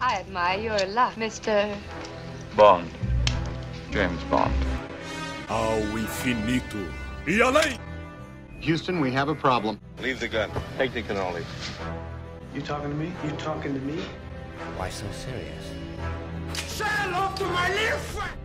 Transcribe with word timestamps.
I 0.00 0.14
admire 0.14 0.60
your 0.60 0.86
luck, 0.94 1.14
Mr. 1.16 1.76
Bond. 2.56 2.88
James 3.90 4.22
Bond. 4.24 4.54
Ao 5.48 5.98
infinito 5.98 6.76
e 7.26 7.40
além! 7.42 7.78
Houston, 8.60 9.00
we 9.00 9.10
have 9.10 9.28
a 9.28 9.34
problem. 9.34 9.78
Leave 10.00 10.20
the 10.20 10.28
gun. 10.28 10.50
Take 10.76 10.92
the 10.92 11.02
cannoli. 11.02 11.44
You 12.54 12.62
talking 12.62 12.90
to 12.90 12.96
me? 12.96 13.12
You 13.24 13.30
talking 13.32 13.74
to 13.74 13.80
me? 13.80 14.00
Why 14.76 14.88
so 14.88 15.06
serious? 15.12 15.64
Say 16.68 16.84
hello 16.86 17.32
to 17.34 17.44
my 17.46 17.68
little 17.70 17.98
friend! 17.98 18.38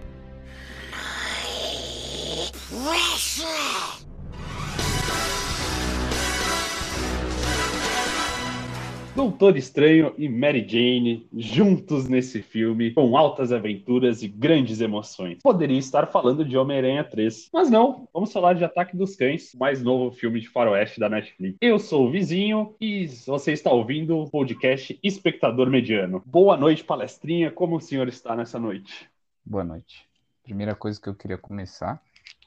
Doutor 9.16 9.56
Estranho 9.56 10.12
e 10.18 10.28
Mary 10.28 10.66
Jane 10.68 11.28
juntos 11.32 12.10
nesse 12.10 12.42
filme, 12.42 12.92
com 12.92 13.16
altas 13.16 13.52
aventuras 13.52 14.24
e 14.24 14.28
grandes 14.28 14.82
emoções. 14.82 15.38
Poderia 15.44 15.78
estar 15.78 16.08
falando 16.08 16.44
de 16.44 16.58
Homem-Aranha 16.58 17.04
3, 17.04 17.50
mas 17.54 17.70
não, 17.70 18.08
vamos 18.12 18.34
falar 18.34 18.56
de 18.56 18.64
Ataque 18.64 18.98
dos 18.98 19.16
Cães, 19.16 19.54
mais 19.54 19.84
novo 19.84 20.12
filme 20.16 20.40
de 20.40 20.50
faroeste 20.50 21.00
da 21.00 21.08
Netflix. 21.08 21.58
Eu 21.62 21.78
sou 21.78 22.08
o 22.08 22.12
Vizinho 22.12 22.76
e 22.82 23.06
você 23.28 23.52
está 23.52 23.72
ouvindo 23.72 24.18
o 24.18 24.28
podcast 24.28 25.00
Espectador 25.04 25.70
Mediano. 25.70 26.24
Boa 26.26 26.58
noite, 26.58 26.84
palestrinha, 26.84 27.52
como 27.52 27.76
o 27.76 27.82
senhor 27.82 28.08
está 28.08 28.36
nessa 28.36 28.58
noite? 28.58 29.08
Boa 29.46 29.64
noite. 29.64 30.08
Primeira 30.42 30.74
coisa 30.74 31.00
que 31.00 31.08
eu 31.08 31.14
queria 31.14 31.38
começar, 31.38 32.02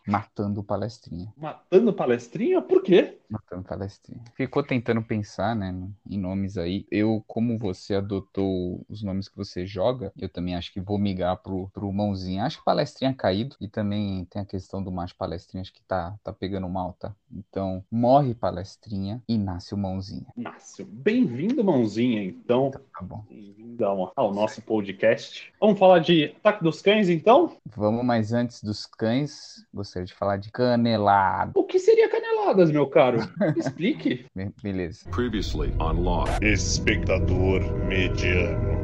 matando 0.04 0.60
o 0.60 0.64
palestrinha. 0.64 1.32
Matando 1.36 1.92
palestrinha? 1.92 2.60
Por 2.60 2.82
quê? 2.82 3.18
Matando 3.28 3.64
palestrinha. 3.64 4.22
Ficou 4.34 4.62
tentando 4.62 5.02
pensar, 5.02 5.54
né, 5.54 5.74
em 6.08 6.18
nomes 6.18 6.56
aí. 6.56 6.86
Eu, 6.90 7.22
como 7.26 7.58
você 7.58 7.94
adotou 7.94 8.84
os 8.88 9.02
nomes 9.02 9.28
que 9.28 9.36
você 9.36 9.66
joga, 9.66 10.12
eu 10.18 10.28
também 10.28 10.54
acho 10.54 10.72
que 10.72 10.80
vou 10.80 10.98
migrar 10.98 11.36
pro, 11.36 11.68
pro 11.70 11.92
mãozinha. 11.92 12.44
Acho 12.44 12.58
que 12.58 12.64
palestrinha 12.64 13.10
é 13.10 13.14
caído. 13.14 13.56
E 13.60 13.68
também 13.68 14.24
tem 14.26 14.42
a 14.42 14.46
questão 14.46 14.82
do 14.82 14.92
macho 14.92 15.16
palestrinha, 15.16 15.62
acho 15.62 15.72
que 15.72 15.82
tá, 15.82 16.16
tá 16.22 16.32
pegando 16.32 16.68
mal, 16.68 16.96
tá? 16.98 17.14
Então, 17.32 17.84
morre 17.90 18.34
palestrinha 18.34 19.22
e 19.28 19.36
nasce 19.36 19.74
o 19.74 19.78
mãozinha. 19.78 20.26
Nasce. 20.36 20.84
Bem-vindo, 20.84 21.62
mãozinha, 21.64 22.22
então. 22.22 22.70
Tá 22.70 23.02
bom. 23.02 23.24
Bem-vindo 23.28 23.84
ao, 23.84 24.12
ao 24.14 24.32
nosso 24.32 24.62
podcast. 24.62 25.52
Vamos 25.60 25.78
falar 25.78 25.98
de 25.98 26.34
Ataque 26.38 26.62
dos 26.62 26.80
Cães, 26.80 27.08
então? 27.08 27.56
Vamos, 27.74 28.04
mas 28.04 28.32
antes 28.32 28.62
dos 28.62 28.86
cães, 28.86 29.66
gostaria 29.72 30.06
de 30.06 30.14
falar 30.14 30.36
de 30.36 30.50
canelada. 30.50 31.52
O 31.54 31.64
que 31.64 31.78
seria 31.78 32.08
caneladas, 32.08 32.70
meu 32.70 32.86
caro? 32.86 33.15
Explique. 33.56 34.26
Be- 34.34 34.52
Beleza. 34.62 35.10
Previously 35.10 35.72
on 35.78 36.04
Lost. 36.04 36.40
Espectador 36.42 37.62
mediano. 37.88 38.75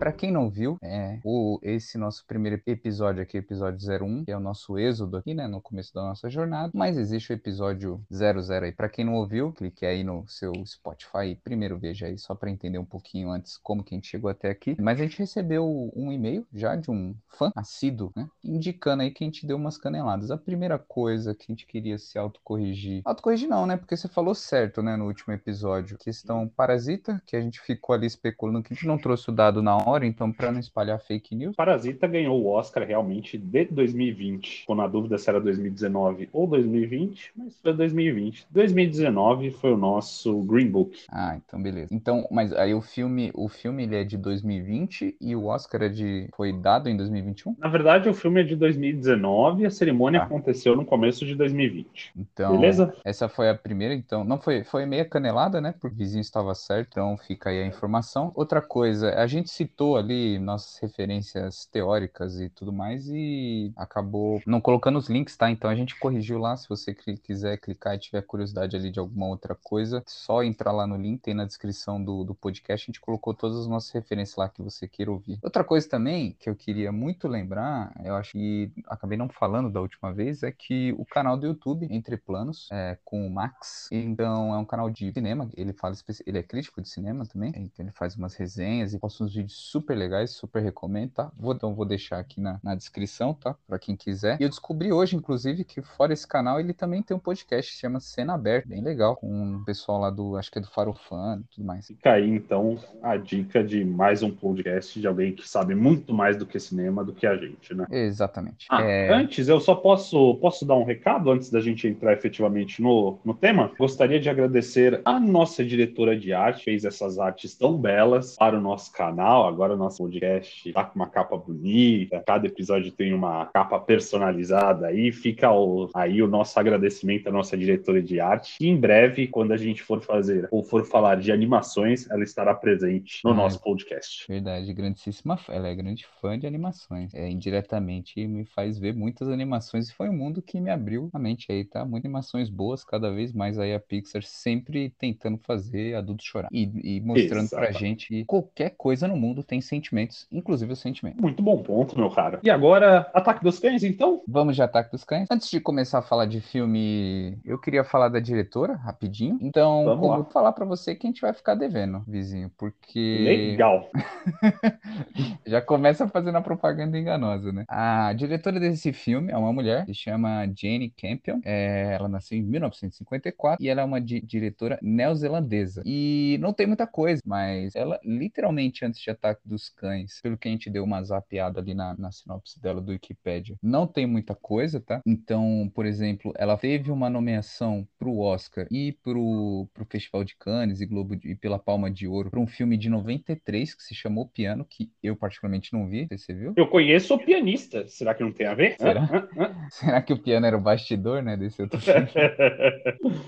Pra 0.00 0.12
quem 0.12 0.32
não 0.32 0.48
viu, 0.48 0.78
é, 0.82 1.18
o, 1.22 1.58
esse 1.62 1.98
nosso 1.98 2.24
primeiro 2.26 2.58
episódio 2.66 3.22
aqui, 3.22 3.36
episódio 3.36 3.78
01, 3.86 4.24
que 4.24 4.32
é 4.32 4.36
o 4.36 4.40
nosso 4.40 4.78
êxodo 4.78 5.18
aqui, 5.18 5.34
né, 5.34 5.46
no 5.46 5.60
começo 5.60 5.92
da 5.92 6.00
nossa 6.00 6.30
jornada, 6.30 6.70
mas 6.74 6.96
existe 6.96 7.30
o 7.30 7.34
episódio 7.34 8.02
00 8.10 8.64
aí. 8.64 8.72
Pra 8.72 8.88
quem 8.88 9.04
não 9.04 9.12
ouviu, 9.16 9.52
clique 9.52 9.84
aí 9.84 10.02
no 10.02 10.26
seu 10.26 10.54
Spotify 10.64 11.38
primeiro 11.44 11.78
veja 11.78 12.06
aí, 12.06 12.16
só 12.16 12.34
pra 12.34 12.48
entender 12.48 12.78
um 12.78 12.84
pouquinho 12.84 13.30
antes 13.30 13.58
como 13.58 13.84
que 13.84 13.94
a 13.94 13.98
gente 13.98 14.08
chegou 14.08 14.30
até 14.30 14.48
aqui. 14.48 14.74
Mas 14.80 14.98
a 14.98 15.02
gente 15.02 15.18
recebeu 15.18 15.92
um 15.94 16.10
e-mail 16.10 16.46
já 16.50 16.76
de 16.76 16.90
um 16.90 17.14
fã 17.28 17.52
assíduo, 17.54 18.10
né, 18.16 18.26
indicando 18.42 19.02
aí 19.02 19.10
que 19.10 19.22
a 19.22 19.26
gente 19.26 19.44
deu 19.44 19.58
umas 19.58 19.76
caneladas. 19.76 20.30
A 20.30 20.38
primeira 20.38 20.78
coisa 20.78 21.34
que 21.34 21.44
a 21.46 21.52
gente 21.52 21.66
queria 21.66 21.98
se 21.98 22.18
autocorrigir, 22.18 23.02
autocorrigir 23.04 23.50
não, 23.50 23.66
né, 23.66 23.76
porque 23.76 23.98
você 23.98 24.08
falou 24.08 24.34
certo, 24.34 24.82
né, 24.82 24.96
no 24.96 25.04
último 25.04 25.34
episódio, 25.34 25.98
questão 25.98 26.48
parasita, 26.48 27.22
que 27.26 27.36
a 27.36 27.40
gente 27.42 27.60
ficou 27.60 27.94
ali 27.94 28.06
especulando 28.06 28.62
que 28.62 28.72
a 28.72 28.74
gente 28.74 28.86
não 28.86 28.96
trouxe 28.96 29.28
o 29.28 29.32
dado 29.32 29.60
na 29.60 29.89
hora, 29.90 30.06
então 30.06 30.32
para 30.32 30.50
não 30.52 30.60
espalhar 30.60 30.98
fake 31.00 31.34
news, 31.34 31.56
Parasita 31.56 32.06
ganhou 32.06 32.40
o 32.40 32.46
Oscar 32.48 32.86
realmente 32.86 33.36
de 33.36 33.64
2020. 33.66 34.60
Ficou 34.60 34.76
na 34.76 34.86
dúvida 34.86 35.18
se 35.18 35.28
era 35.28 35.40
2019 35.40 36.28
ou 36.32 36.46
2020, 36.46 37.32
mas 37.36 37.58
foi 37.60 37.72
2020. 37.74 38.46
2019 38.50 39.50
foi 39.50 39.72
o 39.72 39.76
nosso 39.76 40.42
Green 40.42 40.68
Book. 40.70 41.04
Ah, 41.10 41.36
então 41.36 41.60
beleza. 41.62 41.94
Então, 41.94 42.26
mas 42.30 42.52
aí 42.52 42.74
o 42.74 42.80
filme, 42.80 43.30
o 43.34 43.48
filme 43.48 43.82
ele 43.84 43.96
é 43.96 44.04
de 44.04 44.16
2020 44.16 45.16
e 45.20 45.34
o 45.36 45.46
Oscar 45.46 45.82
é 45.82 45.88
de 45.88 46.28
foi 46.36 46.52
dado 46.52 46.88
em 46.88 46.96
2021? 46.96 47.56
Na 47.58 47.68
verdade, 47.68 48.08
o 48.08 48.14
filme 48.14 48.40
é 48.40 48.44
de 48.44 48.56
2019 48.56 49.62
e 49.62 49.66
a 49.66 49.70
cerimônia 49.70 50.20
Tá. 50.20 50.26
aconteceu 50.26 50.76
no 50.76 50.84
começo 50.84 51.24
de 51.24 51.34
2020. 51.34 52.12
Então, 52.16 52.52
Beleza? 52.52 52.94
essa 53.04 53.28
foi 53.28 53.48
a 53.48 53.54
primeira, 53.54 53.94
então, 53.94 54.22
não 54.24 54.38
foi, 54.38 54.64
foi 54.64 54.84
meia 54.84 55.04
canelada, 55.04 55.60
né? 55.60 55.72
Porque 55.72 55.94
o 55.94 55.98
vizinho 55.98 56.20
estava 56.20 56.54
certo, 56.54 56.88
então 56.90 57.16
fica 57.16 57.48
aí 57.50 57.62
a 57.62 57.66
informação. 57.66 58.30
Outra 58.34 58.60
coisa, 58.60 59.14
a 59.14 59.26
gente 59.26 59.50
citou 59.50 59.79
ali 59.96 60.38
nossas 60.38 60.78
referências 60.78 61.64
teóricas 61.66 62.38
e 62.38 62.48
tudo 62.48 62.72
mais 62.72 63.08
e 63.08 63.72
acabou 63.76 64.40
não 64.46 64.60
colocando 64.60 64.98
os 64.98 65.08
links, 65.08 65.36
tá? 65.36 65.50
Então 65.50 65.70
a 65.70 65.74
gente 65.74 65.98
corrigiu 65.98 66.38
lá, 66.38 66.56
se 66.56 66.68
você 66.68 66.94
quiser 66.94 67.58
clicar 67.58 67.94
e 67.94 67.98
tiver 67.98 68.22
curiosidade 68.22 68.76
ali 68.76 68.90
de 68.90 68.98
alguma 68.98 69.26
outra 69.26 69.54
coisa, 69.54 70.02
só 70.06 70.42
entrar 70.42 70.72
lá 70.72 70.86
no 70.86 70.96
link, 70.96 71.20
tem 71.20 71.34
na 71.34 71.44
descrição 71.44 72.02
do, 72.02 72.24
do 72.24 72.34
podcast, 72.34 72.84
a 72.84 72.88
gente 72.88 73.00
colocou 73.00 73.32
todas 73.32 73.58
as 73.58 73.66
nossas 73.66 73.90
referências 73.90 74.36
lá 74.36 74.48
que 74.48 74.62
você 74.62 74.86
queira 74.86 75.10
ouvir. 75.10 75.38
Outra 75.42 75.64
coisa 75.64 75.88
também 75.88 76.36
que 76.38 76.50
eu 76.50 76.54
queria 76.54 76.92
muito 76.92 77.26
lembrar, 77.26 77.92
eu 78.04 78.14
acho 78.14 78.32
que 78.32 78.70
acabei 78.86 79.16
não 79.16 79.28
falando 79.28 79.70
da 79.70 79.80
última 79.80 80.12
vez, 80.12 80.42
é 80.42 80.52
que 80.52 80.92
o 80.98 81.04
canal 81.06 81.36
do 81.36 81.46
YouTube, 81.46 81.86
Entre 81.90 82.16
Planos, 82.16 82.68
é 82.70 82.98
com 83.04 83.26
o 83.26 83.30
Max, 83.30 83.88
então 83.90 84.54
é 84.54 84.58
um 84.58 84.64
canal 84.64 84.90
de 84.90 85.12
cinema, 85.12 85.48
ele 85.56 85.72
fala, 85.72 85.94
ele 86.26 86.38
é 86.38 86.42
crítico 86.42 86.82
de 86.82 86.88
cinema 86.88 87.24
também, 87.24 87.52
então 87.56 87.84
ele 87.84 87.92
faz 87.92 88.14
umas 88.14 88.34
resenhas 88.34 88.92
e 88.92 88.98
posta 88.98 89.24
uns 89.24 89.34
vídeos 89.34 89.69
super 89.70 89.96
legais, 89.96 90.32
super 90.32 90.62
recomendo, 90.62 91.10
tá? 91.12 91.30
Vou, 91.38 91.52
então 91.52 91.74
vou 91.74 91.84
deixar 91.84 92.18
aqui 92.18 92.40
na, 92.40 92.58
na 92.62 92.74
descrição, 92.74 93.32
tá? 93.32 93.54
Pra 93.66 93.78
quem 93.78 93.94
quiser. 93.94 94.36
E 94.40 94.44
eu 94.44 94.48
descobri 94.48 94.92
hoje, 94.92 95.14
inclusive, 95.16 95.64
que 95.64 95.80
fora 95.80 96.12
esse 96.12 96.26
canal, 96.26 96.58
ele 96.58 96.72
também 96.72 97.02
tem 97.02 97.16
um 97.16 97.20
podcast 97.20 97.72
que 97.72 97.78
chama 97.78 98.00
Cena 98.00 98.34
Aberta, 98.34 98.68
bem 98.68 98.82
legal, 98.82 99.16
com 99.16 99.56
o 99.56 99.64
pessoal 99.64 100.00
lá 100.00 100.10
do, 100.10 100.36
acho 100.36 100.50
que 100.50 100.58
é 100.58 100.62
do 100.62 100.68
Farofan 100.68 101.42
e 101.44 101.54
tudo 101.54 101.66
mais. 101.66 101.86
Fica 101.86 102.12
aí, 102.12 102.28
então, 102.28 102.78
a 103.02 103.16
dica 103.16 103.62
de 103.62 103.84
mais 103.84 104.22
um 104.22 104.30
podcast 104.30 105.00
de 105.00 105.06
alguém 105.06 105.32
que 105.34 105.48
sabe 105.48 105.74
muito 105.74 106.12
mais 106.12 106.36
do 106.36 106.44
que 106.46 106.58
cinema 106.58 107.04
do 107.04 107.12
que 107.12 107.26
a 107.26 107.36
gente, 107.36 107.74
né? 107.74 107.86
Exatamente. 107.90 108.66
Ah, 108.68 108.82
É, 108.82 109.12
Antes, 109.12 109.48
eu 109.48 109.60
só 109.60 109.74
posso, 109.74 110.34
posso 110.36 110.64
dar 110.66 110.74
um 110.74 110.84
recado 110.84 111.30
antes 111.30 111.50
da 111.50 111.60
gente 111.60 111.86
entrar 111.86 112.12
efetivamente 112.12 112.82
no, 112.82 113.18
no 113.24 113.34
tema? 113.34 113.70
Gostaria 113.78 114.18
de 114.18 114.28
agradecer 114.28 115.00
a 115.04 115.20
nossa 115.20 115.64
diretora 115.64 116.18
de 116.18 116.32
arte, 116.32 116.64
fez 116.64 116.84
essas 116.84 117.18
artes 117.18 117.54
tão 117.56 117.76
belas 117.76 118.36
para 118.36 118.58
o 118.58 118.60
nosso 118.60 118.92
canal. 118.92 119.46
Agora 119.46 119.59
o 119.68 119.76
nosso 119.76 119.98
podcast 119.98 120.72
tá 120.72 120.84
com 120.84 120.96
uma 120.96 121.08
capa 121.08 121.36
bonita, 121.36 122.22
cada 122.26 122.46
episódio 122.46 122.90
tem 122.92 123.12
uma 123.12 123.46
capa 123.46 123.78
personalizada 123.78 124.86
aí. 124.86 125.12
Fica 125.12 125.50
o- 125.52 125.88
aí 125.94 126.22
o 126.22 126.26
nosso 126.28 126.58
agradecimento 126.58 127.28
à 127.28 127.32
nossa 127.32 127.56
diretora 127.56 128.02
de 128.02 128.20
arte. 128.20 128.56
E 128.60 128.66
em 128.68 128.76
breve, 128.76 129.26
quando 129.26 129.52
a 129.52 129.56
gente 129.56 129.82
for 129.82 130.00
fazer 130.00 130.48
ou 130.50 130.62
for 130.62 130.84
falar 130.84 131.16
de 131.16 131.30
animações, 131.32 132.08
ela 132.10 132.24
estará 132.24 132.54
presente 132.54 133.20
no 133.24 133.30
Ah, 133.30 133.34
nosso 133.34 133.60
podcast. 133.60 134.24
Verdade, 134.28 134.72
grandíssima 134.72 135.36
fã. 135.36 135.52
Ela 135.52 135.68
é 135.68 135.74
grande 135.74 136.06
fã 136.20 136.38
de 136.38 136.46
animações. 136.46 137.12
É, 137.14 137.28
indiretamente 137.28 138.26
me 138.26 138.44
faz 138.44 138.78
ver 138.78 138.94
muitas 138.94 139.28
animações 139.28 139.88
e 139.88 139.94
foi 139.94 140.08
um 140.08 140.16
mundo 140.16 140.40
que 140.42 140.60
me 140.60 140.70
abriu 140.70 141.10
a 141.12 141.18
mente 141.18 141.50
aí, 141.50 141.64
tá? 141.64 141.84
Muitas 141.84 142.06
animações 142.06 142.48
boas, 142.48 142.84
cada 142.84 143.10
vez 143.12 143.32
mais 143.32 143.58
aí 143.58 143.74
a 143.74 143.80
Pixar 143.80 144.22
sempre 144.22 144.90
tentando 144.98 145.38
fazer 145.38 145.94
adultos 145.94 146.24
chorar. 146.26 146.48
E, 146.52 146.96
e 146.96 147.00
mostrando 147.00 147.48
pra 147.50 147.68
Exatamente. 147.68 147.78
gente 147.78 148.06
que 148.08 148.24
qualquer 148.24 148.70
coisa 148.76 149.06
no 149.08 149.16
mundo 149.16 149.39
tem 149.42 149.60
sentimentos, 149.60 150.26
inclusive 150.30 150.72
o 150.72 150.76
sentimento. 150.76 151.20
Muito 151.20 151.42
bom 151.42 151.62
ponto, 151.62 151.98
meu 151.98 152.10
cara. 152.10 152.40
E 152.42 152.50
agora, 152.50 153.10
Ataque 153.14 153.42
dos 153.42 153.58
Cães, 153.58 153.82
então? 153.82 154.22
Vamos 154.26 154.56
de 154.56 154.62
Ataque 154.62 154.90
dos 154.92 155.04
Cães. 155.04 155.26
Antes 155.30 155.50
de 155.50 155.60
começar 155.60 155.98
a 155.98 156.02
falar 156.02 156.26
de 156.26 156.40
filme, 156.40 157.38
eu 157.44 157.58
queria 157.58 157.84
falar 157.84 158.08
da 158.08 158.20
diretora, 158.20 158.74
rapidinho. 158.74 159.38
Então, 159.40 159.84
Vamos 159.84 160.08
eu 160.08 160.14
vou 160.16 160.24
falar 160.24 160.52
pra 160.52 160.64
você 160.64 160.94
que 160.94 161.06
a 161.06 161.10
gente 161.10 161.20
vai 161.20 161.32
ficar 161.32 161.54
devendo, 161.54 162.02
vizinho, 162.06 162.50
porque 162.56 163.24
Legal. 163.24 163.88
Já 165.46 165.60
começa 165.60 166.08
fazendo 166.08 166.36
a 166.36 166.42
propaganda 166.42 166.98
enganosa, 166.98 167.52
né? 167.52 167.64
A 167.68 168.12
diretora 168.12 168.58
desse 168.60 168.92
filme 168.92 169.32
é 169.32 169.36
uma 169.36 169.52
mulher, 169.52 169.84
se 169.86 169.94
chama 169.94 170.46
Jane 170.56 170.90
Campion. 170.90 171.40
É, 171.44 171.94
ela 171.98 172.08
nasceu 172.08 172.38
em 172.38 172.42
1954 172.42 173.62
e 173.64 173.68
ela 173.68 173.80
é 173.82 173.84
uma 173.84 174.00
di- 174.00 174.20
diretora 174.20 174.78
neozelandesa. 174.82 175.82
E 175.84 176.38
não 176.40 176.52
tem 176.52 176.66
muita 176.66 176.86
coisa, 176.86 177.20
mas 177.24 177.74
ela 177.74 177.98
literalmente 178.04 178.84
antes 178.84 179.00
de 179.00 179.10
Ataque 179.10 179.29
dos 179.44 179.68
Cães, 179.68 180.20
pelo 180.22 180.36
que 180.38 180.48
a 180.48 180.50
gente 180.50 180.70
deu 180.70 180.84
uma 180.84 181.02
zapeada 181.02 181.60
ali 181.60 181.74
na, 181.74 181.96
na 181.96 182.10
sinopse 182.12 182.60
dela 182.60 182.80
do 182.80 182.92
Wikipedia, 182.92 183.56
não 183.62 183.86
tem 183.86 184.06
muita 184.06 184.34
coisa, 184.34 184.80
tá? 184.80 185.00
Então, 185.06 185.70
por 185.74 185.86
exemplo, 185.86 186.32
ela 186.36 186.56
teve 186.56 186.90
uma 186.90 187.08
nomeação 187.10 187.86
pro 187.98 188.18
Oscar 188.18 188.66
e 188.70 188.92
pro, 189.02 189.68
pro 189.74 189.84
Festival 189.86 190.24
de 190.24 190.36
Cannes 190.36 190.80
e 190.80 190.86
Globo 190.86 191.16
de- 191.16 191.30
e 191.30 191.36
pela 191.36 191.58
Palma 191.58 191.90
de 191.90 192.06
Ouro 192.06 192.30
para 192.30 192.40
um 192.40 192.46
filme 192.46 192.76
de 192.76 192.88
93 192.88 193.74
que 193.74 193.82
se 193.82 193.94
chamou 193.94 194.28
Piano, 194.28 194.64
que 194.68 194.90
eu 195.02 195.16
particularmente 195.16 195.72
não 195.72 195.86
vi, 195.88 196.06
você 196.10 196.32
viu. 196.32 196.52
Eu 196.56 196.68
conheço 196.68 197.14
o 197.14 197.18
pianista. 197.18 197.86
Será 197.88 198.14
que 198.14 198.22
não 198.22 198.32
tem 198.32 198.46
a 198.46 198.54
ver? 198.54 198.76
Será? 198.78 199.08
Será 199.70 200.02
que 200.02 200.12
o 200.12 200.18
piano 200.18 200.46
era 200.46 200.56
o 200.56 200.60
bastidor, 200.60 201.22
né, 201.22 201.36
desse 201.36 201.60
outro 201.62 201.80
filme? 201.80 202.08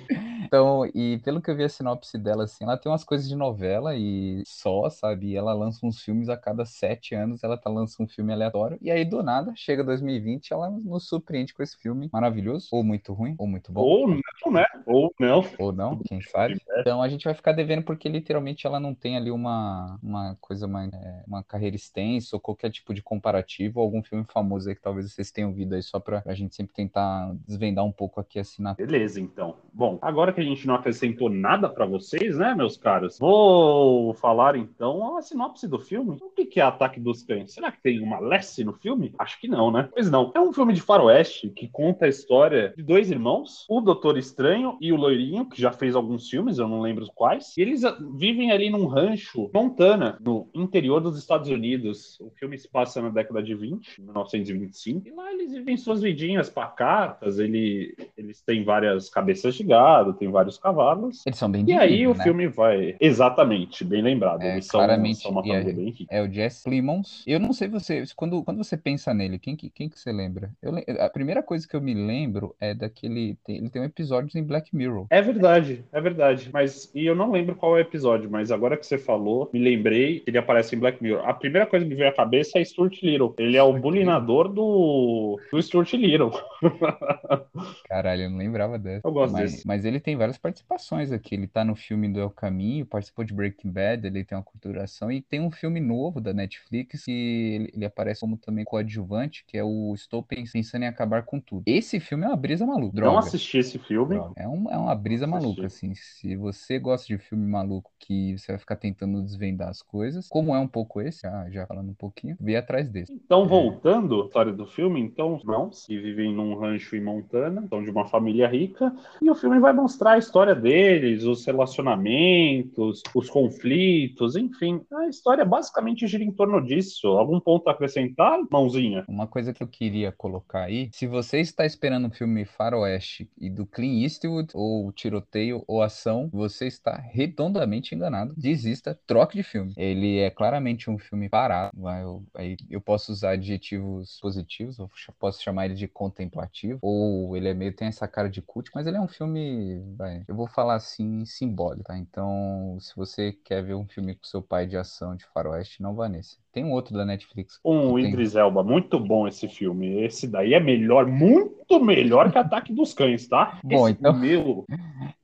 Então, 0.45 0.85
e 0.95 1.19
pelo 1.25 1.41
que 1.41 1.51
eu 1.51 1.57
vi 1.57 1.65
a 1.65 1.69
sinopse 1.69 2.19
dela, 2.19 2.45
assim, 2.45 2.65
ela 2.65 2.77
tem 2.77 2.91
umas 2.93 3.05
coisas 3.05 3.27
de 3.27 3.35
novela 3.35 3.97
e 3.97 4.43
só, 4.47 4.91
sabe? 4.91 5.29
E 5.29 5.37
ela 5.37 5.55
lança 5.55 5.79
uns 5.93 6.03
filmes 6.03 6.29
a 6.29 6.37
cada 6.37 6.65
sete 6.65 7.15
anos, 7.15 7.45
ela 7.45 7.57
tá 7.57 7.71
lançando 7.71 8.07
um 8.07 8.11
filme 8.11 8.33
aleatório. 8.33 8.79
E 8.81 8.91
aí, 8.91 9.05
do 9.05 9.23
nada, 9.23 9.53
chega 9.55 9.85
2020, 9.85 10.53
ela 10.53 10.71
nos 10.71 11.07
surpreende 11.07 11.53
com 11.55 11.63
esse 11.63 11.77
filme 11.77 12.09
maravilhoso, 12.13 12.69
ou 12.73 12.83
muito 12.83 13.13
ruim, 13.13 13.35
ou 13.39 13.47
muito 13.47 13.71
bom. 13.71 13.83
Ou 13.83 14.09
não, 14.09 14.53
né? 14.53 14.65
Ou 14.87 15.15
não. 15.21 15.45
Ou 15.59 15.73
não, 15.73 15.99
quem 15.99 16.21
sabe. 16.23 16.59
Então 16.79 17.03
a 17.03 17.09
gente 17.09 17.25
vai 17.25 17.35
ficar 17.35 17.53
devendo 17.53 17.83
porque 17.83 18.09
literalmente 18.09 18.67
ela 18.67 18.81
não 18.81 18.95
tem 18.95 19.17
ali 19.17 19.31
uma, 19.31 19.99
uma 20.03 20.37
coisa 20.41 20.67
mais, 20.67 20.93
é, 20.93 21.23
uma 21.27 21.43
carreira 21.43 21.77
extensa 21.77 22.35
ou 22.35 22.41
qualquer 22.41 22.71
tipo 22.71 22.95
de 22.95 23.03
comparativo, 23.03 23.81
ou 23.81 23.85
algum 23.85 24.03
filme 24.03 24.25
famoso 24.25 24.69
aí 24.69 24.75
que 24.75 24.83
talvez 24.83 25.13
vocês 25.13 25.31
tenham 25.31 25.51
ouvido 25.51 25.75
aí 25.75 25.83
só 25.83 26.01
pra, 26.01 26.23
pra 26.23 26.35
gente 26.35 26.55
sempre 26.55 26.75
tentar 26.75 27.35
desvendar 27.47 27.85
um 27.85 27.93
pouco 27.93 28.21
aqui 28.21 28.39
a 28.39 28.43
assinatura. 28.43 28.87
Beleza, 28.87 29.21
então. 29.21 29.57
Bom, 29.73 29.99
agora 30.01 30.33
que 30.33 30.41
a 30.41 30.45
gente 30.45 30.67
não 30.67 30.75
acrescentou 30.75 31.29
nada 31.29 31.69
pra 31.69 31.85
vocês, 31.85 32.39
né, 32.39 32.55
meus 32.55 32.77
caros? 32.77 33.19
Vou 33.19 34.15
falar 34.15 34.57
então 34.57 35.17
a 35.17 35.23
sinopse 35.23 35.69
do 35.69 35.79
filme. 35.83 36.17
O 36.21 36.31
que 36.31 36.47
que 36.47 36.61
é 36.61 36.63
Ataque 36.63 37.01
dos 37.01 37.23
Cães? 37.23 37.53
Será 37.53 37.71
que 37.71 37.83
tem 37.83 38.01
uma 38.01 38.19
Lessie 38.21 38.65
no 38.65 38.73
filme? 38.73 39.15
Acho 39.19 39.41
que 39.41 39.49
não, 39.49 39.71
né? 39.71 39.89
Pois 39.93 40.11
não. 40.11 40.33
É 40.35 40.41
um 40.41 40.53
filme 40.53 40.73
de 40.73 40.81
faroeste 40.81 41.51
que 41.51 41.69
conta 41.69 42.07
a 42.07 42.09
história 42.09 42.73
de 42.77 42.83
dois 42.83 43.11
irmãos, 43.11 43.67
o 43.69 43.81
Doutor 43.81 44.17
Estranho 44.17 44.77
e 44.81 44.93
o 44.93 44.97
Loirinho, 44.97 45.49
que 45.49 45.61
já 45.61 45.73
fez 45.73 45.95
alguns 45.95 46.29
filmes, 46.29 46.59
eu 46.59 46.69
não 46.69 46.81
lembro 46.81 47.07
quais. 47.15 47.57
E 47.57 47.63
eles 47.63 47.85
ah, 47.85 47.97
vivem 48.15 48.51
ali 48.51 48.71
num 48.71 48.87
rancho 48.87 49.51
Montana, 49.53 50.19
no 50.21 50.49
interior 50.55 51.01
dos 51.01 51.19
Estados 51.19 51.49
Unidos. 51.49 52.19
O 52.21 52.31
filme 52.31 52.57
se 52.59 52.69
passa 52.69 53.01
na 53.03 53.09
década 53.09 53.43
de 53.43 53.55
20, 53.55 54.03
1925. 54.03 55.09
E 55.09 55.11
lá 55.11 55.33
eles 55.33 55.53
vivem 55.53 55.77
suas 55.77 56.01
vidinhas 56.01 56.49
pacatas, 56.49 57.39
ele, 57.39 57.95
eles 58.17 58.41
têm 58.41 58.65
várias 58.65 59.09
cabeças 59.09 59.55
de 59.55 59.65
gado, 59.65 60.15
tem 60.15 60.31
vários 60.31 60.59
cavalos. 60.59 61.23
Eles 61.27 61.39
são 61.39 61.51
bem 61.51 61.65
E 61.67 61.73
aí 61.73 62.07
o 62.07 62.15
né? 62.15 62.23
filme 62.23 62.49
vai. 62.49 62.97
Exatamente, 63.01 63.85
bem 63.85 64.03
lembrado. 64.03 64.43
É, 64.43 64.53
eles 64.53 64.67
são, 64.67 64.81
claramente, 64.81 65.23
são 65.23 65.31
uma 65.31 65.43
e 65.47 65.72
é- 65.73 65.77
bem. 65.77 65.95
É 66.11 66.23
o 66.23 66.31
Jesse 66.31 66.65
Plimons. 66.65 67.25
Eu 67.27 67.41
não 67.41 67.53
sei 67.53 67.69
você, 67.69 68.05
quando, 68.17 68.43
quando 68.45 68.59
você 68.59 68.77
pensa 68.77 69.13
nele, 69.15 69.39
quem 69.39 69.57
que, 69.57 69.71
quem 69.71 69.89
que 69.89 69.99
você 69.99 70.13
lembra? 70.13 70.51
Eu, 70.63 70.73
a 71.01 71.09
primeira 71.09 71.43
coisa 71.43 71.67
que 71.67 71.75
eu 71.75 71.81
me 71.81 71.95
lembro 71.95 72.55
é 72.61 72.75
daquele. 72.75 73.37
tem- 73.45 73.57
ele 73.57 73.71
tem 73.71 73.83
um 73.83 73.87
episódio 73.87 74.39
em 74.39 74.43
Black 74.43 74.75
Mirror. 74.75 75.07
É 75.11 75.21
verdade, 75.21 75.85
é 75.93 76.01
verdade. 76.01 76.51
Mas 76.53 76.91
e 76.95 77.07
eu 77.07 77.15
não 77.15 77.31
lembro 77.31 77.55
qual 77.57 77.77
é 77.77 77.81
o 77.81 77.83
episódio, 77.83 78.31
mas 78.31 78.51
agora 78.51 78.77
que 78.77 78.87
você 78.87 78.99
falou, 78.99 79.51
me 79.53 79.59
lembrei 79.61 80.21
que 80.21 80.31
ele 80.31 80.39
aparece 80.39 80.75
em 80.75 80.79
Black 80.79 81.03
Mirror. 81.03 81.29
A 81.29 81.35
primeira 81.35 81.67
coisa 81.67 81.85
que 81.85 81.91
me 81.91 81.97
veio 81.97 82.11
à 82.11 82.15
cabeça 82.15 82.59
é 82.59 82.65
Stuart 82.65 83.03
Little. 83.03 83.35
Ele 83.39 83.57
é 83.57 83.63
o 83.63 83.73
bulinador 83.79 84.49
do, 84.49 85.39
do 85.51 85.63
Stuart 85.63 85.93
Little. 85.95 86.33
Caralho, 87.89 88.23
eu 88.23 88.31
não 88.31 88.39
lembrava 88.39 88.79
dessa. 88.79 89.07
Eu 89.07 89.13
gosto 89.13 89.33
mas, 89.33 89.53
desse. 89.53 89.67
mas 89.67 89.85
ele 89.85 90.01
tem 90.01 90.17
várias 90.17 90.39
participações 90.39 91.13
aqui. 91.13 91.35
Ele 91.35 91.47
tá 91.47 91.65
no 91.65 91.75
filme 91.75 92.09
do 92.09 92.21
El 92.21 92.31
Caminho, 92.31 92.87
participou 92.87 93.25
de 93.25 93.35
Breaking 93.35 93.71
Bad, 93.71 94.07
ele 94.07 94.25
tem 94.25 94.37
uma 94.37 94.45
culturação. 94.45 95.11
E 95.11 95.21
tem 95.21 95.41
um 95.41 95.51
filme 95.63 95.79
novo 95.79 96.21
da 96.21 96.33
Netflix 96.33 97.05
que 97.05 97.71
ele, 97.73 97.85
aparece 97.85 98.21
como 98.21 98.37
também 98.37 98.65
coadjuvante, 98.65 99.45
que 99.47 99.57
é 99.57 99.63
o 99.63 99.95
Estou 99.95 100.21
Pensando 100.21 100.83
em 100.83 100.89
Acabar 100.89 101.23
com 101.23 101.39
Tudo. 101.39 101.63
Esse 101.67 102.01
filme 102.01 102.25
é 102.25 102.27
uma 102.27 102.37
brisa 102.37 102.67
maluca. 102.67 103.01
Não 103.01 103.13
Droga. 103.13 103.19
assisti 103.21 103.59
esse 103.59 103.79
filme. 103.79 104.17
É, 104.35 104.49
um, 104.49 104.69
é 104.69 104.77
uma 104.77 104.95
brisa 104.97 105.25
Não 105.25 105.35
maluca, 105.35 105.67
assim. 105.67 105.95
Se 105.95 106.35
você 106.35 106.81
gosta 106.81 107.07
de 107.07 107.17
filme 107.17 107.47
maluco 107.47 107.93
que 108.01 108.37
você 108.37 108.51
vai 108.51 108.59
ficar 108.59 108.75
tentando 108.75 109.23
desvendar 109.23 109.69
as 109.69 109.81
coisas, 109.83 110.29
como 110.29 110.53
é 110.53 110.59
um 110.59 110.67
pouco 110.67 111.01
esse, 111.01 111.21
já, 111.23 111.49
já 111.49 111.67
falando 111.67 111.91
um 111.91 111.95
pouquinho, 111.95 112.37
vê 112.41 112.57
atrás 112.57 112.89
desse. 112.89 113.13
Então, 113.13 113.47
voltando 113.47 114.23
à 114.23 114.27
história 114.27 114.53
do 114.53 114.67
filme, 114.67 115.01
então, 115.01 115.37
os 115.37 115.43
irmãos 115.43 115.87
que 115.87 115.97
vivem 115.97 116.35
num 116.35 116.57
rancho 116.57 116.97
em 116.97 117.01
Montana, 117.01 117.65
são 117.69 117.85
de 117.85 117.91
uma 117.91 118.07
família 118.07 118.49
rica, 118.49 118.93
e 119.21 119.31
o 119.31 119.35
filme 119.37 119.61
vai 119.61 119.73
mostrar 119.73 120.13
a 120.13 120.19
história 120.19 120.57
deles, 120.57 121.23
os 121.23 121.47
relacionamentos, 121.47 123.01
os 123.15 123.31
conflitos, 123.31 124.35
enfim. 124.35 124.81
A 124.93 125.07
história 125.07 125.45
basicamente 125.53 126.07
gira 126.07 126.25
em 126.25 126.33
torno 126.33 126.65
disso. 126.65 127.09
Algum 127.09 127.39
ponto 127.39 127.69
a 127.69 127.73
acrescentar, 127.73 128.39
mãozinha? 128.51 129.05
Uma 129.07 129.27
coisa 129.27 129.53
que 129.53 129.63
eu 129.63 129.69
queria 129.69 130.11
colocar 130.11 130.63
aí, 130.63 130.89
se 130.95 131.07
você 131.07 131.41
está 131.41 131.67
esperando 131.67 132.07
um 132.07 132.11
filme 132.11 132.47
faroeste 132.47 133.31
e 133.39 133.51
do 133.51 133.67
Clint 133.67 134.03
Eastwood, 134.03 134.49
ou 134.55 134.91
tiroteio, 134.93 135.63
ou 135.69 135.83
ação, 135.83 136.31
você 136.33 136.67
está 136.67 136.97
redondamente 136.97 137.95
enganado. 137.95 138.33
Desista, 138.35 138.99
troque 139.07 139.37
de 139.37 139.43
filme. 139.43 139.75
Ele 139.77 140.21
é 140.21 140.31
claramente 140.31 140.89
um 140.89 140.97
filme 140.97 141.29
parado. 141.29 141.77
Eu, 142.01 142.25
aí 142.35 142.57
eu 142.71 142.81
posso 142.81 143.13
usar 143.13 143.33
adjetivos 143.33 144.19
positivos, 144.23 144.79
eu 144.79 144.89
posso 145.19 145.43
chamar 145.43 145.67
ele 145.67 145.75
de 145.75 145.87
contemplativo, 145.87 146.79
ou 146.81 147.37
ele 147.37 147.49
é 147.49 147.55
meio, 147.55 147.75
tem 147.75 147.89
essa 147.89 148.09
cara 148.09 148.31
de 148.31 148.41
cult, 148.41 148.71
mas 148.75 148.87
ele 148.87 148.97
é 148.97 149.01
um 149.01 149.09
filme, 149.09 149.83
vai, 149.97 150.25
eu 150.27 150.35
vou 150.35 150.47
falar 150.47 150.77
assim, 150.77 151.27
simbólico, 151.27 151.85
tá? 151.85 151.99
Então, 151.99 152.79
se 152.81 152.97
você 152.97 153.33
quer 153.33 153.63
ver 153.63 153.75
um 153.75 153.87
filme 153.87 154.15
com 154.15 154.25
seu 154.25 154.41
pai 154.41 154.67
de 154.67 154.77
ação 154.77 155.15
de 155.15 155.27
faroeste, 155.27 155.42
não 155.83 155.95
vá 155.95 156.09
nesse. 156.09 156.37
Tem 156.53 156.65
um 156.65 156.73
outro 156.73 156.95
da 156.95 157.05
Netflix. 157.05 157.59
O 157.65 157.95
que 157.97 158.03
tem- 158.03 158.11
Idris 158.11 158.37
Elba, 158.37 158.63
muito 158.63 158.99
bom 158.99 159.27
esse 159.27 159.49
filme. 159.49 160.03
Esse 160.05 160.27
daí 160.27 160.55
é 160.55 160.61
melhor, 160.61 161.07
muito 161.07 161.62
melhor 161.83 162.31
que 162.31 162.39
Ataque 162.39 162.73
dos 162.73 162.93
Cães, 162.95 163.27
tá? 163.29 163.59
Bom, 163.65 163.89
Esse 163.89 163.99
então- 163.99 164.19
Meu, 164.19 164.65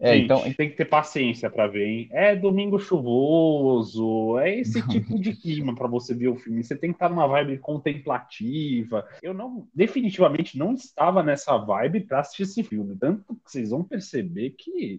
É, 0.00 0.14
Gente, 0.14 0.25
então, 0.26 0.40
tem 0.56 0.70
que 0.70 0.76
ter 0.76 0.85
paciência 0.85 1.50
pra 1.50 1.67
ver, 1.67 1.85
hein? 1.87 2.08
É 2.12 2.37
domingo 2.37 2.79
chuvoso, 2.79 4.38
é 4.38 4.61
esse 4.61 4.81
tipo 4.88 5.19
de 5.19 5.32
clima 5.35 5.75
pra 5.75 5.88
você 5.88 6.14
ver 6.14 6.29
o 6.29 6.37
filme. 6.37 6.62
Você 6.62 6.76
tem 6.76 6.90
que 6.90 6.96
estar 6.96 7.08
numa 7.08 7.26
vibe 7.26 7.58
contemplativa. 7.58 9.05
Eu 9.20 9.35
não, 9.35 9.67
definitivamente 9.75 10.56
não 10.56 10.73
estava 10.73 11.20
nessa 11.23 11.56
vibe 11.58 12.00
pra 12.02 12.20
assistir 12.20 12.44
esse 12.44 12.62
filme. 12.62 12.94
Tanto 12.96 13.25
que 13.44 13.50
vocês 13.50 13.70
vão 13.70 13.82
perceber 13.82 14.50
que 14.56 14.99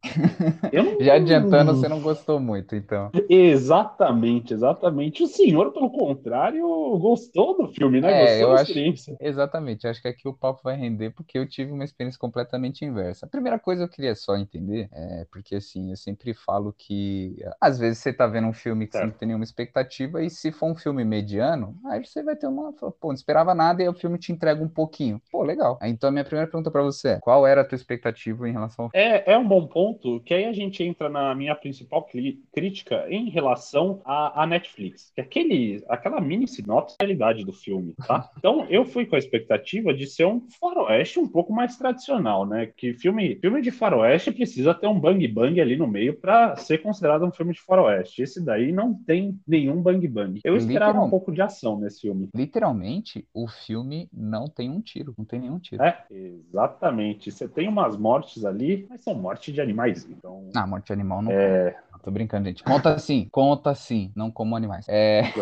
não- 0.74 1.00
Já 1.00 1.13
adiantando, 1.15 1.75
você 1.75 1.88
não 1.88 2.01
gostou 2.01 2.38
muito, 2.39 2.75
então. 2.75 3.09
Exatamente, 3.30 4.53
exatamente. 4.53 5.24
O 5.24 5.27
senhor, 5.27 5.71
pelo 5.71 5.89
contrário, 5.91 6.62
gostou 7.00 7.56
do 7.57 7.68
filme, 7.69 8.01
né? 8.01 8.12
É, 8.12 8.25
Gostou 8.25 8.41
eu 8.41 8.47
da 8.50 8.53
acho- 8.62 8.71
experiência. 8.71 9.18
Exatamente, 9.21 9.88
acho 9.88 10.01
que 10.01 10.07
aqui 10.09 10.27
o 10.27 10.33
papo 10.33 10.59
vai 10.63 10.75
render 10.75 11.12
porque 11.12 11.38
eu 11.39 11.47
tive 11.47 11.71
uma 11.71 11.83
experiência 11.83 12.19
completamente 12.19 12.83
inversa. 12.86 13.25
A 13.25 13.30
primeira 13.30 13.59
coisa 13.59 13.83
eu 13.83 13.89
queria 13.89 14.15
só 14.15 14.36
entender, 14.36 14.89
é 14.91 15.25
porque 15.31 15.56
assim, 15.56 15.91
eu 15.91 15.97
sempre 15.97 16.33
falo 16.33 16.74
que 16.77 17.36
às 17.59 17.80
vezes 17.80 18.00
você 18.00 18.13
tá 18.13 18.27
vendo 18.27 18.47
um 18.47 18.53
filme 18.53 18.88
que 18.88 18.94
você 18.94 19.00
não 19.00 19.07
Certo. 19.07 19.19
tem 19.19 19.27
nenhuma 19.27 19.44
expectativa 19.44 20.24
e 20.24 20.30
se 20.30 20.51
for 20.51 20.71
um 20.71 20.75
filme 20.75 21.03
mediano, 21.03 21.75
aí 21.86 22.03
você 22.06 22.24
vai 22.24 22.36
ter 22.36 22.47
uma, 22.47 22.74
pô, 22.74 22.94
não 23.03 23.13
esperava 23.13 23.53
nada 23.53 23.81
e 23.81 23.86
aí 23.86 23.89
o 23.89 23.94
filme 23.94 24.18
te 24.18 24.31
entrega 24.31 24.63
um 24.63 24.69
pouquinho. 24.69 25.21
Pô, 25.31 25.44
legal. 25.44 25.77
Então 25.83 26.09
a 26.09 26.12
minha 26.12 26.24
primeira 26.24 26.50
pergunta 26.50 26.71
pra 26.71 26.81
você 26.81 27.09
é, 27.09 27.19
qual 27.19 27.45
era 27.47 27.62
a 27.62 27.65
tua 27.65 27.75
expectativa 27.75 28.47
em 28.47 28.51
relação 28.51 28.86
ao 28.86 28.91
É, 28.94 29.33
é 29.33 29.38
um 29.38 29.47
bom 29.47 29.65
ponto, 29.68 30.19
que 30.21 30.33
aí 30.33 30.45
a 30.45 30.53
gente 30.53 30.83
entra 30.83 31.09
na 31.09 31.33
minha 31.36 31.56
principal 31.56 32.07
crítica 32.53 33.06
em 33.09 33.30
relação 33.30 34.01
à, 34.06 34.45
Netflix. 34.45 35.12
Que 35.13 35.21
aquele, 35.21 35.83
aquela 35.88 36.19
mini 36.21 36.47
sinopse 36.47 36.95
é 37.00 37.03
realidade 37.03 37.43
do 37.43 37.53
filme, 37.53 37.96
tá? 38.08 38.29
Então 38.38 38.65
eu 38.69 38.86
fui 38.86 39.05
com 39.05 39.15
a 39.15 39.19
expectativa 39.19 39.93
de 39.93 40.08
ser 40.08 40.25
um 40.25 40.41
faroeste 40.60 41.19
um 41.20 41.28
pouco 41.28 41.54
mais 41.54 41.78
tradicional, 41.78 42.46
né? 42.46 42.66
Que 42.66 42.94
filme, 42.94 43.36
filme 43.36 43.62
de 43.62 43.72
faroeste 43.72 44.32
precisa 44.32 44.74
ter 44.74 44.88
um 44.88 45.00
bang 45.00 45.28
bang 45.28 45.60
ali 45.60 45.76
no 45.76 45.88
meio 45.88 46.20
para 46.20 46.56
ser 46.56 46.80
considerado 46.80 47.26
um 47.26 47.32
filme 47.32 47.54
de 47.54 47.62
faroeste. 47.62 48.22
Esse 48.22 48.44
daí 48.44 48.72
não 48.72 48.94
tem 48.94 49.40
nenhum 49.48 49.82
bang 49.82 50.08
bang. 50.08 50.40
Eu 50.44 50.56
esperava 50.56 51.00
um 51.02 51.10
pouco 51.10 51.32
de 51.32 51.42
ação 51.42 51.80
nesse 51.80 52.02
filme. 52.02 52.30
Literalmente, 52.34 53.28
o 53.34 53.48
filme 53.48 54.10
não 54.14 54.48
tem 54.48 54.70
um 54.70 54.82
tiro, 54.82 55.14
não 55.18 55.26
tem 55.26 55.40
nenhum 55.40 55.60
tiro. 55.60 55.84
É, 55.84 56.06
exatamente. 56.12 57.32
Você 57.32 57.48
tem 57.48 57.68
umas 57.68 57.98
mortes 57.98 58.46
ali, 58.46 58.86
mas 58.90 59.02
são 59.04 59.16
mortes 59.16 59.54
de 59.54 59.62
animais. 59.62 60.08
Então, 60.10 60.50
Ah, 60.56 60.66
morte 60.66 60.88
de 60.88 60.94
animal 60.94 61.22
não 61.22 61.32
é, 61.32 61.72
conta. 61.72 62.04
Tô 62.04 62.12
brincando, 62.12 62.48
gente. 62.48 62.64
Conta 62.64 62.98
sim, 62.98 63.28
conta 63.32 63.76
sim, 63.76 64.12
não 64.16 64.32
como 64.32 64.56
animais. 64.56 64.86
É. 64.88 65.24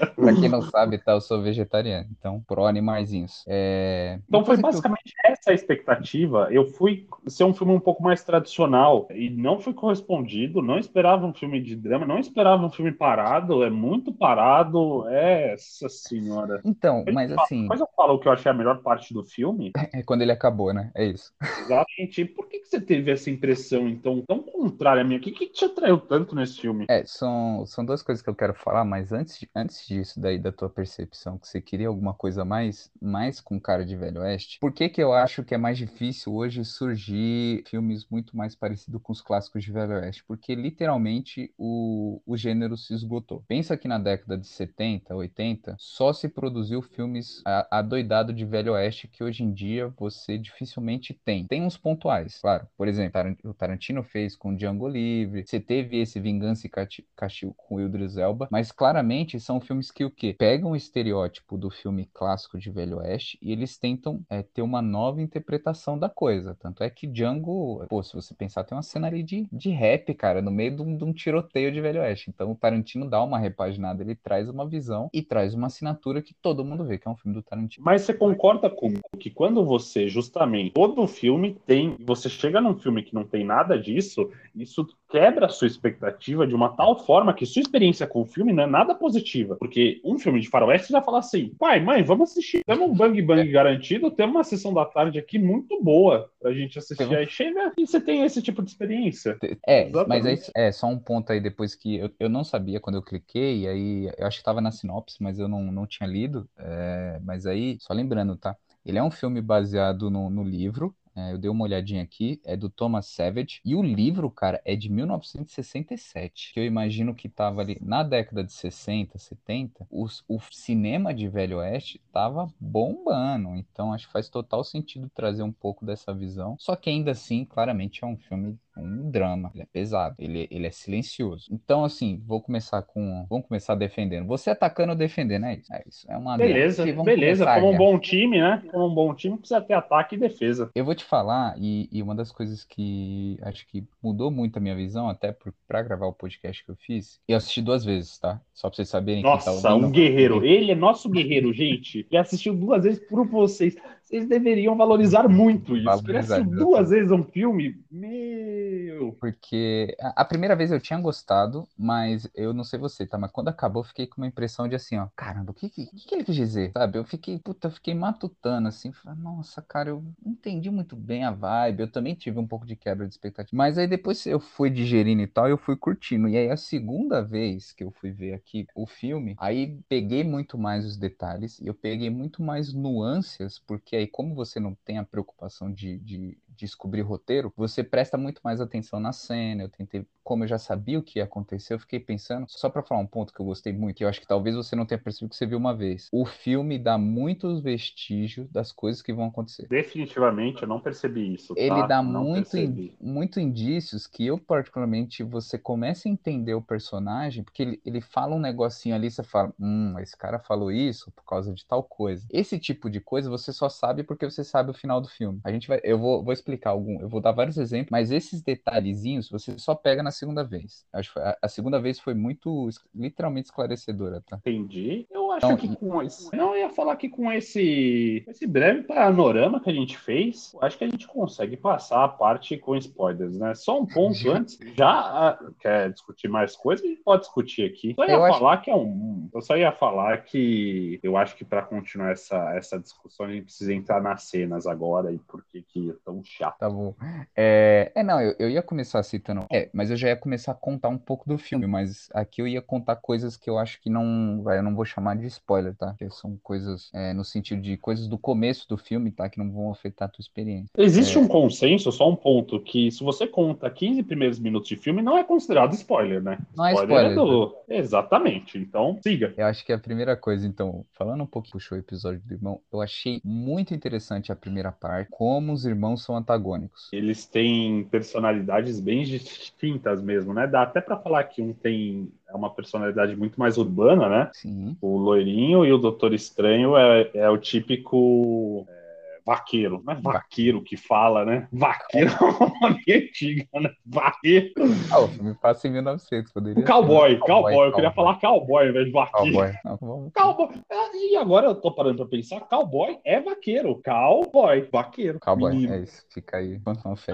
Pra 0.20 0.34
quem 0.34 0.48
não 0.48 0.62
sabe, 0.62 0.98
tá, 0.98 1.12
eu 1.12 1.20
sou 1.20 1.42
vegetariano, 1.42 2.08
então 2.18 2.42
pró 2.46 2.66
animaizinhos. 2.66 3.44
É... 3.48 4.18
Então 4.28 4.44
foi 4.44 4.56
basicamente 4.56 5.14
essa 5.24 5.50
a 5.50 5.54
expectativa. 5.54 6.48
Eu 6.50 6.66
fui 6.66 7.06
ser 7.26 7.44
um 7.44 7.54
filme 7.54 7.72
um 7.72 7.80
pouco 7.80 8.02
mais 8.02 8.22
tradicional 8.22 9.08
e 9.10 9.30
não 9.30 9.58
fui 9.58 9.72
correspondido. 9.72 10.62
Não 10.62 10.78
esperava 10.78 11.26
um 11.26 11.34
filme 11.34 11.60
de 11.60 11.76
drama, 11.76 12.06
não 12.06 12.18
esperava 12.18 12.64
um 12.64 12.70
filme 12.70 12.92
parado. 12.92 13.62
É 13.62 13.70
muito 13.70 14.12
parado. 14.12 15.06
É, 15.08 15.52
essa 15.52 15.88
senhora. 15.88 16.60
Então, 16.64 17.04
mas 17.12 17.32
assim, 17.32 17.66
Mas 17.66 17.80
eu 17.80 17.88
falo 17.96 18.14
o 18.14 18.18
que 18.18 18.28
eu 18.28 18.32
achei 18.32 18.50
a 18.50 18.54
melhor 18.54 18.78
parte 18.82 19.12
do 19.12 19.24
filme. 19.24 19.72
é 19.92 20.02
quando 20.02 20.22
ele 20.22 20.32
acabou, 20.32 20.72
né? 20.72 20.90
É 20.94 21.04
isso. 21.04 21.32
Exatamente. 21.60 22.24
Por 22.24 22.48
que, 22.48 22.60
que 22.60 22.68
você 22.68 22.80
teve 22.80 23.10
essa 23.10 23.30
impressão, 23.30 23.88
então, 23.88 24.22
tão 24.26 24.40
contrária 24.40 25.02
a 25.02 25.04
minha? 25.04 25.18
O 25.18 25.22
que, 25.22 25.32
que 25.32 25.46
te 25.46 25.64
atraiu 25.64 25.98
tanto 25.98 26.34
nesse 26.34 26.60
filme? 26.60 26.86
É, 26.88 27.04
são, 27.04 27.64
são 27.66 27.84
duas 27.84 28.02
coisas 28.02 28.22
que 28.22 28.30
eu 28.30 28.34
quero 28.34 28.54
falar, 28.54 28.84
mas 28.84 29.12
antes, 29.12 29.46
antes 29.54 29.86
disso, 29.86 30.09
isso 30.10 30.20
daí 30.20 30.38
da 30.38 30.52
tua 30.52 30.68
percepção, 30.68 31.38
que 31.38 31.48
você 31.48 31.60
queria 31.60 31.88
alguma 31.88 32.12
coisa 32.12 32.44
mais, 32.44 32.90
mais 33.00 33.40
com 33.40 33.60
cara 33.60 33.84
de 33.84 33.96
Velho 33.96 34.20
Oeste. 34.20 34.58
Por 34.60 34.72
que 34.72 34.88
que 34.88 35.02
eu 35.02 35.12
acho 35.12 35.44
que 35.44 35.54
é 35.54 35.58
mais 35.58 35.78
difícil 35.78 36.34
hoje 36.34 36.64
surgir 36.64 37.62
filmes 37.66 38.06
muito 38.10 38.36
mais 38.36 38.54
parecidos 38.54 39.00
com 39.02 39.12
os 39.12 39.20
clássicos 39.20 39.64
de 39.64 39.72
Velho 39.72 39.94
Oeste? 39.94 40.24
Porque 40.26 40.54
literalmente 40.54 41.52
o, 41.56 42.20
o 42.26 42.36
gênero 42.36 42.76
se 42.76 42.92
esgotou. 42.92 43.44
Pensa 43.46 43.76
que 43.76 43.88
na 43.88 43.98
década 43.98 44.36
de 44.36 44.46
70, 44.46 45.14
80, 45.14 45.76
só 45.78 46.12
se 46.12 46.28
produziu 46.28 46.82
filmes 46.82 47.42
adoidado 47.70 48.32
de 48.32 48.44
Velho 48.44 48.72
Oeste 48.72 49.08
que 49.08 49.22
hoje 49.22 49.42
em 49.42 49.52
dia 49.52 49.88
você 49.96 50.36
dificilmente 50.36 51.18
tem. 51.24 51.46
Tem 51.46 51.62
uns 51.62 51.76
pontuais, 51.76 52.38
claro. 52.40 52.66
Por 52.76 52.88
exemplo, 52.88 53.20
o 53.44 53.54
Tarantino 53.54 54.02
fez 54.02 54.36
com 54.36 54.54
Django 54.54 54.88
Livre, 54.88 55.44
você 55.46 55.60
teve 55.60 55.98
esse 55.98 56.18
Vingança 56.18 56.66
e 56.66 56.70
Castigo 57.16 57.54
com 57.56 57.76
o 57.76 57.80
Idris 57.80 58.16
Elba, 58.16 58.48
mas 58.50 58.72
claramente 58.72 59.38
são 59.38 59.60
filmes 59.60 59.90
que 59.90 59.99
o 60.04 60.10
quê? 60.10 60.34
Pegam 60.38 60.72
o 60.72 60.76
estereótipo 60.76 61.56
do 61.56 61.70
filme 61.70 62.08
clássico 62.12 62.58
de 62.58 62.70
Velho 62.70 62.98
Oeste 62.98 63.38
e 63.40 63.52
eles 63.52 63.78
tentam 63.78 64.24
é, 64.28 64.42
ter 64.42 64.62
uma 64.62 64.82
nova 64.82 65.20
interpretação 65.20 65.98
da 65.98 66.08
coisa. 66.08 66.56
Tanto 66.60 66.82
é 66.82 66.90
que 66.90 67.06
Django, 67.06 67.84
pô, 67.88 68.02
se 68.02 68.14
você 68.14 68.34
pensar, 68.34 68.64
tem 68.64 68.76
uma 68.76 68.82
cena 68.82 69.06
ali 69.06 69.22
de, 69.22 69.46
de 69.52 69.70
rap, 69.70 70.12
cara, 70.14 70.42
no 70.42 70.50
meio 70.50 70.74
de 70.74 70.82
um, 70.82 70.96
de 70.96 71.04
um 71.04 71.12
tiroteio 71.12 71.72
de 71.72 71.80
Velho 71.80 72.00
Oeste. 72.00 72.30
Então 72.30 72.52
o 72.52 72.56
Tarantino 72.56 73.08
dá 73.08 73.22
uma 73.22 73.38
repaginada, 73.38 74.02
ele 74.02 74.14
traz 74.14 74.48
uma 74.48 74.68
visão 74.68 75.08
e 75.12 75.22
traz 75.22 75.54
uma 75.54 75.66
assinatura 75.66 76.22
que 76.22 76.34
todo 76.34 76.64
mundo 76.64 76.84
vê, 76.84 76.98
que 76.98 77.08
é 77.08 77.10
um 77.10 77.16
filme 77.16 77.34
do 77.34 77.42
Tarantino. 77.42 77.84
Mas 77.84 78.02
você 78.02 78.14
concorda 78.14 78.68
comigo 78.68 79.02
que 79.18 79.30
quando 79.30 79.64
você, 79.64 80.08
justamente, 80.08 80.72
todo 80.72 81.06
filme 81.06 81.56
tem, 81.66 81.96
você 82.00 82.28
chega 82.28 82.60
num 82.60 82.76
filme 82.76 83.02
que 83.02 83.14
não 83.14 83.24
tem 83.24 83.44
nada 83.44 83.78
disso, 83.78 84.30
isso 84.54 84.86
quebra 85.10 85.46
a 85.46 85.48
sua 85.48 85.66
expectativa 85.66 86.46
de 86.46 86.54
uma 86.54 86.70
tal 86.70 87.04
forma 87.04 87.34
que 87.34 87.44
sua 87.44 87.60
experiência 87.60 88.06
com 88.06 88.22
o 88.22 88.24
filme 88.26 88.52
não 88.52 88.62
é 88.62 88.66
nada 88.66 88.94
positiva. 88.94 89.56
Porque 89.56 90.00
um 90.04 90.18
filme 90.18 90.40
de 90.40 90.48
faroeste 90.48 90.92
já 90.92 91.02
fala 91.02 91.18
assim, 91.18 91.52
pai, 91.58 91.80
mãe, 91.80 92.02
vamos 92.02 92.30
assistir. 92.30 92.62
Temos 92.64 92.88
um 92.88 92.94
Bang 92.94 93.20
Bang 93.22 93.50
garantido, 93.50 94.10
temos 94.10 94.36
uma 94.36 94.44
sessão 94.44 94.72
da 94.72 94.84
tarde 94.84 95.18
aqui 95.18 95.38
muito 95.38 95.82
boa 95.82 96.30
pra 96.40 96.52
gente 96.52 96.78
assistir. 96.78 97.14
Aí 97.14 97.26
chega 97.26 97.72
e 97.76 97.86
você 97.86 98.00
tem 98.00 98.22
esse 98.24 98.40
tipo 98.40 98.62
de 98.62 98.70
experiência. 98.70 99.36
É, 99.66 99.88
Exatamente. 99.88 100.08
mas 100.08 100.26
aí, 100.26 100.38
é 100.54 100.72
só 100.72 100.86
um 100.86 100.98
ponto 100.98 101.32
aí 101.32 101.40
depois 101.40 101.74
que 101.74 101.96
eu, 101.96 102.10
eu 102.20 102.28
não 102.28 102.44
sabia 102.44 102.80
quando 102.80 102.96
eu 102.96 103.02
cliquei, 103.02 103.66
aí 103.66 104.10
eu 104.16 104.26
acho 104.26 104.36
que 104.36 104.42
estava 104.42 104.60
na 104.60 104.70
sinopse, 104.70 105.20
mas 105.20 105.38
eu 105.38 105.48
não, 105.48 105.72
não 105.72 105.86
tinha 105.86 106.08
lido. 106.08 106.48
é, 106.58 107.18
mas 107.24 107.46
aí, 107.46 107.76
só 107.80 107.92
lembrando, 107.92 108.36
tá? 108.36 108.56
Ele 108.84 108.98
é 108.98 109.02
um 109.02 109.10
filme 109.10 109.42
baseado 109.42 110.10
no, 110.10 110.30
no 110.30 110.42
livro. 110.42 110.94
É, 111.16 111.32
eu 111.32 111.38
dei 111.38 111.50
uma 111.50 111.64
olhadinha 111.64 112.02
aqui, 112.02 112.40
é 112.44 112.56
do 112.56 112.70
Thomas 112.70 113.06
Savage. 113.06 113.60
E 113.64 113.74
o 113.74 113.82
livro, 113.82 114.30
cara, 114.30 114.60
é 114.64 114.76
de 114.76 114.88
1967. 114.88 116.52
Que 116.54 116.60
eu 116.60 116.64
imagino 116.64 117.14
que 117.14 117.28
tava 117.28 117.60
ali 117.60 117.78
na 117.80 118.02
década 118.02 118.44
de 118.44 118.52
60, 118.52 119.18
70. 119.18 119.86
os- 119.90 120.24
o 120.28 120.38
cinema 120.50 121.12
de 121.14 121.28
Velho 121.28 121.58
Oeste 121.58 122.00
tava 122.12 122.52
bombando. 122.60 123.54
Então 123.56 123.92
acho 123.92 124.06
que 124.06 124.12
faz 124.12 124.28
total 124.28 124.62
sentido 124.64 125.10
trazer 125.14 125.42
um 125.42 125.52
pouco 125.52 125.84
dessa 125.84 126.14
visão. 126.14 126.56
Só 126.58 126.76
que 126.76 126.90
ainda 126.90 127.10
assim, 127.12 127.44
claramente 127.44 128.04
é 128.04 128.06
um 128.06 128.16
filme 128.16 128.58
um 128.76 129.10
drama, 129.10 129.50
ele 129.54 129.62
é 129.62 129.66
pesado, 129.66 130.14
ele, 130.18 130.48
ele 130.50 130.66
é 130.66 130.70
silencioso. 130.70 131.46
Então, 131.50 131.84
assim, 131.84 132.22
vou 132.26 132.40
começar 132.40 132.82
com. 132.82 133.26
Vamos 133.28 133.46
começar 133.46 133.74
defendendo. 133.74 134.26
Você 134.26 134.50
atacando 134.50 134.92
ou 134.92 134.98
defendendo, 134.98 135.46
é 135.46 135.54
isso. 135.54 135.72
É 135.72 135.82
isso. 135.86 136.06
É 136.10 136.16
uma. 136.16 136.36
Beleza, 136.36 136.84
beleza. 136.84 137.44
Como 137.46 137.70
um 137.70 137.76
bom 137.76 137.98
time, 137.98 138.40
né? 138.40 138.62
Como 138.70 138.86
um 138.86 138.94
bom 138.94 139.14
time, 139.14 139.36
precisa 139.38 139.60
ter 139.60 139.74
ataque 139.74 140.14
e 140.14 140.18
defesa. 140.18 140.70
Eu 140.74 140.84
vou 140.84 140.94
te 140.94 141.04
falar, 141.04 141.54
e, 141.58 141.88
e 141.90 142.02
uma 142.02 142.14
das 142.14 142.30
coisas 142.30 142.64
que 142.64 143.38
acho 143.42 143.66
que 143.66 143.84
mudou 144.02 144.30
muito 144.30 144.56
a 144.56 144.60
minha 144.60 144.76
visão, 144.76 145.08
até 145.08 145.32
por, 145.32 145.52
pra 145.66 145.82
gravar 145.82 146.06
o 146.06 146.12
podcast 146.12 146.64
que 146.64 146.70
eu 146.70 146.76
fiz, 146.76 147.20
eu 147.26 147.36
assisti 147.36 147.60
duas 147.62 147.84
vezes, 147.84 148.18
tá? 148.18 148.40
Só 148.54 148.68
pra 148.68 148.76
vocês 148.76 148.88
saberem 148.88 149.22
tá 149.22 149.30
Nossa, 149.30 149.50
ouvindo. 149.50 149.86
um 149.86 149.90
guerreiro. 149.90 150.44
Ele 150.44 150.72
é 150.72 150.74
nosso 150.74 151.08
guerreiro, 151.08 151.52
gente. 151.52 152.06
Ele 152.10 152.18
assistiu 152.18 152.54
duas 152.54 152.84
vezes 152.84 153.00
por 153.08 153.26
vocês. 153.26 153.74
Vocês 154.10 154.26
deveriam 154.26 154.76
valorizar 154.76 155.28
muito 155.28 155.76
isso. 155.76 155.84
Valorizar, 155.84 156.40
duas 156.40 156.90
vezes 156.90 157.12
um 157.12 157.22
filme. 157.22 157.80
Meu. 157.88 159.12
Porque 159.20 159.96
a, 160.00 160.24
primeira 160.24 160.56
vez 160.56 160.72
eu 160.72 160.80
tinha 160.80 161.00
gostado, 161.00 161.68
mas 161.78 162.28
eu 162.34 162.52
não 162.52 162.64
sei 162.64 162.76
você, 162.76 163.06
tá? 163.06 163.16
Mas 163.16 163.30
quando 163.30 163.48
acabou, 163.48 163.82
eu 163.82 163.86
fiquei 163.86 164.08
com 164.08 164.20
uma 164.20 164.26
impressão 164.26 164.66
de 164.66 164.74
assim, 164.74 164.98
ó, 164.98 165.06
caramba, 165.14 165.52
o 165.52 165.54
que, 165.54 165.70
que, 165.70 165.86
que 165.86 166.14
ele 166.14 166.24
quis 166.24 166.34
dizer? 166.34 166.72
Sabe? 166.72 166.98
Eu 166.98 167.04
fiquei, 167.04 167.38
puta, 167.38 167.68
eu 167.68 167.72
fiquei 167.72 167.94
matutando, 167.94 168.66
assim, 168.66 168.90
falei, 168.90 169.16
nossa, 169.20 169.62
cara, 169.62 169.90
eu 169.90 170.02
não 170.24 170.32
entendi 170.32 170.70
muito 170.70 170.96
bem 170.96 171.22
a 171.22 171.30
vibe, 171.30 171.82
eu 171.82 171.90
também 171.92 172.14
tive 172.14 172.38
um 172.40 172.46
pouco 172.46 172.66
de 172.66 172.74
quebra 172.74 173.06
de 173.06 173.14
expectativa. 173.14 173.56
Mas 173.56 173.78
aí 173.78 173.86
depois 173.86 174.26
eu 174.26 174.40
fui 174.40 174.70
digerindo 174.70 175.22
e 175.22 175.26
tal, 175.28 175.48
eu 175.48 175.56
fui 175.56 175.76
curtindo. 175.76 176.28
E 176.28 176.36
aí 176.36 176.50
a 176.50 176.56
segunda 176.56 177.22
vez 177.22 177.72
que 177.72 177.84
eu 177.84 177.92
fui 177.92 178.10
ver 178.10 178.34
aqui 178.34 178.66
o 178.74 178.86
filme, 178.86 179.36
aí 179.38 179.78
peguei 179.88 180.24
muito 180.24 180.58
mais 180.58 180.84
os 180.84 180.96
detalhes, 180.96 181.60
e 181.60 181.68
eu 181.68 181.74
peguei 181.74 182.10
muito 182.10 182.42
mais 182.42 182.72
nuances, 182.72 183.60
porque 183.60 183.99
como 184.06 184.34
você 184.34 184.60
não 184.60 184.74
tem 184.84 184.98
a 184.98 185.04
preocupação 185.04 185.72
de, 185.72 185.98
de 185.98 186.38
descobrir 186.60 187.02
roteiro, 187.02 187.52
você 187.56 187.82
presta 187.84 188.16
muito 188.18 188.40
mais 188.44 188.60
atenção 188.60 189.00
na 189.00 189.12
cena. 189.12 189.62
Eu 189.64 189.68
tentei, 189.68 190.06
como 190.22 190.44
eu 190.44 190.48
já 190.48 190.58
sabia 190.58 190.98
o 190.98 191.02
que 191.02 191.18
ia 191.18 191.24
acontecer, 191.24 191.74
eu 191.74 191.78
fiquei 191.80 192.00
pensando, 192.00 192.46
só 192.48 192.68
pra 192.70 192.82
falar 192.82 193.00
um 193.00 193.06
ponto 193.06 193.32
que 193.32 193.40
eu 193.40 193.46
gostei 193.46 193.72
muito, 193.72 193.96
que 193.98 194.04
eu 194.04 194.08
acho 194.08 194.20
que 194.20 194.26
talvez 194.26 194.54
você 194.56 194.74
não 194.76 194.86
tenha 194.86 195.00
percebido 195.00 195.30
que 195.30 195.36
você 195.36 195.46
viu 195.46 195.58
uma 195.58 195.74
vez. 195.76 196.08
O 196.12 196.24
filme 196.26 196.78
dá 196.78 196.96
muitos 196.98 197.60
vestígios 197.62 198.48
das 198.50 198.72
coisas 198.72 199.02
que 199.02 199.12
vão 199.12 199.26
acontecer. 199.26 199.66
Definitivamente, 199.68 200.62
eu 200.62 200.68
não 200.68 200.80
percebi 200.80 201.32
isso. 201.34 201.54
Ele 201.54 201.82
tá? 201.82 201.88
dá 201.88 202.02
Não 202.02 202.24
muito, 202.24 202.56
in- 202.56 202.80
muito 203.00 203.40
indícios 203.40 204.06
que 204.06 204.24
eu, 204.24 204.38
particularmente, 204.38 205.22
você 205.24 205.58
começa 205.58 206.08
a 206.08 206.10
entender 206.12 206.54
o 206.54 206.62
personagem, 206.62 207.42
porque 207.42 207.62
ele, 207.62 207.80
ele 207.84 208.00
fala 208.00 208.36
um 208.36 208.38
negocinho 208.38 208.94
ali, 208.94 209.10
você 209.10 209.22
fala, 209.24 209.52
hum, 209.58 209.98
esse 209.98 210.16
cara 210.16 210.38
falou 210.38 210.70
isso 210.70 211.10
por 211.10 211.24
causa 211.24 211.52
de 211.52 211.66
tal 211.66 211.82
coisa. 211.82 212.24
Esse 212.30 212.58
tipo 212.58 212.88
de 212.88 213.00
coisa 213.00 213.28
você 213.28 213.52
só 213.52 213.68
sabe 213.68 214.04
porque 214.04 214.24
você 214.30 214.44
sabe 214.44 214.70
o 214.70 214.74
final 214.74 215.00
do 215.00 215.08
filme. 215.08 215.40
A 215.44 215.50
gente 215.52 215.66
vai, 215.66 215.80
eu 215.82 215.98
vou, 215.98 216.22
vou 216.22 216.32
explicar 216.32 216.49
algum, 216.68 217.00
eu 217.00 217.08
vou 217.08 217.20
dar 217.20 217.32
vários 217.32 217.56
exemplos, 217.58 217.90
mas 217.90 218.10
esses 218.10 218.42
detalhezinhos 218.42 219.28
você 219.30 219.58
só 219.58 219.74
pega 219.74 220.02
na 220.02 220.10
segunda 220.10 220.42
vez. 220.44 220.84
Acho 220.92 221.18
a, 221.18 221.36
a 221.42 221.48
segunda 221.48 221.80
vez 221.80 221.98
foi 221.98 222.14
muito, 222.14 222.68
literalmente 222.94 223.46
esclarecedora, 223.46 224.22
tá? 224.26 224.36
Entendi. 224.38 225.06
Eu 225.10 225.30
acho 225.32 225.46
Então, 225.46 225.56
que 225.56 225.76
com 225.76 226.02
esse. 226.02 226.34
Não, 226.36 226.54
eu 226.54 226.62
ia 226.62 226.70
falar 226.70 226.96
que 226.96 227.08
com 227.08 227.30
esse, 227.32 228.24
esse 228.28 228.46
breve 228.46 228.82
panorama 228.82 229.60
que 229.60 229.70
a 229.70 229.72
gente 229.74 229.96
fez, 229.96 230.52
eu 230.54 230.62
acho 230.62 230.76
que 230.78 230.84
a 230.84 230.88
gente 230.88 231.06
consegue 231.06 231.56
passar 231.56 232.04
a 232.04 232.08
parte 232.08 232.56
com 232.56 232.76
spoilers, 232.76 233.36
né? 233.36 233.54
Só 233.54 233.80
um 233.80 233.86
ponto 233.86 234.30
antes. 234.30 234.58
Já 234.74 234.88
ah, 234.90 235.38
quer 235.60 235.92
discutir 235.92 236.28
mais 236.28 236.56
coisas? 236.56 236.84
A 236.84 236.88
gente 236.88 237.02
pode 237.02 237.22
discutir 237.22 237.64
aqui. 237.64 237.94
Só 237.94 238.04
ia 238.04 238.12
Eu 238.12 238.24
acho- 238.24 238.38
falar 238.38 238.56
que 238.58 238.70
é 238.70 238.76
um. 238.76 239.28
Eu 239.32 239.42
só 239.42 239.56
ia 239.56 239.72
falar 239.72 240.18
que 240.24 240.98
eu 241.02 241.16
acho 241.16 241.36
que 241.36 241.44
para 241.44 241.62
continuar 241.62 242.10
essa, 242.12 242.54
essa 242.56 242.78
discussão, 242.78 243.26
a 243.26 243.32
gente 243.32 243.44
precisa 243.44 243.72
entrar 243.72 244.00
nas 244.02 244.24
cenas 244.24 244.66
agora 244.66 245.12
e 245.12 245.18
por 245.18 245.44
que 245.50 245.62
que 245.62 245.90
é 245.90 245.94
tão 246.04 246.22
chato. 246.40 246.58
Tá 246.58 246.68
bom. 246.68 246.94
É, 247.36 247.92
é, 247.94 248.02
não, 248.02 248.20
eu, 248.20 248.34
eu 248.38 248.50
ia 248.50 248.62
começar 248.62 249.02
citando. 249.02 249.46
É, 249.52 249.68
mas 249.72 249.90
eu 249.90 249.96
já 249.96 250.08
ia 250.08 250.16
começar 250.16 250.52
a 250.52 250.54
contar 250.54 250.88
um 250.88 250.98
pouco 250.98 251.28
do 251.28 251.38
filme, 251.38 251.66
mas 251.66 252.08
aqui 252.12 252.42
eu 252.42 252.48
ia 252.48 252.62
contar 252.62 252.96
coisas 252.96 253.36
que 253.36 253.48
eu 253.48 253.58
acho 253.58 253.80
que 253.80 253.90
não. 253.90 254.42
Vai, 254.42 254.58
eu 254.58 254.62
não 254.62 254.74
vou 254.74 254.84
chamar 254.84 255.16
de 255.16 255.26
spoiler, 255.26 255.74
tá? 255.76 255.94
Que 255.98 256.08
são 256.10 256.38
coisas 256.42 256.90
é, 256.94 257.12
no 257.12 257.24
sentido 257.24 257.60
de 257.60 257.76
coisas 257.76 258.08
do 258.08 258.18
começo 258.18 258.68
do 258.68 258.76
filme, 258.76 259.10
tá? 259.12 259.28
Que 259.28 259.38
não 259.38 259.50
vão 259.50 259.70
afetar 259.70 260.08
a 260.08 260.10
tua 260.10 260.22
experiência. 260.22 260.70
Existe 260.76 261.16
É. 261.16 261.20
um 261.20 261.28
consenso, 261.28 261.90
só 261.92 262.08
um 262.08 262.16
ponto, 262.16 262.60
que 262.60 262.90
se 262.90 263.02
você 263.04 263.26
conta 263.26 263.70
15 263.70 264.02
primeiros 264.02 264.38
minutos 264.38 264.68
de 264.68 264.76
filme, 264.76 265.02
não 265.02 265.16
é 265.18 265.24
considerado 265.24 265.74
spoiler, 265.74 266.22
né? 266.22 266.38
Não 266.56 266.66
é 266.66 266.72
spoiler. 266.72 267.14
do... 267.14 267.54
Exatamente. 267.68 268.58
Então, 268.58 268.98
siga. 269.02 269.32
Eu 269.36 269.46
acho 269.46 269.64
que 269.64 269.72
a 269.72 269.78
primeira 269.78 270.16
coisa, 270.16 270.46
então, 270.46 270.84
falando 270.92 271.22
um 271.22 271.26
pouco, 271.26 271.48
puxou 271.50 271.76
o 271.76 271.80
episódio 271.80 272.20
do 272.24 272.34
irmão, 272.34 272.60
eu 272.72 272.80
achei 272.80 273.20
muito 273.24 273.74
interessante 273.74 274.30
a 274.32 274.36
primeira 274.36 274.72
parte, 274.72 275.08
como 275.10 275.52
os 275.52 275.64
irmãos 275.64 276.02
são 276.04 276.16
antagônicos. 276.20 276.88
Eles 276.92 277.26
têm 277.26 277.84
personalidades 277.84 278.80
bem 278.80 279.02
distintas 279.04 280.02
mesmo, 280.02 280.32
né? 280.32 280.46
Dá 280.46 280.62
até 280.62 280.80
pra 280.80 280.96
falar 280.96 281.24
que 281.24 281.42
um 281.42 281.52
tem 281.52 282.10
é 282.28 282.34
uma 282.34 282.50
personalidade 282.50 283.16
muito 283.16 283.38
mais 283.38 283.58
urbana, 283.58 284.08
né? 284.08 284.30
Sim. 284.32 284.76
O 284.80 284.96
loirinho 284.96 285.64
e 285.64 285.72
o 285.72 285.78
Doutor 285.78 286.14
Estranho 286.14 286.76
é, 286.76 287.10
é 287.14 287.28
o 287.28 287.36
típico 287.36 288.64
é, 288.68 288.79
vaqueiro, 289.26 289.82
não 289.84 289.92
é 289.94 290.00
vaqueiro 290.00 290.62
que 290.62 290.76
fala, 290.76 291.24
né? 291.24 291.48
Vaqueiro 291.52 292.10
é 292.10 292.24
uma 292.24 292.52
nome 292.60 292.82
antiga, 292.88 293.46
né? 293.54 293.70
Vaqueiro. 293.84 294.52
Ah, 294.90 295.00
o 295.00 295.08
filme 295.08 295.34
passa 295.34 295.68
em 295.68 295.72
1900, 295.72 296.32
poderia 296.32 296.62
O 296.62 296.66
cowboy, 296.66 297.10
ser. 297.12 297.18
cowboy, 297.20 297.66
eu 297.68 297.72
queria 297.72 297.90
falar 297.92 298.20
cowboy 298.20 298.64
ao 298.64 298.70
invés 298.70 298.86
de 298.86 298.92
vaqueiro. 298.92 299.32
Cowboy. 299.36 299.52
Não, 299.64 299.76
vamos- 299.80 300.12
Cowboy. 300.14 300.48
Ah, 300.70 300.90
E 300.94 301.16
agora 301.16 301.46
eu 301.46 301.54
tô 301.54 301.72
parando 301.72 301.96
pra 301.98 302.06
pensar, 302.06 302.40
cowboy 302.40 302.98
é 303.04 303.20
vaqueiro. 303.20 303.80
Cowboy, 303.84 304.68
vaqueiro. 304.72 305.18
Cowboy, 305.20 305.52
menino. 305.52 305.74
é 305.74 305.78
isso. 305.80 306.04
Fica 306.12 306.36
Aí, 306.38 306.58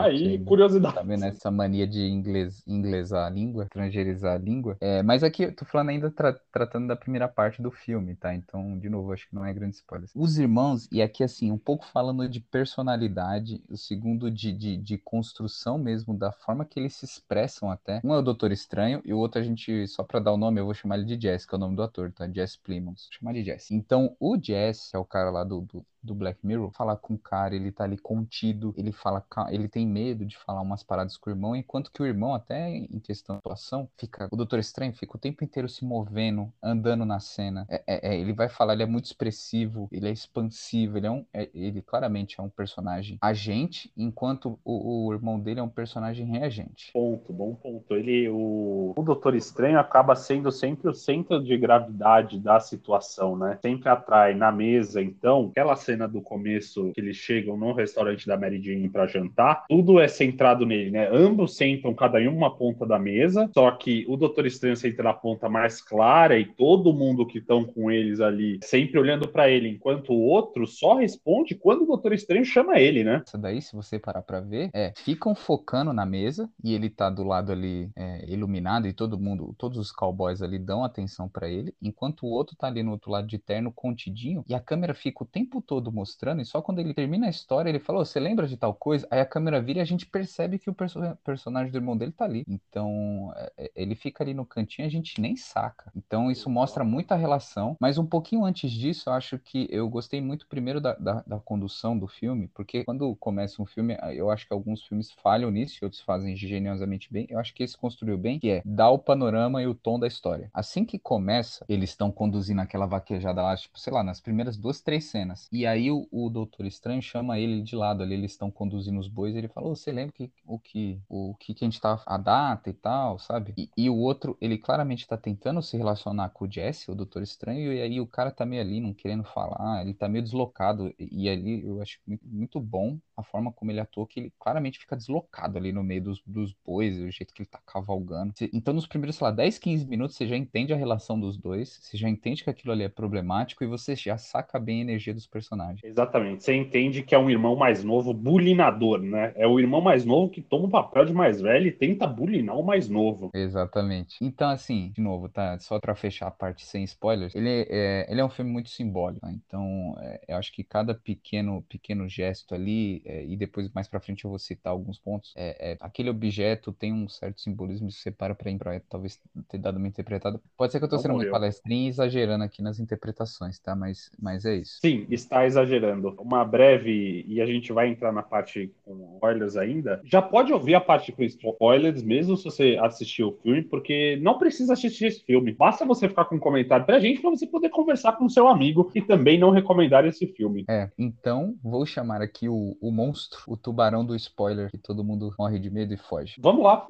aí. 0.03 0.39
curiosidade. 0.45 0.95
Tá 0.95 1.03
vendo 1.03 1.25
essa 1.25 1.51
mania 1.51 1.87
de 1.87 2.01
inglês, 2.07 2.63
inglesar 2.67 3.27
a 3.27 3.31
língua, 3.31 3.65
estrangeirizar 3.65 4.35
a 4.35 4.39
língua? 4.39 4.77
É, 4.81 5.03
mas 5.03 5.23
aqui 5.23 5.45
eu 5.45 5.55
tô 5.55 5.65
falando 5.65 5.91
ainda 5.91 6.11
tra- 6.11 6.39
tratando 6.53 6.87
da 6.89 6.97
primeira 6.97 7.29
parte 7.29 7.61
do 7.63 7.71
filme, 7.71 8.15
tá? 8.15 8.35
Então, 8.35 8.79
de 8.79 8.89
novo, 8.89 9.13
acho 9.13 9.29
que 9.29 9.35
não 9.35 9.45
é 9.45 9.53
grande 9.53 9.77
spoiler. 9.77 10.09
Os 10.15 10.39
irmãos, 10.39 10.89
e 10.93 11.01
aqui 11.03 11.23
assim, 11.25 11.51
um 11.51 11.59
pouco 11.59 11.87
falando 11.87 12.06
falando 12.07 12.29
de 12.29 12.39
personalidade, 12.39 13.61
o 13.69 13.77
segundo 13.77 14.31
de, 14.31 14.53
de, 14.53 14.77
de 14.77 14.97
construção 14.97 15.77
mesmo, 15.77 16.17
da 16.17 16.31
forma 16.31 16.65
que 16.65 16.79
eles 16.79 16.95
se 16.95 17.05
expressam 17.05 17.69
até. 17.69 18.01
Um 18.05 18.15
é 18.15 18.19
o 18.19 18.23
Doutor 18.23 18.53
Estranho 18.53 19.03
e 19.05 19.13
o 19.13 19.19
outro 19.19 19.41
a 19.41 19.45
gente, 19.45 19.89
só 19.89 20.05
pra 20.05 20.21
dar 20.21 20.33
o 20.33 20.37
nome, 20.37 20.61
eu 20.61 20.65
vou 20.65 20.75
chamar 20.75 20.99
ele 20.99 21.17
de 21.17 21.21
Jess, 21.21 21.45
que 21.45 21.53
é 21.53 21.57
o 21.57 21.61
nome 21.61 21.75
do 21.75 21.83
ator, 21.83 22.13
tá? 22.13 22.29
Jess 22.29 22.57
Plimons. 22.57 23.09
Vou 23.11 23.19
chamar 23.19 23.33
de 23.33 23.43
Jess. 23.43 23.73
Então, 23.73 24.17
o 24.21 24.39
Jess, 24.41 24.91
que 24.91 24.97
é 24.97 24.99
o 25.01 25.05
cara 25.05 25.31
lá 25.31 25.43
do, 25.43 25.63
do 25.63 25.85
do 26.07 26.15
Black 26.15 26.39
Mirror, 26.47 26.71
falar 26.71 26.97
com 26.97 27.15
o 27.15 27.19
cara, 27.19 27.55
ele 27.55 27.73
tá 27.73 27.85
ali 27.85 27.99
contido, 27.99 28.75
ele 28.77 28.93
fala, 28.93 29.25
ele 29.51 29.69
tem 29.69 29.87
medo 29.87 30.25
de 30.25 30.37
falar 30.39 30.63
umas 30.63 30.83
paradas 30.83 31.17
com 31.17 31.29
o 31.29 31.33
irmão, 31.33 31.57
enquanto 31.57 31.91
que 31.91 32.03
o 32.03 32.07
irmão, 32.07 32.35
até 32.35 32.69
em 32.69 33.01
questão 33.01 33.37
de 33.37 33.39
atuação, 33.41 33.89
fica, 33.97 34.29
o 34.31 34.37
Doutor 34.37 34.59
Estranho 34.59 34.95
fica 34.95 35.17
o 35.17 35.21
tempo 35.21 35.45
inteiro 35.45 35.69
se 35.69 35.85
movendo, 35.85 36.53
andando 36.63 37.05
na 37.05 37.21
cena. 37.21 37.67
É, 37.69 37.83
é, 37.87 38.15
é 38.15 38.21
ele 38.21 38.33
vai 38.33 38.49
falar, 38.49 38.75
ele 38.75 38.83
é 38.83 38.87
muito 38.87 39.07
expressivo, 39.07 39.89
ele 39.91 40.09
é 40.09 40.13
expansivo, 40.13 40.99
ele 40.99 41.07
é 41.07 41.11
um, 41.11 41.25
é, 41.33 41.49
ele 41.55 41.83
claramente 41.83 42.41
é 42.41 42.43
um 42.43 42.49
personagem 42.49 43.19
agente, 43.21 43.93
enquanto 43.97 44.59
o, 44.65 45.07
o, 45.07 45.13
irmão 45.13 45.39
dele 45.39 45.61
é 45.61 45.63
um 45.63 45.69
personagem 45.69 46.27
reagente. 46.27 46.91
Ponto, 46.93 47.33
bom 47.33 47.55
ponto. 47.55 47.95
Ele, 47.95 48.29
o, 48.29 48.95
o 48.97 49.03
Doutor 49.03 49.35
Estranho 49.35 49.79
acaba 49.79 50.15
sendo 50.15 50.51
sempre 50.53 50.89
o 50.89 50.95
centro 50.95 51.43
de 51.43 51.57
gravidade 51.57 52.39
da 52.39 52.61
situação, 52.61 53.37
né? 53.37 53.59
Sempre 53.63 53.89
atrai 53.89 54.35
na 54.35 54.53
mesa, 54.53 55.03
então, 55.03 55.49
aquela 55.51 55.77
cena 55.77 55.96
cena 55.97 56.07
do 56.07 56.21
começo, 56.21 56.93
que 56.93 57.00
eles 57.00 57.17
chegam 57.17 57.57
no 57.57 57.73
restaurante 57.73 58.26
da 58.26 58.37
Mary 58.37 58.62
Jane 58.62 58.88
para 58.88 59.07
jantar, 59.07 59.65
tudo 59.69 59.99
é 59.99 60.07
centrado 60.07 60.67
nele, 60.67 60.91
né? 60.91 61.09
Ambos 61.11 61.57
sentam 61.57 61.95
cada 61.95 62.19
um 62.19 62.37
uma 62.37 62.55
ponta 62.55 62.85
da 62.87 62.99
mesa, 62.99 63.50
só 63.55 63.71
que 63.71 64.05
o 64.09 64.17
Doutor 64.17 64.47
Estranho 64.47 64.76
senta 64.76 65.03
na 65.03 65.15
ponta 65.15 65.49
mais 65.49 65.81
clara 65.81 66.38
e 66.38 66.45
todo 66.45 66.93
mundo 66.93 67.26
que 67.26 67.38
estão 67.38 67.65
com 67.65 67.91
eles 67.91 68.21
ali 68.21 68.59
sempre 68.62 68.99
olhando 68.99 69.26
para 69.29 69.49
ele, 69.49 69.69
enquanto 69.69 70.12
o 70.12 70.21
outro 70.21 70.67
só 70.67 70.97
responde 70.97 71.55
quando 71.55 71.85
o 71.85 71.87
Doutor 71.87 72.12
Estranho 72.12 72.45
chama 72.45 72.79
ele, 72.79 73.03
né? 73.03 73.23
Isso 73.26 73.38
daí, 73.38 73.62
se 73.62 73.75
você 73.75 73.99
parar 73.99 74.23
para 74.23 74.41
ver, 74.41 74.71
é, 74.75 74.93
ficam 74.97 75.35
focando 75.35 75.93
na 75.93 76.05
mesa 76.05 76.50
e 76.62 76.75
ele 76.75 76.91
tá 76.91 77.09
do 77.09 77.25
lado 77.25 77.53
ali 77.53 77.88
é, 77.97 78.31
iluminado 78.31 78.87
e 78.87 78.93
todo 78.93 79.19
mundo, 79.19 79.55
todos 79.57 79.79
os 79.79 79.91
cowboys 79.91 80.43
ali 80.43 80.59
dão 80.59 80.85
atenção 80.85 81.29
para 81.29 81.49
ele, 81.49 81.75
enquanto 81.81 82.26
o 82.26 82.31
outro 82.31 82.55
tá 82.57 82.67
ali 82.67 82.83
no 82.83 82.91
outro 82.91 83.11
lado 83.11 83.26
de 83.26 83.38
terno 83.38 83.73
contidinho 83.73 84.45
e 84.47 84.55
a 84.55 84.61
câmera 84.61 84.93
fica 84.93 85.23
o 85.23 85.26
tempo 85.26 85.62
todo 85.62 85.75
todo 85.76 85.92
mostrando, 85.92 86.40
e 86.40 86.45
só 86.45 86.62
quando 86.62 86.78
ele 86.78 86.95
termina 86.95 87.26
a 87.26 87.30
história, 87.30 87.68
ele 87.68 87.78
fala: 87.78 87.99
Você 87.99 88.18
lembra 88.18 88.47
de 88.47 88.56
tal 88.56 88.73
coisa? 88.73 89.06
Aí 89.11 89.21
a 89.21 89.26
câmera 89.26 89.61
vira 89.61 89.80
e 89.80 89.83
a 89.83 89.85
gente 89.85 90.06
percebe 90.06 90.59
que 90.59 90.71
o 90.71 90.75
perso 90.75 90.99
personagem 91.23 91.71
do 91.71 91.76
irmão 91.76 91.97
dele 91.97 92.12
tá 92.12 92.25
ali. 92.25 92.45
Então, 92.49 93.30
é, 93.37 93.52
é, 93.59 93.71
ele 93.76 93.95
fica 93.95 94.25
ali 94.25 94.33
no 94.33 94.47
cantinho 94.47 94.87
e 94.87 94.88
a 94.88 94.90
gente 94.90 95.21
nem 95.21 95.37
saca. 95.37 95.92
Então, 95.95 96.30
isso 96.30 96.49
mostra 96.49 96.83
muita 96.83 97.14
relação. 97.14 97.76
Mas 97.78 97.99
um 97.99 98.06
pouquinho 98.06 98.45
antes 98.45 98.71
disso, 98.71 99.11
eu 99.11 99.12
acho 99.12 99.38
que 99.38 99.68
eu 99.71 99.87
gostei 99.88 100.21
muito 100.21 100.47
primeiro 100.47 100.80
da, 100.80 100.95
da, 100.95 101.23
da 101.26 101.38
condução 101.38 101.99
do 101.99 102.09
filme, 102.09 102.49
porque 102.54 102.85
quando 102.85 103.14
começa 103.16 103.61
um 103.61 103.66
filme, 103.66 103.99
eu 104.14 104.30
acho 104.30 104.47
que 104.47 104.54
alguns 104.54 104.83
filmes 104.83 105.11
falham 105.23 105.50
nisso 105.50 105.78
e 105.83 105.85
outros 105.85 106.00
fazem 106.00 106.35
geniosamente 106.35 107.12
bem. 107.12 107.26
Eu 107.28 107.38
acho 107.38 107.52
que 107.52 107.62
esse 107.62 107.76
construiu 107.76 108.16
bem, 108.16 108.38
que 108.38 108.50
é 108.50 108.62
dar 108.64 108.90
o 108.90 108.99
panorama 108.99 109.62
e 109.62 109.66
o 109.66 109.75
tom 109.75 109.99
da 109.99 110.06
história. 110.06 110.50
Assim 110.54 110.85
que 110.87 110.99
começa, 110.99 111.64
eles 111.68 111.90
estão 111.90 112.11
conduzindo 112.11 112.62
aquela 112.62 112.87
vaquejada 112.87 113.42
lá, 113.42 113.54
tipo, 113.54 113.78
sei 113.78 113.92
lá, 113.92 114.02
nas 114.02 114.21
primeiras 114.21 114.56
duas, 114.56 114.80
três 114.80 115.04
cenas. 115.04 115.49
E 115.52 115.66
aí 115.67 115.91
o, 115.91 116.07
o 116.11 116.29
Doutor 116.31 116.67
Estranho 116.67 117.03
chama 117.03 117.39
ele 117.39 117.63
de 117.63 117.75
lado 117.77 118.03
ali, 118.03 118.15
eles 118.15 118.33
estão 118.33 118.51
conduzindo 118.51 118.99
os 118.99 119.09
bois, 119.09 119.35
ele 119.37 119.49
fala, 119.49 119.69
você 119.69 119.93
lembra 119.93 120.13
que, 120.13 120.31
o 120.45 120.59
que 120.59 121.01
o 121.09 121.35
que, 121.35 121.55
que 121.55 121.65
a 121.65 121.69
gente 121.69 121.81
tá, 121.81 122.03
a 122.07 122.17
data 122.19 122.71
e 122.71 122.73
tal, 122.73 123.19
sabe? 123.19 123.55
E, 123.57 123.71
e 123.77 123.91
o 123.91 123.97
outro, 123.97 124.37
ele 124.41 124.59
claramente 124.59 125.07
tá 125.07 125.17
tentando 125.17 125.63
se 125.63 125.77
relacionar 125.77 126.31
com 126.31 126.45
o 126.45 126.51
Jesse, 126.51 126.91
o 126.91 126.95
Doutor 126.95 127.23
Estranho, 127.23 127.73
e 127.73 127.81
aí 127.81 128.01
o 128.01 128.07
cara 128.07 128.31
tá 128.31 128.45
meio 128.47 128.63
ali, 128.63 128.81
não 128.81 128.93
querendo 128.95 129.25
falar, 129.25 129.83
ele 129.83 129.95
tá 129.95 130.09
meio 130.09 130.25
deslocado, 130.25 130.93
e, 130.99 131.25
e 131.25 131.29
ali 131.29 131.67
eu 131.67 131.81
acho 131.83 131.99
muito, 132.07 132.27
muito 132.27 132.61
bom 132.61 132.99
a 133.17 133.23
forma 133.23 133.53
como 133.53 133.71
ele 133.71 133.81
atua, 133.81 134.07
que 134.07 134.21
ele 134.21 134.33
claramente 134.39 134.79
fica 134.79 134.97
deslocado 134.97 135.57
ali 135.59 135.73
no 135.73 135.83
meio 135.83 136.03
dos, 136.03 136.23
dos 136.27 136.53
bois, 136.65 136.99
o 136.99 137.11
jeito 137.11 137.33
que 137.33 137.43
ele 137.43 137.49
tá 137.49 137.61
cavalgando. 137.67 138.33
Então, 138.53 138.75
nos 138.75 138.87
primeiros, 138.87 139.17
sei 139.17 139.25
lá, 139.27 139.31
10, 139.31 139.59
15 139.59 139.87
minutos, 139.87 140.17
você 140.17 140.27
já 140.27 140.37
entende 140.37 140.73
a 140.73 140.77
relação 140.77 141.19
dos 141.19 141.37
dois, 141.39 141.79
você 141.83 141.97
já 141.97 142.09
entende 142.09 142.45
que 142.45 142.51
aquilo 142.51 142.73
ali 142.73 142.85
é 142.85 142.89
problemático 142.89 143.65
e 143.65 143.67
você 143.67 143.97
já 143.97 144.19
saca 144.19 144.59
bem 144.59 144.79
a 144.79 144.83
energia 144.83 145.15
dos 145.15 145.27
personagens. 145.27 145.56
Exatamente. 145.85 146.45
Você 146.45 146.55
entende 146.55 147.03
que 147.03 147.15
é 147.15 147.19
um 147.19 147.31
irmão 147.31 147.57
mais 147.57 147.83
novo 147.83 148.13
bulinador, 148.13 149.01
né? 149.01 149.33
É 149.37 149.47
o 149.47 149.59
irmão 149.59 149.81
mais 149.81 150.05
novo 150.05 150.31
que 150.31 150.41
toma 150.43 150.67
o 150.67 150.71
papel 150.71 151.05
de 151.05 151.13
mais 151.13 151.41
velho 151.41 151.67
e 151.67 151.73
tenta 151.73 152.07
bulinar 152.07 152.59
o 152.59 152.65
mais 152.65 152.89
novo. 152.89 153.31
Exatamente. 153.35 154.17
Então, 154.21 154.51
assim, 154.51 154.91
de 154.95 155.01
novo, 155.01 155.29
tá? 155.29 155.59
Só 155.59 155.79
pra 155.79 155.95
fechar 155.95 156.29
a 156.29 156.31
parte 156.31 156.65
sem 156.65 156.85
spoilers, 156.85 157.35
ele 157.35 157.67
é, 157.69 158.07
ele 158.11 158.21
é 158.21 158.25
um 158.25 158.29
filme 158.29 158.51
muito 158.51 158.69
simbólico, 158.69 159.25
né? 159.25 159.37
Então, 159.47 159.97
é, 160.01 160.21
eu 160.29 160.37
acho 160.37 160.53
que 160.53 160.63
cada 160.63 160.95
pequeno, 160.95 161.63
pequeno 161.69 162.09
gesto 162.09 162.55
ali 162.55 163.03
é, 163.05 163.25
e 163.25 163.37
depois 163.37 163.71
mais 163.73 163.89
para 163.89 164.01
frente 164.01 164.25
eu 164.25 164.31
vou 164.31 164.39
citar 164.39 164.73
alguns 164.73 164.99
pontos. 164.99 165.33
É, 165.37 165.73
é, 165.73 165.77
aquele 165.81 166.11
objeto 166.11 166.73
tem 166.73 166.93
um 166.93 167.09
certo 167.09 167.41
simbolismo, 167.41 167.91
se 167.91 168.01
você 168.01 168.11
para 168.11 168.35
para 168.35 168.81
talvez 168.89 169.21
ter 169.49 169.59
dado 169.59 169.77
uma 169.77 169.89
interpretada. 169.89 170.41
Pode 170.57 170.73
ser 170.73 170.79
que 170.79 170.85
eu 170.85 170.87
estou 170.87 170.99
sendo 170.99 171.15
muito 171.15 171.31
palestrinho 171.31 171.87
e 171.87 171.89
exagerando 171.89 172.45
aqui 172.45 172.63
nas 172.63 172.79
interpretações, 172.79 173.59
tá? 173.59 173.75
Mas, 173.75 174.11
mas 174.19 174.45
é 174.45 174.57
isso. 174.57 174.78
Sim, 174.80 175.07
está 175.11 175.46
exagerando. 175.47 176.15
Uma 176.19 176.45
breve, 176.45 177.25
e 177.26 177.41
a 177.41 177.47
gente 177.47 177.73
vai 177.73 177.89
entrar 177.89 178.13
na 178.13 178.23
parte 178.23 178.73
com 178.85 179.15
spoilers 179.15 179.56
ainda. 179.56 180.00
Já 180.04 180.21
pode 180.21 180.52
ouvir 180.52 180.75
a 180.75 180.80
parte 180.80 181.13
com 181.13 181.23
spoilers, 181.23 182.02
mesmo 182.02 182.37
se 182.37 182.45
você 182.45 182.78
assistiu 182.80 183.28
o 183.28 183.32
filme, 183.43 183.63
porque 183.63 184.19
não 184.23 184.39
precisa 184.39 184.73
assistir 184.73 185.06
esse 185.06 185.25
filme. 185.25 185.52
Basta 185.52 185.85
você 185.85 186.09
ficar 186.09 186.25
com 186.26 186.37
um 186.37 186.41
comentário 186.41 186.87
pra 186.87 187.00
gente 187.00 187.21
para 187.21 187.30
você 187.30 187.47
poder 187.47 187.71
conversar 187.71 188.13
com 188.13 188.26
o 188.26 188.30
seu 188.30 188.49
amigo 188.49 188.91
e 188.95 189.00
também 189.00 189.39
não 189.39 189.50
recomendar 189.50 190.04
esse 190.06 190.26
filme. 190.26 190.65
É, 190.69 190.91
então 190.99 191.54
vou 191.63 191.85
chamar 191.87 192.23
aqui 192.23 192.49
o, 192.49 192.76
o 192.80 192.91
monstro, 192.91 193.41
o 193.47 193.56
tubarão 193.56 194.04
do 194.04 194.15
spoiler, 194.17 194.71
que 194.71 194.78
todo 194.78 195.04
mundo 195.04 195.35
morre 195.39 195.59
de 195.59 195.71
medo 195.71 195.95
e 195.95 195.97
foge. 195.97 196.35
Vamos 196.39 196.63
lá! 196.63 196.87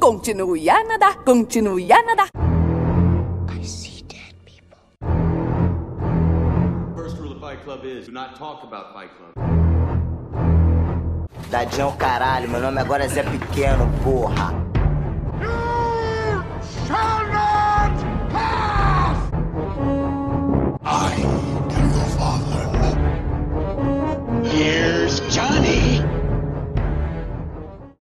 Continue 0.00 0.68
a 0.68 0.84
nadar, 0.84 1.24
continue 1.24 1.90
a 1.92 2.02
nadar. 2.02 2.43
Club 7.64 7.86
is 7.86 8.06
do 8.06 8.12
not 8.12 8.36
talk 8.36 8.62
about 8.62 8.92
Fight 8.92 9.10
Club. 9.16 9.32
Dadião 11.50 11.96
caralho, 11.96 12.46
meu 12.48 12.60
nome 12.60 12.78
agora 12.78 13.04
é 13.04 13.08
Zé 13.08 13.22
Pequeno, 13.22 13.90
porra. 14.02 14.52
You 15.40 16.44
shall 16.86 17.23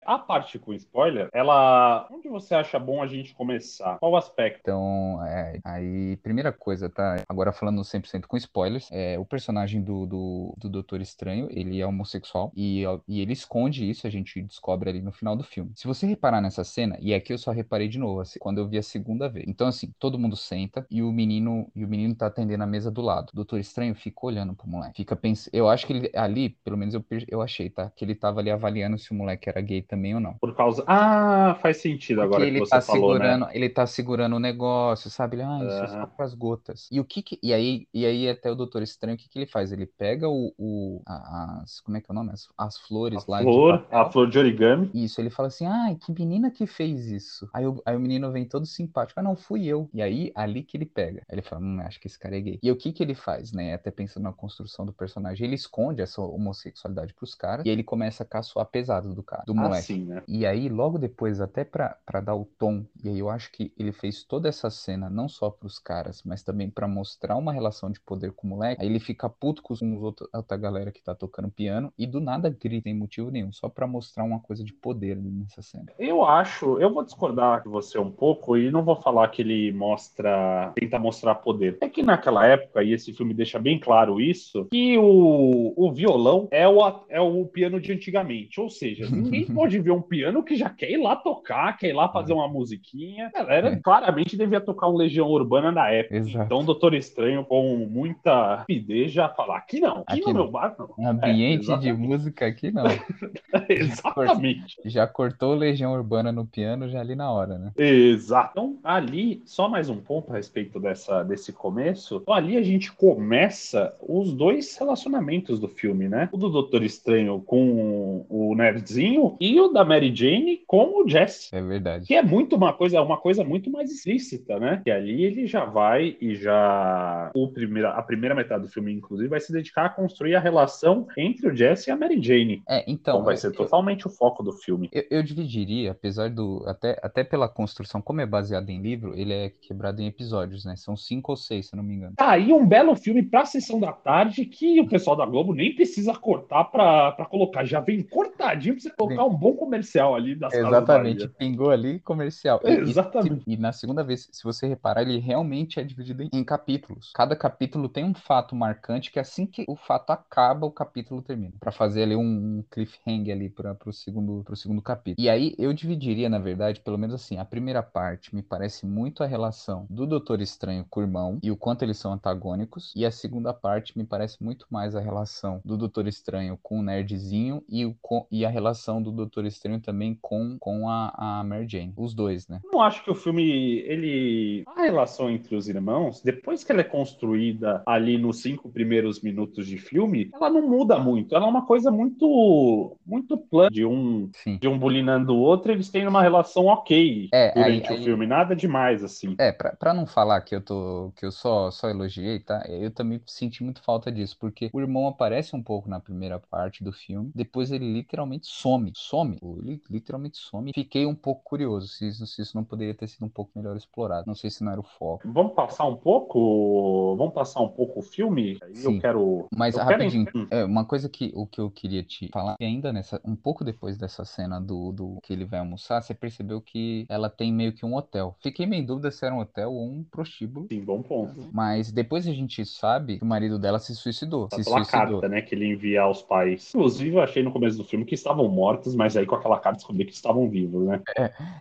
A 0.05 0.19
parte 0.19 0.59
com 0.59 0.73
spoiler, 0.73 1.29
ela. 1.33 2.07
Onde 2.11 2.29
você 2.29 2.55
acha 2.55 2.79
bom 2.79 3.01
a 3.01 3.07
gente 3.07 3.33
começar? 3.33 3.97
Qual 3.99 4.15
aspecto? 4.15 4.59
Então, 4.61 5.23
é, 5.25 5.59
aí, 5.63 6.17
primeira 6.17 6.51
coisa, 6.51 6.89
tá? 6.89 7.23
Agora 7.27 7.51
falando 7.51 7.81
100% 7.81 8.25
com 8.27 8.37
spoilers, 8.37 8.89
é, 8.91 9.17
o 9.17 9.25
personagem 9.25 9.81
do, 9.81 10.05
do, 10.05 10.55
do 10.57 10.69
Doutor 10.69 11.01
Estranho, 11.01 11.47
ele 11.51 11.79
é 11.79 11.85
homossexual 11.85 12.51
e, 12.55 12.83
e 13.07 13.21
ele 13.21 13.33
esconde 13.33 13.89
isso, 13.89 14.07
a 14.07 14.09
gente 14.09 14.41
descobre 14.41 14.89
ali 14.89 15.01
no 15.01 15.11
final 15.11 15.35
do 15.35 15.43
filme. 15.43 15.71
Se 15.75 15.87
você 15.87 16.05
reparar 16.05 16.41
nessa 16.41 16.63
cena, 16.63 16.97
e 16.99 17.13
aqui 17.13 17.33
eu 17.33 17.37
só 17.37 17.51
reparei 17.51 17.87
de 17.87 17.99
novo, 17.99 18.21
assim, 18.21 18.39
quando 18.39 18.57
eu 18.57 18.67
vi 18.67 18.77
a 18.77 18.83
segunda 18.83 19.29
vez. 19.29 19.45
Então, 19.47 19.67
assim, 19.67 19.93
todo 19.99 20.19
mundo 20.19 20.35
senta 20.35 20.85
e 20.89 21.01
o 21.01 21.11
menino 21.11 21.69
e 21.75 21.83
o 21.83 21.87
menino 21.87 22.15
tá 22.15 22.27
atendendo 22.27 22.63
a 22.63 22.67
mesa 22.67 22.91
do 22.91 23.01
lado. 23.01 23.29
O 23.31 23.35
Doutor 23.35 23.59
Estranho 23.59 23.95
fica 23.95 24.25
olhando 24.25 24.55
pro 24.55 24.67
moleque. 24.67 24.97
Fica 24.97 25.15
pensando. 25.15 25.53
Eu 25.53 25.69
acho 25.69 25.85
que 25.85 25.93
ele 25.93 26.11
ali, 26.15 26.49
pelo 26.49 26.77
menos 26.77 26.93
eu, 26.93 27.03
eu 27.27 27.41
achei, 27.41 27.69
tá? 27.69 27.91
Que 27.95 28.05
ele 28.05 28.15
tava 28.15 28.39
ali 28.39 28.49
avaliando 28.51 28.97
se 28.97 29.11
o 29.11 29.15
moleque 29.15 29.49
era 29.49 29.61
gay 29.61 29.81
também 29.93 30.15
ou 30.15 30.19
não. 30.19 30.33
Por 30.33 30.55
causa. 30.55 30.83
Ah, 30.87 31.55
faz 31.61 31.77
sentido 31.77 32.21
Porque 32.21 32.35
agora 32.35 32.51
que 32.51 32.59
você 32.59 32.71
tá 32.71 32.81
falou, 32.81 33.13
né? 33.13 33.19
segurando, 33.19 33.45
né? 33.45 33.51
Ele 33.53 33.69
tá 33.69 33.85
segurando 33.85 34.35
o 34.35 34.39
negócio, 34.39 35.09
sabe? 35.09 35.35
Ele, 35.35 35.43
ah, 35.43 35.59
isso 35.63 35.77
uhum. 35.77 35.83
é 35.83 35.87
só 35.87 36.05
pras 36.07 36.33
gotas. 36.33 36.89
E 36.91 36.99
o 36.99 37.05
que, 37.05 37.21
que, 37.21 37.39
E 37.43 37.53
aí, 37.53 37.87
e 37.93 38.05
aí 38.05 38.27
até 38.27 38.51
o 38.51 38.55
Doutor 38.55 38.81
Estranho, 38.81 39.15
o 39.15 39.17
que, 39.17 39.29
que 39.29 39.37
ele 39.37 39.45
faz? 39.45 39.71
Ele 39.71 39.85
pega 39.85 40.27
o. 40.27 40.53
o 40.57 41.01
as, 41.05 41.79
como 41.81 41.97
é 41.97 42.01
que 42.01 42.07
é 42.09 42.11
o 42.11 42.15
nome? 42.15 42.31
As, 42.31 42.49
as 42.57 42.77
flores 42.79 43.23
a 43.27 43.31
lá. 43.31 43.41
Flor, 43.41 43.85
a 43.91 44.05
flor 44.09 44.29
de 44.29 44.39
origami. 44.39 44.89
Isso, 44.93 45.21
ele 45.21 45.29
fala 45.29 45.47
assim: 45.47 45.67
ai, 45.67 45.95
que 45.95 46.11
menina 46.11 46.49
que 46.49 46.65
fez 46.65 47.11
isso. 47.11 47.47
Aí 47.53 47.67
o, 47.67 47.81
aí 47.85 47.95
o 47.95 47.99
menino 47.99 48.31
vem 48.31 48.45
todo 48.45 48.65
simpático. 48.65 49.19
Ah, 49.19 49.23
não, 49.23 49.35
fui 49.35 49.65
eu. 49.65 49.89
E 49.93 50.01
aí, 50.01 50.31
ali 50.33 50.63
que 50.63 50.75
ele 50.75 50.85
pega. 50.85 51.21
Aí 51.29 51.35
ele 51.35 51.43
fala: 51.43 51.61
hum, 51.61 51.79
acho 51.81 51.99
que 51.99 52.07
esse 52.07 52.17
cara 52.17 52.35
é 52.35 52.41
gay. 52.41 52.59
E 52.63 52.71
o 52.71 52.75
que 52.75 52.91
que 52.91 53.03
ele 53.03 53.13
faz, 53.13 53.51
né? 53.51 53.75
Até 53.75 53.91
pensando 53.91 54.23
na 54.23 54.33
construção 54.33 54.85
do 54.85 54.93
personagem, 54.93 55.45
ele 55.45 55.55
esconde 55.55 56.01
essa 56.01 56.19
homossexualidade 56.19 57.13
pros 57.13 57.35
caras 57.35 57.63
e 57.65 57.69
ele 57.69 57.83
começa 57.83 58.23
a 58.23 58.25
caçoar 58.25 58.65
pesado 58.65 59.13
do 59.13 59.21
cara, 59.21 59.43
do 59.45 59.53
ah, 59.53 59.55
moleque. 59.55 59.82
Né? 59.89 60.23
E 60.27 60.45
aí, 60.45 60.69
logo 60.69 60.97
depois, 60.97 61.41
até 61.41 61.63
pra 61.63 61.97
pra 62.05 62.21
dar 62.21 62.35
o 62.35 62.45
tom, 62.57 62.85
e 63.03 63.09
aí 63.09 63.19
eu 63.19 63.29
acho 63.29 63.51
que 63.51 63.71
ele 63.77 63.91
fez 63.91 64.23
toda 64.23 64.47
essa 64.47 64.69
cena 64.69 65.09
não 65.09 65.27
só 65.27 65.49
pros 65.49 65.79
caras, 65.79 66.21
mas 66.23 66.43
também 66.43 66.69
pra 66.69 66.87
mostrar 66.87 67.35
uma 67.35 67.53
relação 67.53 67.89
de 67.89 67.99
poder 67.99 68.31
com 68.33 68.47
o 68.47 68.49
moleque. 68.51 68.81
Aí 68.81 68.87
ele 68.87 68.99
fica 68.99 69.29
puto 69.29 69.61
com 69.61 69.73
os 69.73 69.81
outros, 69.81 70.29
outra 70.33 70.57
galera 70.57 70.91
que 70.91 71.01
tá 71.01 71.15
tocando 71.15 71.49
piano 71.49 71.91
e 71.97 72.05
do 72.05 72.19
nada 72.19 72.49
grita, 72.49 72.83
sem 72.83 72.93
motivo 72.93 73.31
nenhum, 73.31 73.51
só 73.51 73.69
pra 73.69 73.87
mostrar 73.87 74.23
uma 74.23 74.39
coisa 74.39 74.63
de 74.63 74.73
poder 74.73 75.15
nessa 75.15 75.61
cena. 75.61 75.85
Eu 75.97 76.23
acho, 76.23 76.77
eu 76.79 76.93
vou 76.93 77.03
discordar 77.03 77.63
de 77.63 77.69
você 77.69 77.97
um 77.97 78.11
pouco 78.11 78.57
e 78.57 78.69
não 78.69 78.83
vou 78.83 78.95
falar 78.95 79.29
que 79.29 79.41
ele 79.41 79.71
mostra, 79.71 80.71
tenta 80.75 80.99
mostrar 80.99 81.35
poder. 81.35 81.77
É 81.81 81.89
que 81.89 82.03
naquela 82.03 82.45
época, 82.45 82.83
e 82.83 82.93
esse 82.93 83.13
filme 83.13 83.33
deixa 83.33 83.57
bem 83.57 83.79
claro 83.79 84.19
isso, 84.19 84.67
que 84.71 84.97
o, 84.97 85.73
o 85.75 85.91
violão 85.91 86.47
é 86.51 86.67
o, 86.67 86.79
é 87.09 87.19
o 87.19 87.45
piano 87.45 87.79
de 87.79 87.91
antigamente. 87.91 88.59
Ou 88.59 88.69
seja, 88.69 89.09
ninguém 89.09 89.45
pode 89.53 89.72
ver 89.79 89.91
um 89.91 90.01
piano 90.01 90.43
que 90.43 90.55
já 90.55 90.69
quer 90.69 90.91
ir 90.91 90.97
lá 90.97 91.15
tocar, 91.15 91.77
quer 91.77 91.89
ir 91.89 91.93
lá 91.93 92.09
fazer 92.09 92.33
uma 92.33 92.47
musiquinha. 92.47 93.31
A 93.33 93.39
galera 93.39 93.69
É. 93.69 93.75
claramente 93.77 94.35
devia 94.37 94.59
tocar 94.61 94.87
um 94.89 94.95
Legião 94.95 95.27
Urbana 95.27 95.71
na 95.71 95.89
época. 95.89 96.17
Exato. 96.17 96.45
Então, 96.45 96.59
o 96.59 96.63
Doutor 96.63 96.93
Estranho, 96.93 97.43
com 97.45 97.77
muita 97.89 98.57
rapidez, 98.57 99.11
já 99.11 99.29
falar: 99.29 99.57
aqui 99.57 99.79
não, 99.79 100.03
aqui, 100.07 100.13
Aqui 100.13 100.21
no 100.21 100.27
não. 100.27 100.33
meu 100.43 100.51
bar 100.51 100.75
não. 100.77 100.89
Um 100.97 101.07
ambiente 101.09 101.71
É, 101.71 101.77
de 101.77 101.93
música 101.93 102.45
aqui, 102.47 102.71
não. 102.71 102.83
Exatamente. 103.69 104.77
Já 104.85 105.07
cortou 105.07 105.53
Legião 105.53 105.93
Urbana 105.93 106.31
no 106.31 106.45
piano 106.45 106.89
já 106.89 106.99
ali 106.99 107.15
na 107.15 107.31
hora, 107.31 107.57
né? 107.57 107.71
Exato. 107.77 108.51
Então, 108.53 108.77
ali, 108.83 109.41
só 109.45 109.67
mais 109.69 109.89
um 109.89 109.97
ponto 109.97 110.31
a 110.31 110.35
respeito 110.37 110.79
dessa, 110.79 111.23
desse 111.23 111.51
começo. 111.51 112.19
Então, 112.21 112.33
ali 112.33 112.57
a 112.57 112.63
gente 112.63 112.91
começa 112.91 113.93
os 114.01 114.33
dois 114.33 114.75
relacionamentos 114.77 115.59
do 115.59 115.67
filme, 115.67 116.07
né? 116.07 116.29
O 116.31 116.37
do 116.37 116.49
Doutor 116.49 116.83
Estranho 116.83 117.41
com 117.41 118.25
o 118.29 118.53
Nerdzinho 118.55 119.35
e 119.39 119.59
o 119.65 119.73
da 119.73 119.85
Mary 119.85 120.13
Jane 120.15 120.61
com 120.67 121.03
o 121.03 121.07
Jesse. 121.07 121.53
É 121.55 121.61
verdade. 121.61 122.05
Que 122.05 122.15
é 122.15 122.21
muito 122.21 122.55
uma 122.55 122.73
coisa, 122.73 123.01
uma 123.01 123.17
coisa 123.17 123.43
muito 123.43 123.71
mais 123.71 123.91
explícita, 123.91 124.59
né? 124.59 124.81
Que 124.83 124.91
ali 124.91 125.23
ele 125.23 125.47
já 125.47 125.65
vai 125.65 126.17
e 126.19 126.35
já. 126.35 127.31
O 127.33 127.47
primeira, 127.47 127.91
a 127.91 128.01
primeira 128.01 128.35
metade 128.35 128.63
do 128.63 128.69
filme, 128.69 128.93
inclusive, 128.93 129.29
vai 129.29 129.39
se 129.39 129.51
dedicar 129.51 129.85
a 129.85 129.89
construir 129.89 130.35
a 130.35 130.39
relação 130.39 131.07
entre 131.17 131.47
o 131.47 131.55
Jesse 131.55 131.89
e 131.89 131.91
a 131.91 131.95
Mary 131.95 132.21
Jane. 132.21 132.63
É, 132.67 132.83
então. 132.87 133.13
Então 133.13 133.23
vai 133.23 133.37
ser 133.37 133.51
totalmente 133.51 134.07
o 134.07 134.09
foco 134.09 134.41
do 134.41 134.51
filme. 134.51 134.89
Eu, 134.91 135.03
eu 135.09 135.23
dividiria, 135.23 135.91
apesar 135.91 136.29
do. 136.29 136.63
Até, 136.65 136.99
até 137.01 137.23
pela 137.23 137.47
construção, 137.47 138.01
como 138.01 138.21
é 138.21 138.25
baseado 138.25 138.69
em 138.69 138.81
livro, 138.81 139.13
ele 139.17 139.33
é 139.33 139.49
quebrado 139.49 140.01
em 140.01 140.07
episódios, 140.07 140.65
né? 140.65 140.75
São 140.75 140.95
cinco 140.95 141.31
ou 141.31 141.37
seis, 141.37 141.67
se 141.67 141.75
eu 141.75 141.77
não 141.77 141.83
me 141.83 141.93
engano. 141.95 142.15
Tá 142.15 142.31
aí 142.31 142.51
um 142.51 142.65
belo 142.65 142.95
filme 142.95 143.21
pra 143.21 143.45
sessão 143.45 143.79
da 143.79 143.91
tarde 143.91 144.45
que 144.45 144.79
o 144.79 144.87
pessoal 144.87 145.15
da 145.15 145.25
Globo 145.25 145.53
nem 145.53 145.75
precisa 145.75 146.13
cortar 146.13 146.65
pra, 146.65 147.11
pra 147.11 147.25
colocar. 147.25 147.63
Já 147.65 147.79
vem 147.79 148.01
cortadinho 148.01 148.75
pra 148.75 148.81
você 148.81 148.89
colocar 148.89 149.25
um 149.25 149.35
bom 149.35 149.52
comercial 149.55 150.15
ali 150.15 150.35
das 150.35 150.53
Exatamente, 150.53 151.27
pingou 151.29 151.71
ali 151.71 151.99
comercial. 151.99 152.59
E- 152.63 152.69
e- 152.71 152.79
Exatamente. 152.89 153.43
E, 153.47 153.57
na 153.57 153.71
segunda 153.71 154.03
vez, 154.03 154.27
se 154.31 154.43
você 154.43 154.67
reparar, 154.67 155.01
ele 155.01 155.19
realmente 155.19 155.79
é 155.79 155.83
dividido 155.83 156.23
em, 156.23 156.29
em 156.33 156.43
capítulos. 156.43 157.11
Cada 157.13 157.35
capítulo 157.35 157.89
tem 157.89 158.03
um 158.03 158.13
fato 158.13 158.55
marcante 158.55 159.11
que 159.11 159.19
assim 159.19 159.45
que 159.45 159.63
o 159.67 159.75
fato 159.75 160.11
acaba, 160.11 160.65
o 160.65 160.71
capítulo 160.71 161.21
termina. 161.21 161.53
Pra 161.59 161.71
fazer 161.71 162.03
ali 162.03 162.15
um, 162.15 162.21
um 162.59 162.63
cliffhanger 162.69 163.35
ali 163.35 163.49
para 163.49 163.73
pro 163.75 163.91
segundo, 163.93 164.43
pro 164.43 164.55
segundo 164.55 164.81
capítulo. 164.81 165.23
E 165.23 165.29
aí 165.29 165.55
eu 165.57 165.73
dividiria, 165.73 166.29
na 166.29 166.39
verdade, 166.39 166.79
pelo 166.81 166.97
menos 166.97 167.15
assim, 167.15 167.37
a 167.37 167.45
primeira 167.45 167.81
parte 167.83 168.35
me 168.35 168.41
parece 168.41 168.85
muito 168.85 169.23
a 169.23 169.27
relação 169.27 169.85
do 169.89 170.05
Doutor 170.05 170.41
Estranho 170.41 170.85
com 170.89 170.99
o 170.99 171.03
irmão 171.03 171.39
e 171.41 171.51
o 171.51 171.57
quanto 171.57 171.83
eles 171.83 171.97
são 171.97 172.13
antagônicos. 172.13 172.91
E 172.95 173.05
a 173.05 173.11
segunda 173.11 173.53
parte 173.53 173.97
me 173.97 174.03
parece 174.05 174.43
muito 174.43 174.65
mais 174.69 174.95
a 174.95 174.99
relação 174.99 175.61
do 175.63 175.77
Doutor 175.77 176.07
Estranho 176.07 176.57
com 176.61 176.79
o 176.79 176.83
nerdzinho 176.83 177.63
e, 177.69 177.85
o, 177.85 177.95
com- 178.01 178.25
e 178.31 178.45
a 178.45 178.49
relação 178.49 179.01
do 179.01 179.11
Doutor 179.11 179.42
Estranho 179.47 179.79
também 179.79 180.17
com, 180.21 180.57
com 180.59 180.87
a, 180.89 181.13
a 181.39 181.43
Mary 181.43 181.67
Jane. 181.67 181.93
Os 181.97 182.13
dois, 182.13 182.47
né? 182.47 182.59
Eu 182.63 182.71
não 182.73 182.81
acho 182.81 183.03
que 183.03 183.11
o 183.11 183.15
filme, 183.15 183.43
ele. 183.79 184.63
A 184.75 184.83
relação 184.83 185.29
entre 185.29 185.55
os 185.55 185.67
irmãos, 185.67 186.21
depois 186.21 186.63
que 186.63 186.71
ela 186.71 186.81
é 186.81 186.83
construída 186.85 187.81
ali 187.85 188.17
nos 188.17 188.41
cinco 188.41 188.69
primeiros 188.69 189.21
minutos 189.21 189.67
de 189.67 189.77
filme, 189.77 190.29
ela 190.33 190.49
não 190.49 190.67
muda 190.67 190.97
muito. 190.99 191.35
Ela 191.35 191.45
é 191.45 191.49
uma 191.49 191.65
coisa 191.65 191.91
muito. 191.91 192.95
muito 193.05 193.37
plana 193.37 193.69
de 193.69 193.85
um, 193.85 194.29
Sim. 194.35 194.57
de 194.59 194.67
um 194.67 194.77
bulinando 194.77 195.33
o 195.33 195.39
outro, 195.39 195.71
eles 195.71 195.89
têm 195.89 196.07
uma 196.07 196.21
relação 196.21 196.65
ok 196.65 197.29
É, 197.33 197.53
durante 197.53 197.87
aí- 197.87 197.95
o 197.95 197.97
aí- 197.99 198.03
filme. 198.03 198.27
Nada 198.27 198.55
demais, 198.55 199.03
assim. 199.03 199.35
É, 199.37 199.51
pra, 199.51 199.75
pra 199.75 199.93
não 199.93 200.05
falar 200.05 200.41
que 200.41 200.55
eu 200.55 200.61
tô, 200.61 201.11
que 201.15 201.25
eu 201.25 201.31
só, 201.31 201.69
só 201.71 201.89
elogiei, 201.89 202.39
tá? 202.39 202.63
Eu 202.67 202.91
também 202.91 203.21
senti 203.25 203.63
muito 203.63 203.81
falta 203.81 204.11
disso, 204.11 204.37
porque 204.39 204.69
o 204.73 204.79
irmão 204.81 205.07
aparece 205.07 205.55
um 205.55 205.61
pouco 205.63 205.89
na 205.89 205.99
primeira 205.99 206.39
parte 206.39 206.83
do 206.83 206.91
filme, 206.91 207.31
depois 207.35 207.71
ele 207.71 207.91
literalmente 207.93 208.47
some, 208.47 208.91
some, 208.95 209.32
ele 209.41 209.81
literalmente 209.89 210.37
some. 210.37 210.71
Fiquei 210.73 211.05
um 211.05 211.15
pouco 211.15 211.43
curioso 211.43 211.87
se 211.87 212.07
isso, 212.07 212.25
se 212.27 212.41
isso 212.41 212.55
não 212.55 212.63
poderia 212.63 212.93
ter 212.93 213.07
sido 213.07 213.25
um 213.25 213.29
pouco 213.29 213.51
melhor 213.55 213.75
explorado. 213.75 214.23
Não 214.27 214.35
sei 214.35 214.49
se 214.49 214.63
não 214.63 214.71
era 214.71 214.79
o 214.81 214.83
foco. 214.83 215.23
Vamos 215.31 215.53
passar 215.53 215.85
um 215.85 215.95
pouco. 215.95 217.15
Vamos 217.17 217.33
passar 217.33 217.61
um 217.61 217.69
pouco 217.69 217.99
o 217.99 218.03
filme? 218.03 218.57
Sim. 218.73 218.95
eu 218.95 219.01
quero. 219.01 219.47
Mas 219.55 219.75
eu 219.75 219.81
quero- 219.85 219.91
rapidinho, 220.03 220.27
Hum. 220.35 220.47
é, 220.49 220.63
uma 220.65 220.85
coisa 220.85 221.07
que 221.09 221.31
o 221.35 221.45
que 221.45 221.59
eu 221.61 221.69
queria 221.69 222.03
te 222.03 222.27
falar, 222.31 222.57
que 222.57 222.63
ainda 222.63 222.91
nessa, 222.91 223.19
um 223.25 223.35
pouco 223.35 223.63
depois 223.63 223.97
dessa 223.97 224.25
cena 224.25 224.59
do, 224.59 224.91
do 224.91 225.17
que 225.23 225.31
ele 225.33 225.45
vai 225.45 225.59
almoçar, 225.59 226.01
você 226.01 226.13
percebeu 226.13 226.61
que 226.61 227.05
ela 227.09 227.29
tem 227.29 227.51
meio 227.53 227.73
que 227.73 227.85
um 227.85 227.95
hotel. 227.95 228.35
Fiquei 228.41 228.65
meio 228.65 228.81
em 228.81 228.85
dúvida 228.85 229.11
se 229.11 229.25
era 229.25 229.33
um 229.35 229.39
hotel 229.39 229.71
ou 229.71 229.85
um 229.85 230.03
prostíbulo. 230.03 230.67
Sim, 230.71 230.81
bom 230.83 231.01
ponto. 231.01 231.47
Mas 231.51 231.91
depois 231.91 232.27
a 232.27 232.31
gente 232.33 232.65
sabe 232.65 233.17
que 233.17 233.23
o 233.23 233.27
marido 233.27 233.59
dela 233.59 233.79
se 233.79 233.95
suicidou. 233.95 234.47
Tá 234.47 234.57
se 234.57 234.63
pela 234.63 234.77
suicidou. 234.83 235.21
carta, 235.21 235.29
né, 235.29 235.41
que 235.41 235.53
ele 235.55 235.65
envia 235.67 236.01
aos 236.01 236.21
pais. 236.21 236.73
Inclusive, 236.73 237.15
eu 237.15 237.21
achei 237.21 237.43
no 237.43 237.51
começo 237.51 237.77
do 237.77 237.83
filme 237.83 238.05
que 238.05 238.15
estavam 238.15 238.47
mortos, 238.49 238.95
mas 238.95 239.15
aí 239.15 239.22
com 239.25 239.35
aquela 239.35 239.59
carta 239.59 239.77
descobri 239.77 240.05
que 240.05 240.13
estavam 240.13 240.49
vivos, 240.49 240.85
né? 240.85 241.01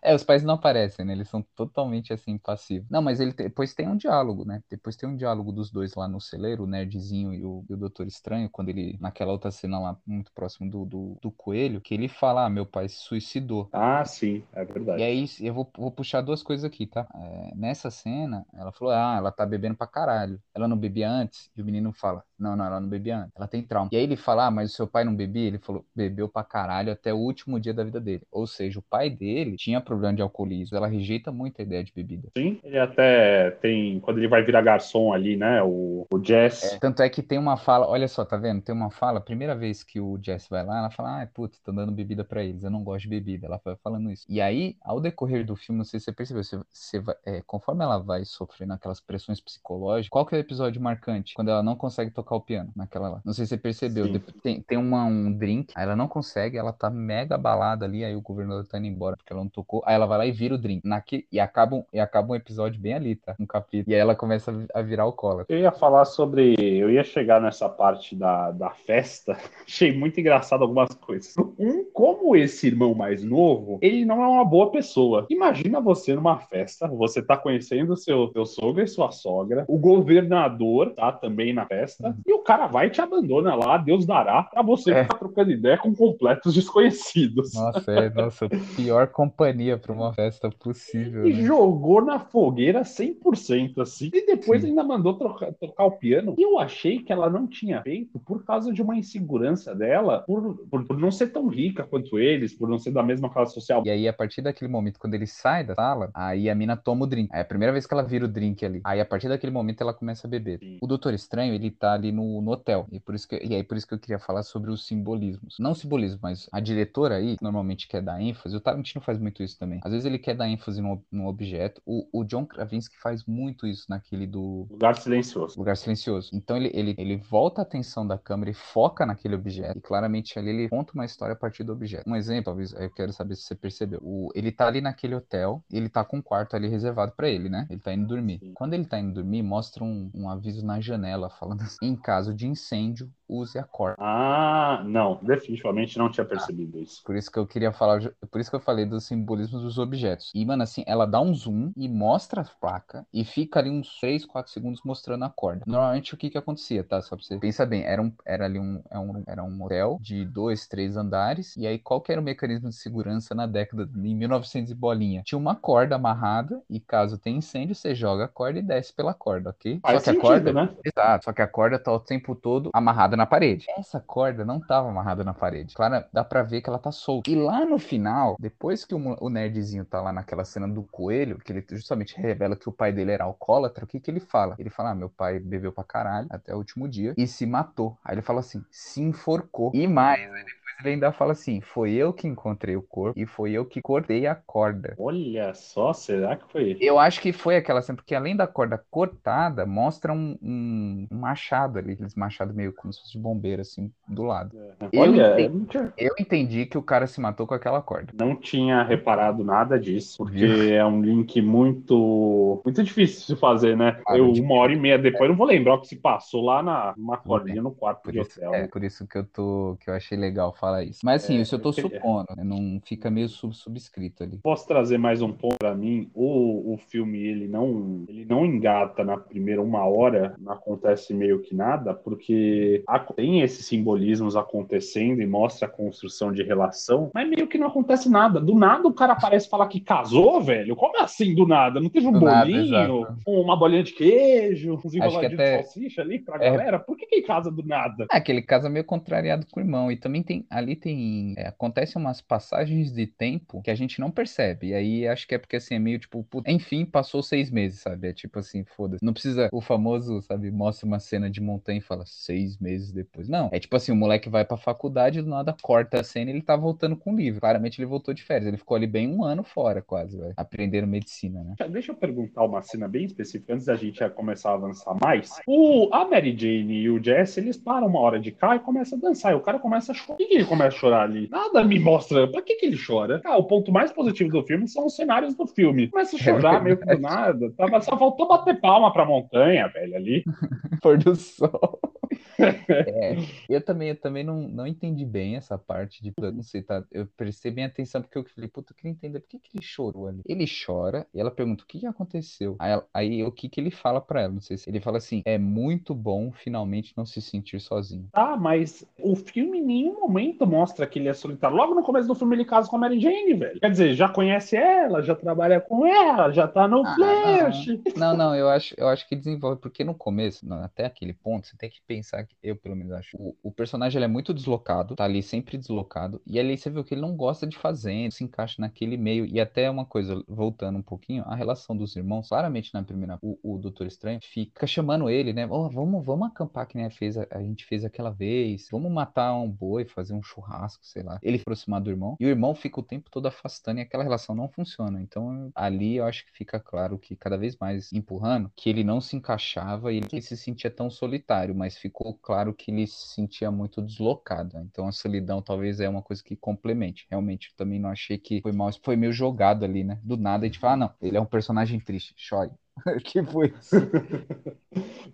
É, 0.02 0.14
os 0.14 0.24
pais 0.24 0.42
não 0.42 0.54
aparecem, 0.54 1.04
né? 1.04 1.12
Eles 1.12 1.28
são 1.28 1.42
totalmente 1.54 2.12
assim 2.12 2.38
passivos. 2.38 2.88
Não, 2.90 3.02
mas 3.02 3.20
ele 3.20 3.32
depois 3.32 3.74
tem 3.74 3.88
um 3.88 3.96
diálogo, 3.96 4.44
né? 4.44 4.62
Depois 4.70 4.96
tem 4.96 5.08
um 5.08 5.16
diálogo 5.16 5.52
dos 5.52 5.70
dois 5.70 5.94
lá 5.94 6.08
no 6.08 6.20
celeiro, 6.20 6.64
o 6.64 6.66
nerdzinho 6.66 7.32
e 7.32 7.44
o, 7.44 7.64
e 7.68 7.74
o 7.74 7.76
Doutor 7.76 8.06
Estranho, 8.06 8.48
quando 8.50 8.68
ele, 8.68 8.96
naquela 9.00 9.32
outra 9.32 9.50
cena 9.50 9.78
lá, 9.78 9.96
muito 10.06 10.32
próximo 10.32 10.70
do, 10.70 10.84
do, 10.84 11.18
do 11.20 11.30
coelho, 11.30 11.80
que 11.80 11.94
ele 11.94 12.08
fala: 12.08 12.46
Ah, 12.46 12.50
meu 12.50 12.66
pai 12.66 12.88
se 12.88 12.96
suicidou. 12.96 13.68
Ah, 13.72 14.04
sim, 14.04 14.42
é 14.52 14.64
verdade. 14.64 15.00
E 15.00 15.04
aí, 15.04 15.26
eu 15.40 15.54
vou, 15.54 15.70
vou 15.76 15.90
puxar 15.90 16.20
duas 16.20 16.42
coisas 16.42 16.64
aqui, 16.64 16.86
tá? 16.86 17.06
É, 17.14 17.54
nessa 17.54 17.90
cena, 17.90 18.46
ela 18.54 18.72
falou: 18.72 18.92
Ah, 18.92 19.16
ela 19.16 19.32
tá 19.32 19.44
bebendo 19.46 19.76
pra 19.76 19.86
caralho. 19.86 20.40
Ela 20.54 20.68
não 20.68 20.76
bebia 20.76 21.10
antes? 21.10 21.50
E 21.56 21.62
o 21.62 21.64
menino 21.64 21.92
fala: 21.92 22.24
Não, 22.42 22.56
não, 22.56 22.64
ela 22.64 22.80
não 22.80 22.88
bebia 22.88 23.18
antes. 23.18 23.32
Ela 23.36 23.46
tem 23.46 23.62
trauma. 23.62 23.88
E 23.92 23.96
aí 23.96 24.02
ele 24.02 24.16
fala: 24.16 24.46
Ah, 24.46 24.50
mas 24.50 24.72
o 24.72 24.74
seu 24.74 24.86
pai 24.86 25.04
não 25.04 25.14
bebia? 25.14 25.46
Ele 25.46 25.58
falou: 25.58 25.84
Bebeu 25.94 26.28
pra 26.28 26.42
caralho 26.42 26.92
até 26.92 27.14
o 27.14 27.18
último 27.18 27.60
dia 27.60 27.72
da 27.72 27.84
vida 27.84 28.00
dele. 28.00 28.22
Ou 28.30 28.46
seja, 28.46 28.78
o 28.78 28.82
pai 28.82 29.08
dele 29.08 29.56
tinha 29.56 29.80
problema 29.80 30.14
de 30.14 30.22
alcoolismo. 30.22 30.76
Ela 30.76 30.88
rejeita 30.88 31.30
muito 31.30 31.60
a 31.60 31.62
ideia 31.62 31.84
de 31.84 31.92
bebida. 31.94 32.28
Sim, 32.36 32.58
ele 32.64 32.78
até 32.78 33.50
tem. 33.52 34.00
Quando 34.00 34.18
ele 34.18 34.28
vai 34.28 34.42
virar 34.42 34.62
garçom 34.62 35.12
ali, 35.12 35.36
né? 35.36 35.62
O, 35.62 36.06
o 36.10 36.24
Jess. 36.24 36.64
É, 36.64 36.78
tanto 36.78 37.02
é 37.02 37.08
que 37.08 37.22
tem 37.22 37.38
uma 37.38 37.56
fala, 37.56 37.86
olha 37.88 38.08
só, 38.08 38.24
tá 38.24 38.36
vendo? 38.36 38.60
Tem 38.62 38.74
uma 38.74 38.90
fala, 38.90 39.18
a 39.18 39.22
primeira 39.22 39.54
vez 39.54 39.82
que 39.82 40.00
o 40.00 40.18
Jess 40.22 40.48
vai 40.48 40.64
lá, 40.64 40.78
ela 40.78 40.90
fala, 40.90 41.22
ah, 41.22 41.26
putz, 41.26 41.60
tô 41.60 41.70
dando 41.72 41.92
bebida 41.92 42.24
pra 42.24 42.42
eles, 42.42 42.64
eu 42.64 42.70
não 42.70 42.82
gosto 42.82 43.02
de 43.02 43.08
bebida. 43.08 43.46
Ela 43.46 43.60
vai 43.64 43.76
falando 43.76 44.10
isso. 44.10 44.26
E 44.28 44.40
aí, 44.40 44.76
ao 44.82 45.00
decorrer 45.00 45.44
do 45.46 45.54
filme, 45.56 45.78
não 45.78 45.84
sei 45.84 46.00
se 46.00 46.04
você 46.06 46.12
percebeu, 46.12 46.42
você, 46.42 46.58
você 46.70 47.00
vai- 47.00 47.16
é, 47.24 47.42
conforme 47.46 47.84
ela 47.84 47.98
vai 47.98 48.24
sofrendo 48.24 48.72
aquelas 48.72 49.00
pressões 49.00 49.40
psicológicas, 49.40 50.08
qual 50.08 50.26
que 50.26 50.34
é 50.34 50.38
o 50.38 50.40
episódio 50.40 50.80
marcante? 50.80 51.34
Quando 51.34 51.50
ela 51.50 51.62
não 51.62 51.76
consegue 51.76 52.10
tocar 52.10 52.31
o 52.36 52.40
piano, 52.40 52.70
naquela 52.76 53.08
lá. 53.08 53.20
Não 53.24 53.32
sei 53.32 53.44
se 53.44 53.50
você 53.50 53.56
percebeu, 53.56 54.06
Sim. 54.06 54.20
tem, 54.42 54.60
tem 54.62 54.78
uma, 54.78 55.04
um 55.04 55.32
drink, 55.32 55.72
aí 55.74 55.84
ela 55.84 55.96
não 55.96 56.08
consegue, 56.08 56.56
ela 56.56 56.72
tá 56.72 56.90
mega 56.90 57.34
abalada 57.34 57.84
ali, 57.84 58.04
aí 58.04 58.14
o 58.16 58.20
governador 58.20 58.66
tá 58.66 58.78
indo 58.78 58.86
embora 58.86 59.16
porque 59.16 59.32
ela 59.32 59.42
não 59.42 59.48
tocou, 59.50 59.82
aí 59.86 59.94
ela 59.94 60.06
vai 60.06 60.18
lá 60.18 60.26
e 60.26 60.32
vira 60.32 60.54
o 60.54 60.58
drink. 60.58 60.86
Naque, 60.86 61.26
e, 61.30 61.38
acaba, 61.40 61.76
um- 61.76 61.84
e 61.92 62.00
acaba 62.00 62.32
um 62.32 62.36
episódio 62.36 62.80
bem 62.80 62.94
ali, 62.94 63.16
tá? 63.16 63.34
Um 63.38 63.46
capítulo. 63.46 63.90
E 63.90 63.94
aí 63.94 64.00
ela 64.00 64.14
começa 64.14 64.50
a 64.50 64.54
vi- 64.54 64.66
a 64.74 64.82
virar 64.82 65.02
alcoólatra. 65.04 65.54
Eu 65.54 65.60
ia 65.60 65.72
falar 65.72 66.04
sobre. 66.04 66.54
Eu 66.58 66.90
ia 66.90 67.04
chegar 67.04 67.40
nessa 67.40 67.68
parte 67.68 68.14
da, 68.16 68.50
da 68.50 68.70
festa. 68.70 69.36
Achei 69.66 69.92
muito 69.96 70.18
engraçado 70.20 70.62
algumas 70.62 70.94
coisas. 70.94 71.34
Um, 71.58 71.84
como 71.92 72.34
esse 72.36 72.66
irmão 72.66 72.94
mais 72.94 73.22
novo, 73.22 73.78
ele 73.82 74.04
não 74.04 74.22
é 74.22 74.28
uma 74.28 74.44
boa 74.44 74.70
pessoa. 74.70 75.26
Imagina 75.30 75.80
você 75.80 76.14
numa 76.14 76.38
festa, 76.38 76.88
você 76.88 77.22
tá 77.22 77.36
conhecendo 77.36 77.96
seu, 77.96 78.30
seu 78.32 78.44
sogro 78.46 78.82
e 78.82 78.86
sua 78.88 79.10
sogra, 79.10 79.64
o 79.68 79.78
governador 79.78 80.90
tá 80.94 81.10
também 81.12 81.52
na 81.52 81.66
festa, 81.66 82.16
e 82.26 82.32
o 82.32 82.38
cara 82.40 82.66
vai 82.66 82.86
e 82.86 82.90
te 82.90 83.00
abandona 83.00 83.54
lá, 83.54 83.76
Deus 83.78 84.04
dará, 84.06 84.42
pra 84.42 84.62
você 84.62 84.92
É. 84.92 85.02
ficar 85.04 85.18
trocando 85.18 85.50
ideia 85.50 85.78
com 85.78 85.94
completos 85.94 86.54
desconhecidos. 86.54 87.54
Nossa, 87.54 87.90
é, 87.92 88.10
nossa, 88.10 88.48
pior 88.76 89.06
companhia 89.08 89.78
pra 89.78 89.92
uma 89.92 90.12
festa 90.12 90.50
possível, 90.50 91.26
E 91.26 91.32
né? 91.34 91.42
jogou 91.42 92.04
na 92.04 92.18
fogueira 92.18 92.84
100%, 92.84 93.80
assim. 93.80 94.10
E 94.12 94.26
depois 94.26 94.62
Sim. 94.62 94.68
ainda 94.68 94.82
mandou 94.84 95.14
trocar, 95.14 95.52
tocar 95.54 95.84
o 95.84 95.92
piano. 95.92 96.34
E 96.38 96.42
eu 96.42 96.58
achei 96.58 97.00
que 97.02 97.12
ela 97.12 97.28
não 97.30 97.46
tinha 97.46 97.82
feito 97.82 98.18
por 98.20 98.44
causa 98.44 98.72
de 98.72 98.82
uma 98.82 98.96
insegurança 98.96 99.74
dela, 99.74 100.20
por, 100.26 100.56
por, 100.70 100.84
por 100.84 100.98
não 100.98 101.10
ser 101.10 101.28
tão 101.28 101.48
rica 101.48 101.84
quanto 101.84 102.18
eles, 102.18 102.52
por 102.54 102.68
não 102.68 102.78
ser 102.78 102.90
da 102.90 103.02
mesma 103.02 103.28
classe 103.30 103.54
social. 103.54 103.82
E 103.84 103.90
aí, 103.90 104.08
a 104.08 104.12
partir 104.12 104.42
daquele 104.42 104.70
momento, 104.70 104.98
quando 104.98 105.14
ele 105.14 105.26
sai 105.26 105.64
da 105.64 105.74
sala, 105.74 106.10
aí 106.14 106.48
a 106.50 106.54
mina 106.54 106.76
toma 106.76 107.04
o 107.04 107.06
drink. 107.06 107.28
É 107.32 107.40
a 107.40 107.44
primeira 107.44 107.72
vez 107.72 107.86
que 107.86 107.94
ela 107.94 108.02
vira 108.02 108.24
o 108.24 108.28
drink 108.28 108.64
ali. 108.64 108.80
Aí, 108.84 109.00
a 109.00 109.04
partir 109.04 109.28
daquele 109.28 109.52
momento, 109.52 109.80
ela 109.80 109.94
começa 109.94 110.26
a 110.26 110.30
beber. 110.30 110.58
Sim. 110.58 110.78
O 110.80 110.86
Doutor 110.86 111.14
Estranho, 111.14 111.54
ele 111.54 111.70
tá 111.70 111.96
ali 112.02 112.12
no, 112.12 112.42
no 112.42 112.50
hotel. 112.50 112.86
E, 112.90 112.98
por 112.98 113.14
isso 113.14 113.28
que, 113.28 113.36
e 113.36 113.54
aí 113.54 113.62
por 113.62 113.76
isso 113.76 113.86
que 113.86 113.94
eu 113.94 113.98
queria 113.98 114.18
falar 114.18 114.42
sobre 114.42 114.70
os 114.70 114.86
simbolismos. 114.86 115.56
Não 115.58 115.74
simbolismo, 115.74 116.18
mas 116.22 116.48
a 116.52 116.60
diretora 116.60 117.16
aí, 117.16 117.36
normalmente 117.40 117.88
quer 117.88 118.02
dar 118.02 118.20
ênfase, 118.20 118.56
o 118.56 118.60
Tarantino 118.60 119.02
faz 119.02 119.18
muito 119.18 119.42
isso 119.42 119.58
também. 119.58 119.80
Às 119.82 119.92
vezes 119.92 120.04
ele 120.04 120.18
quer 120.18 120.34
dar 120.34 120.48
ênfase 120.48 120.80
no, 120.80 121.02
no 121.10 121.26
objeto. 121.26 121.80
O, 121.86 122.06
o 122.12 122.24
John 122.24 122.44
Krasinski 122.44 122.98
faz 123.00 123.24
muito 123.24 123.66
isso 123.66 123.86
naquele 123.88 124.26
do... 124.26 124.66
Lugar 124.70 124.96
Silencioso. 124.96 125.58
Lugar 125.58 125.76
Silencioso. 125.76 126.30
Então 126.32 126.56
ele, 126.56 126.70
ele, 126.74 126.94
ele 126.98 127.16
volta 127.16 127.60
a 127.60 127.64
atenção 127.64 128.06
da 128.06 128.18
câmera 128.18 128.50
e 128.50 128.54
foca 128.54 129.06
naquele 129.06 129.34
objeto. 129.34 129.78
E 129.78 129.80
claramente 129.80 130.38
ali 130.38 130.50
ele 130.50 130.68
conta 130.68 130.92
uma 130.94 131.04
história 131.04 131.32
a 131.34 131.36
partir 131.36 131.62
do 131.64 131.72
objeto. 131.72 132.08
Um 132.08 132.16
exemplo, 132.16 132.44
talvez, 132.44 132.72
eu 132.72 132.90
quero 132.90 133.12
saber 133.12 133.36
se 133.36 133.42
você 133.42 133.54
percebeu. 133.54 134.00
O, 134.02 134.30
ele 134.34 134.50
tá 134.50 134.66
ali 134.66 134.80
naquele 134.80 135.14
hotel, 135.14 135.62
ele 135.70 135.88
tá 135.88 136.04
com 136.04 136.18
um 136.18 136.22
quarto 136.22 136.56
ali 136.56 136.68
reservado 136.68 137.12
para 137.16 137.28
ele, 137.28 137.48
né? 137.48 137.66
Ele 137.70 137.80
tá 137.80 137.92
indo 137.92 138.06
dormir. 138.06 138.38
Sim. 138.38 138.52
Quando 138.54 138.74
ele 138.74 138.84
tá 138.84 138.98
indo 138.98 139.14
dormir, 139.14 139.42
mostra 139.42 139.84
um, 139.84 140.10
um 140.14 140.28
aviso 140.28 140.64
na 140.64 140.80
janela 140.80 141.30
falando 141.30 141.62
assim, 141.62 141.91
em 141.92 141.96
caso 141.96 142.34
de 142.34 142.46
incêndio, 142.46 143.12
use 143.32 143.58
a 143.58 143.64
corda. 143.64 143.96
Ah, 143.98 144.82
não, 144.84 145.18
definitivamente 145.22 145.98
não 145.98 146.10
tinha 146.10 146.24
percebido 146.24 146.78
ah, 146.78 146.82
isso. 146.82 147.02
Por 147.04 147.16
isso 147.16 147.30
que 147.30 147.38
eu 147.38 147.46
queria 147.46 147.72
falar, 147.72 148.00
por 148.30 148.40
isso 148.40 148.50
que 148.50 148.56
eu 148.56 148.60
falei 148.60 148.84
dos 148.84 149.04
simbolismos 149.04 149.62
dos 149.62 149.78
objetos. 149.78 150.30
E, 150.34 150.44
mano, 150.44 150.62
assim, 150.62 150.84
ela 150.86 151.06
dá 151.06 151.20
um 151.20 151.34
zoom 151.34 151.72
e 151.76 151.88
mostra 151.88 152.42
a 152.42 152.44
placa 152.44 153.06
e 153.12 153.24
fica 153.24 153.58
ali 153.58 153.70
uns 153.70 153.98
3, 154.00 154.24
4 154.24 154.52
segundos 154.52 154.80
mostrando 154.84 155.24
a 155.24 155.30
corda. 155.30 155.64
Normalmente 155.66 156.14
o 156.14 156.16
que 156.16 156.30
que 156.30 156.38
acontecia, 156.38 156.84
tá? 156.84 157.00
Só 157.00 157.16
pra 157.16 157.24
você 157.24 157.38
pensar 157.38 157.66
bem, 157.66 157.82
era, 157.84 158.02
um, 158.02 158.12
era 158.24 158.44
ali 158.44 158.58
um, 158.58 158.82
era 158.90 158.98
é 158.98 158.98
um, 158.98 159.22
era 159.26 159.42
um 159.42 159.62
hotel 159.64 159.98
de 160.00 160.24
dois, 160.24 160.66
três 160.66 160.96
andares, 160.96 161.56
e 161.56 161.66
aí 161.66 161.78
qual 161.78 162.00
que 162.00 162.12
era 162.12 162.20
o 162.20 162.24
mecanismo 162.24 162.68
de 162.68 162.74
segurança 162.76 163.34
na 163.34 163.46
década, 163.46 163.88
em 163.96 164.14
1900 164.14 164.70
e 164.70 164.74
bolinha? 164.74 165.22
Tinha 165.24 165.38
uma 165.38 165.54
corda 165.54 165.96
amarrada 165.96 166.60
e 166.68 166.80
caso 166.80 167.18
tenha 167.18 167.38
incêndio, 167.38 167.74
você 167.74 167.94
joga 167.94 168.24
a 168.24 168.28
corda 168.28 168.58
e 168.58 168.62
desce 168.62 168.92
pela 168.92 169.14
corda, 169.14 169.50
ok? 169.50 169.80
Faz 169.82 169.94
só 169.94 169.98
que 169.98 170.04
sentido, 170.04 170.26
a 170.26 170.28
corda, 170.28 170.52
né? 170.52 170.76
Exato, 170.84 171.24
só 171.24 171.32
que 171.32 171.42
a 171.42 171.46
corda 171.46 171.78
tá 171.78 171.92
o 171.92 172.00
tempo 172.00 172.34
todo 172.34 172.70
amarrada 172.72 173.16
na 173.16 173.21
parede. 173.26 173.66
Essa 173.76 174.00
corda 174.00 174.44
não 174.44 174.60
tava 174.60 174.88
amarrada 174.88 175.24
na 175.24 175.34
parede. 175.34 175.74
Claro, 175.74 176.04
dá 176.12 176.24
pra 176.24 176.42
ver 176.42 176.60
que 176.60 176.68
ela 176.68 176.78
tá 176.78 176.90
solta. 176.90 177.30
E 177.30 177.34
lá 177.34 177.64
no 177.64 177.78
final, 177.78 178.36
depois 178.38 178.84
que 178.84 178.94
o, 178.94 179.16
o 179.20 179.28
nerdzinho 179.28 179.84
tá 179.84 180.00
lá 180.00 180.12
naquela 180.12 180.44
cena 180.44 180.68
do 180.68 180.82
coelho, 180.82 181.38
que 181.38 181.52
ele 181.52 181.64
justamente 181.70 182.16
revela 182.16 182.56
que 182.56 182.68
o 182.68 182.72
pai 182.72 182.92
dele 182.92 183.12
era 183.12 183.24
alcoólatra, 183.24 183.84
o 183.84 183.88
que 183.88 184.00
que 184.00 184.10
ele 184.10 184.20
fala? 184.20 184.56
Ele 184.58 184.70
fala, 184.70 184.90
ah, 184.90 184.94
meu 184.94 185.08
pai 185.08 185.38
bebeu 185.38 185.72
pra 185.72 185.84
caralho 185.84 186.26
até 186.30 186.54
o 186.54 186.58
último 186.58 186.88
dia 186.88 187.14
e 187.16 187.26
se 187.26 187.46
matou. 187.46 187.96
Aí 188.04 188.14
ele 188.14 188.22
fala 188.22 188.40
assim, 188.40 188.64
se 188.70 189.00
enforcou. 189.00 189.70
E 189.74 189.86
mais, 189.86 190.30
né? 190.30 190.44
Ele 190.84 190.94
ainda 190.94 191.12
fala 191.12 191.32
assim: 191.32 191.60
foi 191.60 191.92
eu 191.92 192.12
que 192.12 192.26
encontrei 192.26 192.76
o 192.76 192.82
corpo 192.82 193.18
e 193.18 193.26
foi 193.26 193.52
eu 193.52 193.64
que 193.64 193.80
cortei 193.80 194.26
a 194.26 194.34
corda. 194.34 194.94
Olha 194.98 195.52
só, 195.54 195.92
será 195.92 196.36
que 196.36 196.50
foi? 196.50 196.76
Eu 196.80 196.98
acho 196.98 197.20
que 197.20 197.32
foi 197.32 197.56
aquela 197.56 197.82
cena, 197.82 197.96
porque 197.96 198.14
além 198.14 198.36
da 198.36 198.46
corda 198.46 198.82
cortada, 198.90 199.64
mostra 199.66 200.12
um, 200.12 200.36
um, 200.42 201.06
um 201.10 201.18
machado 201.18 201.78
ali, 201.78 201.92
aqueles 201.92 202.14
machados 202.14 202.54
meio 202.54 202.72
como 202.72 202.92
se 202.92 203.00
fosse 203.00 203.12
de 203.12 203.18
bombeiro, 203.18 203.62
assim, 203.62 203.90
do 204.08 204.22
lado. 204.22 204.56
É. 204.92 204.98
Olha, 204.98 205.40
eu 205.40 205.50
entendi, 205.50 205.92
eu 205.96 206.14
entendi, 206.18 206.66
que 206.66 206.78
o 206.78 206.82
cara 206.82 207.06
se 207.06 207.20
matou 207.20 207.46
com 207.46 207.54
aquela 207.54 207.80
corda. 207.80 208.12
Não 208.14 208.34
tinha 208.34 208.82
reparado 208.82 209.44
nada 209.44 209.78
disso, 209.78 210.18
porque 210.18 210.46
Viu? 210.46 210.74
é 210.74 210.84
um 210.84 211.00
link 211.00 211.40
muito 211.40 212.60
muito 212.64 212.82
difícil 212.82 213.34
de 213.34 213.40
fazer, 213.40 213.76
né? 213.76 213.92
Claro, 214.04 214.18
eu, 214.18 214.42
uma 214.42 214.54
hora 214.54 214.72
e 214.72 214.76
meia 214.76 214.98
depois, 214.98 215.28
não 215.28 215.36
vou 215.36 215.46
lembrar 215.46 215.74
o 215.74 215.80
que 215.80 215.88
se 215.88 215.96
passou 215.96 216.44
lá 216.44 216.62
na 216.62 216.94
uma 216.96 217.16
cordinha 217.16 217.62
no 217.62 217.70
quarto 217.70 218.02
por 218.02 218.12
de 218.12 218.20
isso, 218.20 218.38
hotel. 218.38 218.54
É, 218.54 218.66
por 218.66 218.82
isso 218.82 219.06
que 219.06 219.18
eu 219.18 219.24
tô, 219.24 219.76
que 219.80 219.90
eu 219.90 219.94
achei 219.94 220.16
legal 220.16 220.54
falar 220.54 220.71
fala 220.72 220.84
isso. 220.84 221.00
Mas 221.04 221.24
assim, 221.24 221.38
é, 221.38 221.42
isso 221.42 221.54
eu 221.54 221.58
tô 221.58 221.72
supondo, 221.72 222.26
né? 222.36 222.42
não 222.42 222.80
fica 222.84 223.10
meio 223.10 223.28
sub 223.28 223.54
subscrito 223.54 224.22
ali. 224.22 224.38
Posso 224.42 224.66
trazer 224.66 224.98
mais 224.98 225.20
um 225.20 225.30
ponto 225.32 225.58
para 225.58 225.74
mim? 225.74 226.10
O, 226.14 226.72
o 226.72 226.78
filme 226.78 227.18
ele 227.18 227.46
não 227.46 228.04
ele 228.08 228.24
não 228.24 228.46
engata 228.46 229.04
na 229.04 229.16
primeira 229.16 229.60
uma 229.60 229.84
hora, 229.84 230.34
não 230.38 230.52
acontece 230.52 231.12
meio 231.12 231.40
que 231.40 231.54
nada, 231.54 231.92
porque 231.92 232.82
tem 233.14 233.42
esses 233.42 233.66
simbolismos 233.66 234.36
acontecendo 234.36 235.20
e 235.20 235.26
mostra 235.26 235.68
a 235.68 235.70
construção 235.70 236.32
de 236.32 236.42
relação, 236.42 237.10
mas 237.12 237.28
meio 237.28 237.46
que 237.46 237.58
não 237.58 237.66
acontece 237.66 238.08
nada. 238.08 238.40
Do 238.40 238.54
nada 238.54 238.88
o 238.88 238.94
cara 238.94 239.12
aparece 239.12 239.48
falar 239.48 239.68
que 239.68 239.80
casou, 239.80 240.40
velho. 240.40 240.74
Como 240.74 241.00
assim 241.02 241.34
do 241.34 241.46
nada? 241.46 241.80
Não 241.80 241.90
teve 241.90 242.06
um 242.06 242.12
do 242.12 242.20
bolinho, 242.20 242.70
nada, 242.70 243.16
uma 243.26 243.56
bolinha 243.56 243.82
de 243.82 243.92
queijo, 243.92 244.80
uns 244.84 244.94
enroladinhos 244.94 245.34
até... 245.34 245.58
de 245.58 245.64
salsicha 245.64 246.02
ali 246.02 246.18
pra 246.18 246.36
é... 246.36 246.50
galera? 246.50 246.78
Por 246.78 246.96
que, 246.96 247.06
que 247.06 247.22
casa 247.22 247.50
do 247.50 247.62
nada? 247.62 248.06
É, 248.10 248.16
aquele 248.16 248.42
casa 248.42 248.68
meio 248.68 248.84
contrariado 248.84 249.46
com 249.50 249.60
o 249.60 249.62
irmão. 249.62 249.90
E 249.90 249.96
também 249.96 250.22
tem 250.22 250.46
ali 250.52 250.76
tem. 250.76 251.34
É, 251.36 251.48
acontecem 251.48 252.00
umas 252.00 252.20
passagens 252.20 252.92
de 252.92 253.06
tempo 253.06 253.62
que 253.62 253.70
a 253.70 253.74
gente 253.74 254.00
não 254.00 254.10
percebe. 254.10 254.68
E 254.68 254.74
aí 254.74 255.08
acho 255.08 255.26
que 255.26 255.34
é 255.34 255.38
porque 255.38 255.56
assim, 255.56 255.74
é 255.74 255.78
meio 255.78 255.98
tipo, 255.98 256.22
puta, 256.24 256.50
enfim, 256.50 256.84
passou 256.84 257.22
seis 257.22 257.50
meses, 257.50 257.80
sabe? 257.80 258.08
É 258.08 258.12
tipo 258.12 258.38
assim, 258.38 258.64
foda-se. 258.64 259.04
Não 259.04 259.12
precisa 259.12 259.48
o 259.52 259.60
famoso, 259.60 260.20
sabe, 260.22 260.50
mostra 260.50 260.86
uma 260.86 261.00
cena 261.00 261.30
de 261.30 261.40
montanha 261.40 261.78
e 261.78 261.82
fala 261.82 262.04
seis 262.06 262.58
meses 262.58 262.92
depois. 262.92 263.28
Não. 263.28 263.48
É 263.52 263.58
tipo 263.58 263.74
assim, 263.74 263.92
o 263.92 263.96
moleque 263.96 264.28
vai 264.28 264.44
pra 264.44 264.56
faculdade 264.56 265.22
do 265.22 265.28
nada 265.28 265.56
corta 265.60 266.00
a 266.00 266.04
cena 266.04 266.30
e 266.30 266.34
ele 266.34 266.42
tá 266.42 266.56
voltando 266.56 266.96
com 266.96 267.12
o 267.12 267.16
livro. 267.16 267.40
Claramente 267.40 267.80
ele 267.80 267.86
voltou 267.86 268.12
de 268.12 268.22
férias. 268.22 268.46
Ele 268.46 268.56
ficou 268.56 268.76
ali 268.76 268.86
bem 268.86 269.08
um 269.08 269.24
ano 269.24 269.42
fora, 269.42 269.80
quase, 269.80 270.18
velho. 270.18 270.34
Aprendendo 270.36 270.86
medicina, 270.86 271.42
né? 271.42 271.54
Deixa 271.68 271.92
eu 271.92 271.96
perguntar 271.96 272.44
uma 272.44 272.62
cena 272.62 272.88
bem 272.88 273.04
específica 273.04 273.54
antes 273.54 273.66
da 273.66 273.76
gente 273.76 274.02
começar 274.10 274.50
a 274.50 274.54
avançar 274.54 274.96
mais. 275.00 275.30
O, 275.46 275.88
a 275.92 276.04
Mary 276.04 276.36
Jane 276.36 276.82
e 276.82 276.90
o 276.90 277.02
Jesse, 277.02 277.40
eles 277.40 277.56
param 277.56 277.86
uma 277.86 278.00
hora 278.00 278.20
de 278.20 278.30
cá 278.30 278.56
e 278.56 278.60
começam 278.60 278.98
a 278.98 279.00
dançar. 279.00 279.32
E 279.32 279.36
o 279.36 279.40
cara 279.40 279.58
começa 279.58 279.92
a 279.92 279.94
chorar. 279.94 280.14
O 280.14 280.16
que 280.16 280.41
ele 280.42 280.48
começa 280.48 280.76
a 280.76 280.80
chorar 280.80 281.02
ali. 281.02 281.28
Nada 281.30 281.64
me 281.64 281.78
mostra 281.78 282.28
pra 282.28 282.42
que, 282.42 282.56
que 282.56 282.66
ele 282.66 282.78
chora. 282.78 283.20
Ah, 283.24 283.36
o 283.36 283.44
ponto 283.44 283.72
mais 283.72 283.92
positivo 283.92 284.30
do 284.30 284.42
filme 284.42 284.68
são 284.68 284.86
os 284.86 284.96
cenários 284.96 285.34
do 285.34 285.46
filme. 285.46 285.88
Começa 285.88 286.16
a 286.16 286.18
é 286.18 286.22
chorar 286.22 286.62
meio 286.62 286.76
que 286.76 286.84
do 286.84 287.00
nada. 287.00 287.50
Tava, 287.56 287.80
só 287.80 287.96
faltou 287.96 288.28
bater 288.28 288.60
palma 288.60 288.92
pra 288.92 289.04
montanha, 289.04 289.68
velho, 289.68 289.96
ali. 289.96 290.24
Pôr 290.82 290.98
do 290.98 291.14
sol. 291.14 291.80
é, 292.68 293.16
eu 293.48 293.60
também, 293.60 293.90
eu 293.90 293.96
também 293.96 294.24
não, 294.24 294.48
não 294.48 294.66
entendi 294.66 295.04
bem 295.04 295.36
essa 295.36 295.56
parte 295.56 296.02
de, 296.02 296.12
não 296.32 296.42
sei, 296.42 296.62
tá? 296.62 296.84
Eu 296.90 297.06
prestei 297.16 297.50
bem 297.50 297.64
atenção 297.64 298.02
porque 298.02 298.18
eu 298.18 298.24
falei, 298.24 298.48
puta, 298.48 298.72
eu 298.72 298.76
queria 298.76 298.92
entender 298.92 299.20
por 299.20 299.28
que, 299.28 299.38
que 299.38 299.56
ele 299.56 299.64
chorou 299.64 300.08
ali. 300.08 300.22
Ele 300.26 300.44
chora 300.46 301.06
e 301.14 301.20
ela 301.20 301.30
pergunta 301.30 301.64
o 301.64 301.66
que, 301.66 301.80
que 301.80 301.86
aconteceu. 301.86 302.56
Aí, 302.58 302.72
ela, 302.72 302.86
aí 302.92 303.24
o 303.24 303.32
que, 303.32 303.48
que 303.48 303.60
ele 303.60 303.70
fala 303.70 304.00
pra 304.00 304.22
ela? 304.22 304.32
Não 304.32 304.40
sei 304.40 304.56
se 304.56 304.68
ele 304.68 304.80
fala 304.80 304.98
assim: 304.98 305.22
é 305.24 305.38
muito 305.38 305.94
bom 305.94 306.32
finalmente 306.32 306.94
não 306.96 307.06
se 307.06 307.20
sentir 307.20 307.60
sozinho. 307.60 308.08
Ah, 308.12 308.36
mas 308.36 308.86
o 308.98 309.14
filme 309.14 309.58
em 309.58 309.64
nenhum 309.64 310.00
momento 310.00 310.31
mostra 310.40 310.86
que 310.86 310.98
ele 310.98 311.08
é 311.08 311.14
solitário. 311.14 311.56
Logo 311.56 311.74
no 311.74 311.82
começo 311.82 312.08
do 312.08 312.14
filme 312.14 312.36
ele 312.36 312.44
casa 312.44 312.68
com 312.68 312.76
a 312.76 312.78
Mary 312.78 313.00
Jane, 313.00 313.34
velho. 313.34 313.60
Quer 313.60 313.70
dizer, 313.70 313.94
já 313.94 314.08
conhece 314.08 314.56
ela, 314.56 315.02
já 315.02 315.14
trabalha 315.14 315.60
com 315.60 315.86
ela, 315.86 316.30
já 316.30 316.46
tá 316.46 316.66
no 316.66 316.86
ah, 316.86 316.94
flash. 316.94 317.66
Não, 317.96 318.16
não, 318.16 318.34
eu 318.34 318.48
acho, 318.48 318.74
eu 318.78 318.88
acho 318.88 319.08
que 319.08 319.16
desenvolve, 319.16 319.60
porque 319.60 319.84
no 319.84 319.94
começo, 319.94 320.46
até 320.54 320.86
aquele 320.86 321.12
ponto, 321.12 321.46
você 321.46 321.56
tem 321.56 321.70
que 321.70 321.80
pensar 321.86 322.24
que 322.24 322.34
eu 322.42 322.56
pelo 322.56 322.76
menos 322.76 322.92
acho. 322.92 323.16
O, 323.16 323.36
o 323.42 323.52
personagem 323.52 323.98
ele 323.98 324.04
é 324.04 324.08
muito 324.08 324.32
deslocado, 324.32 324.94
tá 324.96 325.04
ali 325.04 325.22
sempre 325.22 325.56
deslocado. 325.58 326.20
E 326.26 326.38
ali 326.38 326.56
você 326.56 326.70
vê 326.70 326.82
que 326.84 326.94
ele 326.94 327.00
não 327.00 327.16
gosta 327.16 327.46
de 327.46 327.56
fazer, 327.56 328.10
se 328.12 328.24
encaixa 328.24 328.56
naquele 328.60 328.96
meio. 328.96 329.26
E 329.26 329.40
até 329.40 329.70
uma 329.70 329.84
coisa, 329.84 330.22
voltando 330.28 330.78
um 330.78 330.82
pouquinho, 330.82 331.24
a 331.26 331.34
relação 331.34 331.76
dos 331.76 331.96
irmãos, 331.96 332.28
claramente 332.28 332.72
na 332.72 332.82
primeira, 332.82 333.18
o, 333.22 333.38
o 333.42 333.58
Doutor 333.58 333.86
Estranho 333.86 334.20
fica 334.22 334.66
chamando 334.66 335.08
ele, 335.08 335.32
né? 335.32 335.46
Oh, 335.50 335.68
vamos, 335.68 336.04
vamos 336.04 336.28
acampar 336.28 336.66
que 336.66 336.76
nem 336.76 336.86
a, 336.86 336.90
fez, 336.90 337.16
a, 337.16 337.26
a 337.30 337.40
gente 337.40 337.64
fez 337.64 337.84
aquela 337.84 338.10
vez. 338.10 338.68
Vamos 338.70 338.90
matar 338.90 339.34
um 339.34 339.50
boi, 339.50 339.84
fazer 339.84 340.14
um 340.14 340.21
churrasco, 340.22 340.84
sei 340.84 341.02
lá. 341.02 341.18
Ele 341.22 341.38
aproximar 341.38 341.80
do 341.80 341.90
irmão. 341.90 342.16
E 342.18 342.24
o 342.24 342.28
irmão 342.28 342.54
fica 342.54 342.80
o 342.80 342.82
tempo 342.82 343.10
todo 343.10 343.26
afastando 343.26 343.80
e 343.80 343.82
aquela 343.82 344.02
relação 344.02 344.34
não 344.34 344.48
funciona. 344.48 345.00
Então 345.00 345.50
ali 345.54 345.96
eu 345.96 346.06
acho 346.06 346.24
que 346.24 346.32
fica 346.32 346.58
claro 346.58 346.98
que 346.98 347.14
cada 347.16 347.36
vez 347.36 347.56
mais 347.56 347.92
empurrando 347.92 348.50
que 348.56 348.70
ele 348.70 348.82
não 348.82 349.00
se 349.00 349.16
encaixava 349.16 349.92
e 349.92 349.98
ele 349.98 350.22
se 350.22 350.36
sentia 350.36 350.70
tão 350.70 350.90
solitário, 350.90 351.54
mas 351.54 351.76
ficou 351.76 352.14
claro 352.14 352.54
que 352.54 352.62
que 352.62 352.70
ele 352.70 352.86
se 352.86 353.08
sentia 353.14 353.50
muito 353.50 353.82
deslocado. 353.82 354.56
Então 354.60 354.86
a 354.86 354.92
solidão 354.92 355.42
talvez 355.42 355.80
é 355.80 355.88
uma 355.88 356.02
coisa 356.02 356.22
que 356.22 356.36
complemente. 356.36 357.06
Realmente, 357.10 357.48
eu 357.48 357.56
também 357.56 357.80
não 357.80 357.90
achei 357.90 358.18
que 358.18 358.40
foi 358.40 358.52
mal, 358.52 358.70
foi 358.84 358.94
meio 358.96 359.12
jogado 359.12 359.64
ali, 359.64 359.82
né? 359.82 360.00
Do 360.02 360.16
nada 360.16 360.44
a 360.44 360.46
gente 360.46 360.58
fala, 360.58 360.74
ah, 360.74 360.76
não, 360.76 360.94
ele 361.02 361.16
é 361.16 361.20
um 361.20 361.26
personagem 361.26 361.80
triste, 361.80 362.14
chore. 362.16 362.50
que 363.04 363.22
foi 363.22 363.52
isso? 363.60 363.76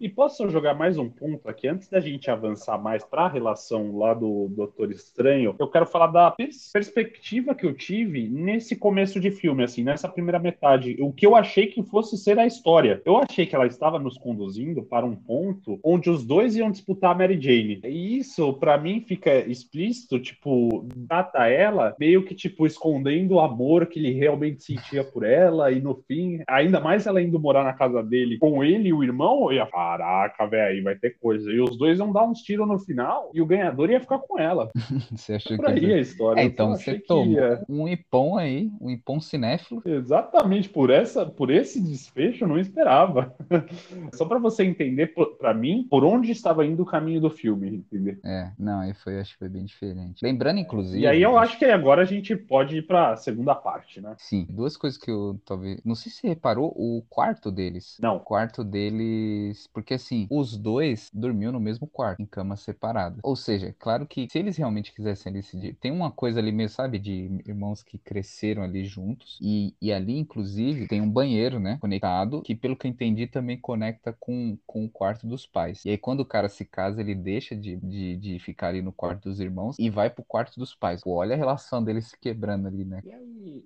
e 0.00 0.08
posso 0.08 0.48
jogar 0.48 0.74
mais 0.74 0.96
um 0.96 1.08
ponto 1.08 1.48
aqui 1.48 1.66
antes 1.66 1.88
da 1.88 2.00
gente 2.00 2.30
avançar 2.30 2.78
mais 2.78 3.04
para 3.04 3.22
a 3.22 3.28
relação 3.28 3.96
lá 3.96 4.14
do 4.14 4.48
Doutor 4.48 4.90
Estranho? 4.90 5.54
Eu 5.58 5.68
quero 5.68 5.86
falar 5.86 6.08
da 6.08 6.30
pers 6.30 6.70
perspectiva 6.72 7.54
que 7.54 7.66
eu 7.66 7.74
tive 7.74 8.28
nesse 8.28 8.76
começo 8.76 9.18
de 9.18 9.30
filme, 9.30 9.64
assim, 9.64 9.82
nessa 9.82 10.08
primeira 10.08 10.38
metade. 10.38 10.96
O 11.00 11.12
que 11.12 11.26
eu 11.26 11.34
achei 11.34 11.66
que 11.66 11.82
fosse 11.82 12.16
ser 12.16 12.38
a 12.38 12.46
história. 12.46 13.02
Eu 13.04 13.16
achei 13.16 13.46
que 13.46 13.54
ela 13.54 13.66
estava 13.66 13.98
nos 13.98 14.16
conduzindo 14.16 14.82
para 14.82 15.04
um 15.04 15.16
ponto 15.16 15.78
onde 15.82 16.08
os 16.10 16.24
dois 16.24 16.56
iam 16.56 16.70
disputar 16.70 17.12
a 17.12 17.14
Mary 17.14 17.40
Jane. 17.40 17.80
E 17.84 18.18
isso, 18.18 18.52
para 18.54 18.78
mim, 18.78 19.00
fica 19.00 19.38
explícito, 19.38 20.20
tipo, 20.20 20.86
data 20.94 21.46
ela 21.48 21.94
meio 21.98 22.24
que, 22.24 22.34
tipo, 22.34 22.66
escondendo 22.66 23.34
o 23.34 23.40
amor 23.40 23.86
que 23.86 23.98
ele 23.98 24.12
realmente 24.12 24.62
sentia 24.62 25.02
por 25.02 25.24
ela 25.24 25.72
e 25.72 25.80
no 25.80 25.94
fim, 26.06 26.40
ainda 26.46 26.80
mais 26.80 27.06
ela 27.06 27.20
indo 27.20 27.38
morar 27.48 27.64
na 27.64 27.72
casa 27.72 28.02
dele 28.02 28.36
com 28.38 28.62
ele 28.62 28.90
e 28.90 28.92
o 28.92 29.02
irmão, 29.02 29.50
eu 29.50 29.52
ia, 29.54 29.66
caraca, 29.66 30.46
velho, 30.46 30.76
aí 30.76 30.80
vai 30.82 30.94
ter 30.96 31.18
coisa. 31.18 31.50
E 31.50 31.58
os 31.60 31.78
dois 31.78 31.98
iam 31.98 32.12
dar 32.12 32.24
uns 32.24 32.40
tiros 32.42 32.68
no 32.68 32.78
final 32.78 33.30
e 33.32 33.40
o 33.40 33.46
ganhador 33.46 33.90
ia 33.90 34.00
ficar 34.00 34.18
com 34.18 34.38
ela. 34.38 34.70
Você 35.10 35.34
achou 35.34 35.56
Por 35.56 35.66
que 35.66 35.72
aí 35.72 35.94
a 35.94 35.98
história. 35.98 36.40
É, 36.42 36.44
então 36.44 36.76
você 36.76 36.98
tomou 36.98 37.32
ia- 37.32 37.64
um 37.68 37.88
ipom 37.88 38.36
aí, 38.36 38.70
um 38.80 38.90
ipom 38.90 39.18
cinéfilo. 39.18 39.82
Exatamente, 39.86 40.68
por 40.68 40.90
essa, 40.90 41.24
por 41.24 41.50
esse 41.50 41.80
desfecho 41.80 42.44
eu 42.44 42.48
não 42.48 42.58
esperava. 42.58 43.34
Só 44.12 44.26
pra 44.26 44.38
você 44.38 44.64
entender, 44.64 45.14
pra 45.38 45.54
mim, 45.54 45.86
por 45.88 46.04
onde 46.04 46.30
estava 46.30 46.66
indo 46.66 46.82
o 46.82 46.86
caminho 46.86 47.20
do 47.20 47.30
filme, 47.30 47.68
entendeu? 47.76 48.16
É, 48.24 48.50
não, 48.58 48.80
aí 48.80 48.92
foi, 48.92 49.18
acho 49.18 49.32
que 49.32 49.38
foi 49.38 49.48
bem 49.48 49.64
diferente. 49.64 50.22
Lembrando, 50.22 50.58
inclusive. 50.60 51.02
E 51.02 51.06
aí 51.06 51.22
eu 51.22 51.38
acho 51.38 51.58
que 51.58 51.64
agora 51.64 52.02
a 52.02 52.04
gente 52.04 52.36
pode 52.36 52.76
ir 52.76 52.82
pra 52.86 53.16
segunda 53.16 53.54
parte, 53.54 54.00
né? 54.00 54.14
Sim, 54.18 54.46
duas 54.50 54.76
coisas 54.76 54.98
que 54.98 55.10
eu 55.10 55.40
talvez. 55.46 55.80
Não 55.84 55.94
sei 55.94 56.12
se 56.12 56.18
você 56.18 56.28
reparou 56.28 56.72
o 56.76 57.02
quarto 57.08 57.37
deles. 57.50 57.96
Não. 58.00 58.16
O 58.16 58.20
quarto 58.20 58.64
deles. 58.64 59.68
Porque 59.72 59.94
assim, 59.94 60.26
os 60.30 60.56
dois 60.56 61.10
dormiam 61.12 61.52
no 61.52 61.60
mesmo 61.60 61.86
quarto, 61.86 62.20
em 62.20 62.26
camas 62.26 62.60
separadas. 62.60 63.20
Ou 63.22 63.36
seja, 63.36 63.74
claro 63.78 64.06
que 64.06 64.28
se 64.30 64.38
eles 64.38 64.56
realmente 64.56 64.92
quisessem 64.92 65.32
decidir. 65.32 65.74
Tem 65.74 65.90
uma 65.90 66.10
coisa 66.10 66.40
ali 66.40 66.52
meio, 66.52 66.68
sabe, 66.68 66.98
de 66.98 67.42
irmãos 67.46 67.82
que 67.82 67.98
cresceram 67.98 68.62
ali 68.62 68.84
juntos. 68.84 69.38
E, 69.40 69.74
e 69.80 69.92
ali, 69.92 70.18
inclusive, 70.18 70.88
tem 70.88 71.00
um 71.00 71.10
banheiro, 71.10 71.58
né? 71.58 71.78
Conectado, 71.80 72.42
que 72.42 72.54
pelo 72.54 72.76
que 72.76 72.86
eu 72.86 72.90
entendi 72.90 73.26
também 73.26 73.58
conecta 73.58 74.14
com, 74.18 74.58
com 74.66 74.84
o 74.84 74.90
quarto 74.90 75.26
dos 75.26 75.46
pais. 75.46 75.84
E 75.84 75.90
aí, 75.90 75.98
quando 75.98 76.20
o 76.20 76.26
cara 76.26 76.48
se 76.48 76.64
casa, 76.64 77.00
ele 77.00 77.14
deixa 77.14 77.54
de, 77.54 77.76
de, 77.76 78.16
de 78.16 78.38
ficar 78.38 78.68
ali 78.68 78.82
no 78.82 78.92
quarto 78.92 79.28
dos 79.28 79.40
irmãos 79.40 79.76
e 79.78 79.90
vai 79.90 80.10
pro 80.10 80.24
quarto 80.24 80.58
dos 80.58 80.74
pais. 80.74 81.02
Pô, 81.02 81.14
olha 81.14 81.34
a 81.34 81.38
relação 81.38 81.82
deles 81.82 82.08
se 82.08 82.18
quebrando 82.18 82.68
ali, 82.68 82.84
né? 82.84 83.02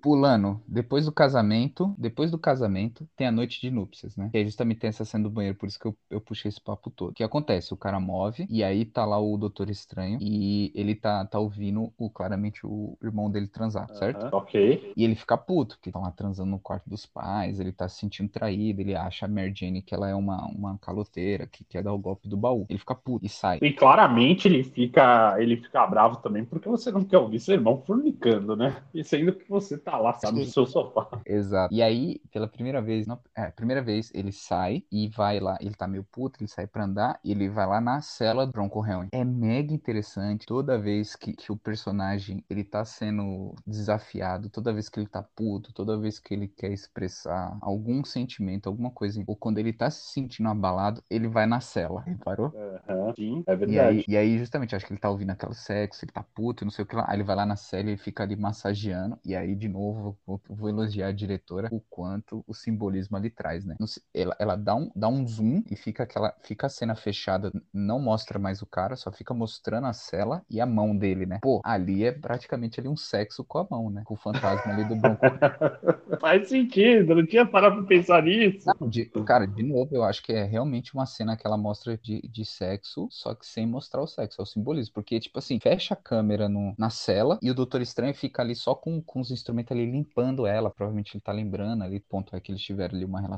Pulando, 0.01 0.61
depois 0.67 1.05
do 1.05 1.11
casamento, 1.11 1.95
depois 1.97 2.31
do 2.31 2.37
casamento, 2.37 3.07
tem 3.15 3.27
a 3.27 3.31
noite 3.31 3.59
de 3.63 3.71
núpcias, 3.71 4.17
né? 4.17 4.29
Que 4.31 4.37
aí 4.37 4.45
justamente 4.45 4.79
tem 4.79 4.89
essa 4.89 5.05
cena 5.05 5.23
do 5.23 5.29
banheiro, 5.29 5.57
por 5.57 5.67
isso 5.67 5.79
que 5.79 5.85
eu, 5.85 5.95
eu 6.09 6.19
puxei 6.19 6.49
esse 6.49 6.59
papo 6.59 6.89
todo. 6.89 7.11
O 7.11 7.13
que 7.13 7.23
acontece? 7.23 7.73
O 7.73 7.77
cara 7.77 7.99
move, 7.99 8.45
e 8.49 8.63
aí 8.63 8.83
tá 8.83 9.05
lá 9.05 9.19
o 9.19 9.37
Doutor 9.37 9.69
Estranho, 9.69 10.17
e 10.21 10.71
ele 10.75 10.95
tá, 10.95 11.25
tá 11.25 11.39
ouvindo 11.39 11.93
o, 11.97 12.09
claramente 12.09 12.65
o 12.65 12.97
irmão 13.01 13.31
dele 13.31 13.47
transar, 13.47 13.89
certo? 13.95 14.27
Ok. 14.35 14.93
E 14.95 15.03
ele 15.03 15.15
fica 15.15 15.37
puto, 15.37 15.75
porque 15.75 15.89
estão 15.89 16.01
lá 16.01 16.11
transando 16.11 16.51
no 16.51 16.59
quarto 16.59 16.89
dos 16.89 17.05
pais, 17.05 17.59
ele 17.59 17.71
tá 17.71 17.87
se 17.87 17.99
sentindo 17.99 18.29
traído, 18.29 18.81
ele 18.81 18.95
acha 18.95 19.25
a 19.25 19.29
Mary 19.29 19.53
Jane 19.55 19.81
que 19.81 19.95
ela 19.95 20.09
é 20.09 20.15
uma, 20.15 20.45
uma 20.47 20.77
caloteira, 20.77 21.47
que 21.47 21.63
quer 21.63 21.83
dar 21.83 21.93
o 21.93 21.97
golpe 21.97 22.27
do 22.27 22.35
baú. 22.35 22.65
Ele 22.69 22.79
fica 22.79 22.95
puto 22.95 23.25
e 23.25 23.29
sai. 23.29 23.59
E 23.61 23.71
claramente 23.71 24.47
ele 24.47 24.63
fica, 24.63 25.35
ele 25.39 25.57
fica 25.57 25.85
bravo 25.87 26.17
também 26.17 26.43
porque 26.43 26.67
você 26.67 26.91
não 26.91 27.03
quer 27.03 27.17
ouvir 27.17 27.39
seu 27.39 27.53
irmão 27.53 27.81
fornicando, 27.85 28.55
né? 28.55 28.83
E 28.93 29.03
sendo 29.03 29.33
que 29.33 29.47
você 29.49 29.77
tá 29.77 29.97
lá, 29.97 30.13
sabe, 30.13 30.39
no 30.39 30.45
seu 30.45 30.65
sofá. 30.65 31.07
Exato. 31.25 31.73
E 31.73 31.81
aí, 31.81 32.19
pela 32.31 32.47
primeira 32.47 32.81
vez, 32.81 33.07
não, 33.07 33.19
é, 33.35 33.52
primeira 33.53 33.81
vez 33.81 34.11
ele 34.13 34.31
sai 34.31 34.83
e 34.91 35.07
vai 35.09 35.39
lá, 35.39 35.57
ele 35.61 35.75
tá 35.75 35.87
meio 35.87 36.03
puto, 36.03 36.39
ele 36.41 36.49
sai 36.49 36.67
pra 36.67 36.83
andar 36.85 37.19
e 37.23 37.31
ele 37.31 37.49
vai 37.49 37.65
lá 37.67 37.79
na 37.81 38.01
cela 38.01 38.45
do 38.45 38.51
Bronco 38.51 38.85
Helm. 38.85 39.09
É 39.11 39.23
mega 39.23 39.71
interessante 39.73 40.45
toda 40.45 40.77
vez 40.79 41.15
que, 41.15 41.33
que 41.33 41.51
o 41.51 41.57
personagem 41.57 42.43
ele 42.49 42.63
tá 42.63 42.83
sendo 42.83 43.53
desafiado, 43.65 44.49
toda 44.49 44.73
vez 44.73 44.89
que 44.89 44.99
ele 44.99 45.07
tá 45.07 45.21
puto, 45.21 45.71
toda 45.71 45.97
vez 45.99 46.19
que 46.19 46.33
ele 46.33 46.47
quer 46.47 46.71
expressar 46.71 47.57
algum 47.61 48.03
sentimento, 48.03 48.67
alguma 48.67 48.89
coisa, 48.91 49.23
ou 49.27 49.35
quando 49.37 49.59
ele 49.59 49.71
tá 49.71 49.89
se 49.91 50.11
sentindo 50.13 50.49
abalado, 50.49 51.03
ele 51.09 51.27
vai 51.27 51.45
na 51.45 51.61
cela. 51.61 52.01
Reparou? 52.01 52.55
Aham, 52.55 53.13
sim, 53.15 53.43
é 53.45 53.55
E 53.65 53.79
verdade. 53.79 53.79
aí, 53.79 54.03
e 54.07 54.17
aí, 54.17 54.37
justamente, 54.37 54.75
acho 54.75 54.85
que 54.85 54.91
ele 54.91 54.99
tá 54.99 55.09
ouvindo 55.09 55.29
aquele 55.31 55.53
sexo, 55.53 56.03
ele 56.03 56.11
tá 56.11 56.21
puto, 56.21 56.65
não 56.65 56.71
sei 56.71 56.83
o 56.83 56.87
que 56.87 56.95
lá. 56.95 57.05
Aí 57.07 57.15
ele 57.15 57.23
vai 57.23 57.35
lá 57.35 57.45
na 57.45 57.55
cela 57.55 57.89
e 57.91 57.97
fica 57.97 58.23
ali 58.23 58.35
massageando. 58.35 59.17
E 59.23 59.33
aí, 59.35 59.55
de 59.55 59.69
novo, 59.69 60.19
vou, 60.25 60.41
vou 60.49 60.67
elogiar 60.69 61.07
a 61.07 61.11
diretora 61.13 61.69
o 61.71 61.79
quanto 61.79 62.43
o 62.45 62.53
simbolismo 62.53 63.15
ali 63.15 63.29
traz, 63.29 63.42
né? 63.65 63.75
Não 63.79 63.87
sei- 63.87 64.03
ela 64.13 64.35
ela 64.39 64.55
dá, 64.55 64.75
um, 64.75 64.91
dá 64.95 65.07
um 65.07 65.25
zoom 65.27 65.63
e 65.69 65.75
fica 65.75 66.03
aquela. 66.03 66.33
Fica 66.43 66.67
a 66.67 66.69
cena 66.69 66.95
fechada, 66.95 67.51
não 67.73 67.99
mostra 67.99 68.37
mais 68.39 68.61
o 68.61 68.65
cara, 68.65 68.95
só 68.95 69.11
fica 69.11 69.33
mostrando 69.33 69.87
a 69.87 69.93
cela 69.93 70.41
e 70.49 70.59
a 70.61 70.65
mão 70.65 70.95
dele, 70.95 71.25
né? 71.25 71.39
Pô, 71.41 71.61
ali 71.63 72.03
é 72.05 72.11
praticamente 72.11 72.79
ali 72.79 72.87
um 72.89 72.97
sexo 72.97 73.43
com 73.43 73.59
a 73.59 73.67
mão, 73.69 73.89
né? 73.89 74.03
Com 74.05 74.13
o 74.13 74.17
fantasma 74.17 74.71
ali 74.73 74.83
do 74.83 74.95
Bronco. 74.95 75.21
Faz 76.19 76.47
sentido, 76.49 77.15
não 77.15 77.25
tinha 77.25 77.45
parado 77.45 77.77
pra 77.77 77.85
pensar 77.85 78.23
nisso. 78.23 78.69
Não, 78.79 78.87
de- 78.87 79.05
cara, 79.25 79.45
de 79.45 79.63
novo, 79.63 79.95
eu 79.95 80.03
acho 80.03 80.21
que 80.23 80.31
é 80.31 80.43
realmente 80.43 80.93
uma 80.93 81.05
cena 81.05 81.35
que 81.35 81.45
ela 81.45 81.57
mostra 81.57 81.97
de, 81.97 82.21
de 82.21 82.45
sexo, 82.45 83.07
só 83.11 83.33
que 83.35 83.45
sem 83.45 83.65
mostrar 83.67 84.01
o 84.01 84.07
sexo, 84.07 84.39
é 84.41 84.43
o 84.43 84.45
simbolismo. 84.45 84.93
Porque, 84.93 85.19
tipo 85.19 85.39
assim, 85.39 85.59
fecha 85.59 85.93
a 85.93 85.97
câmera 85.97 86.47
no- 86.47 86.73
na 86.77 86.89
cela 86.89 87.37
e 87.41 87.49
o 87.49 87.53
Doutor 87.53 87.81
Estranho 87.81 88.13
fica 88.13 88.41
ali 88.41 88.55
só 88.55 88.73
com, 88.75 89.01
com 89.01 89.19
os 89.19 89.31
instrumentos 89.31 89.71
ali 89.71 89.85
limpando 89.89 90.45
ela. 90.45 90.69
Provavelmente 90.69 91.15
ele 91.15 91.21
tá 91.21 91.31
lembrando 91.31 91.83
ali, 91.83 91.99
ponto 91.99 92.35
é 92.35 92.39
que 92.39 92.51
eles 92.51 92.61
tiveram 92.61 92.95
ali 92.95 93.05
uma 93.05 93.19
relação 93.21 93.32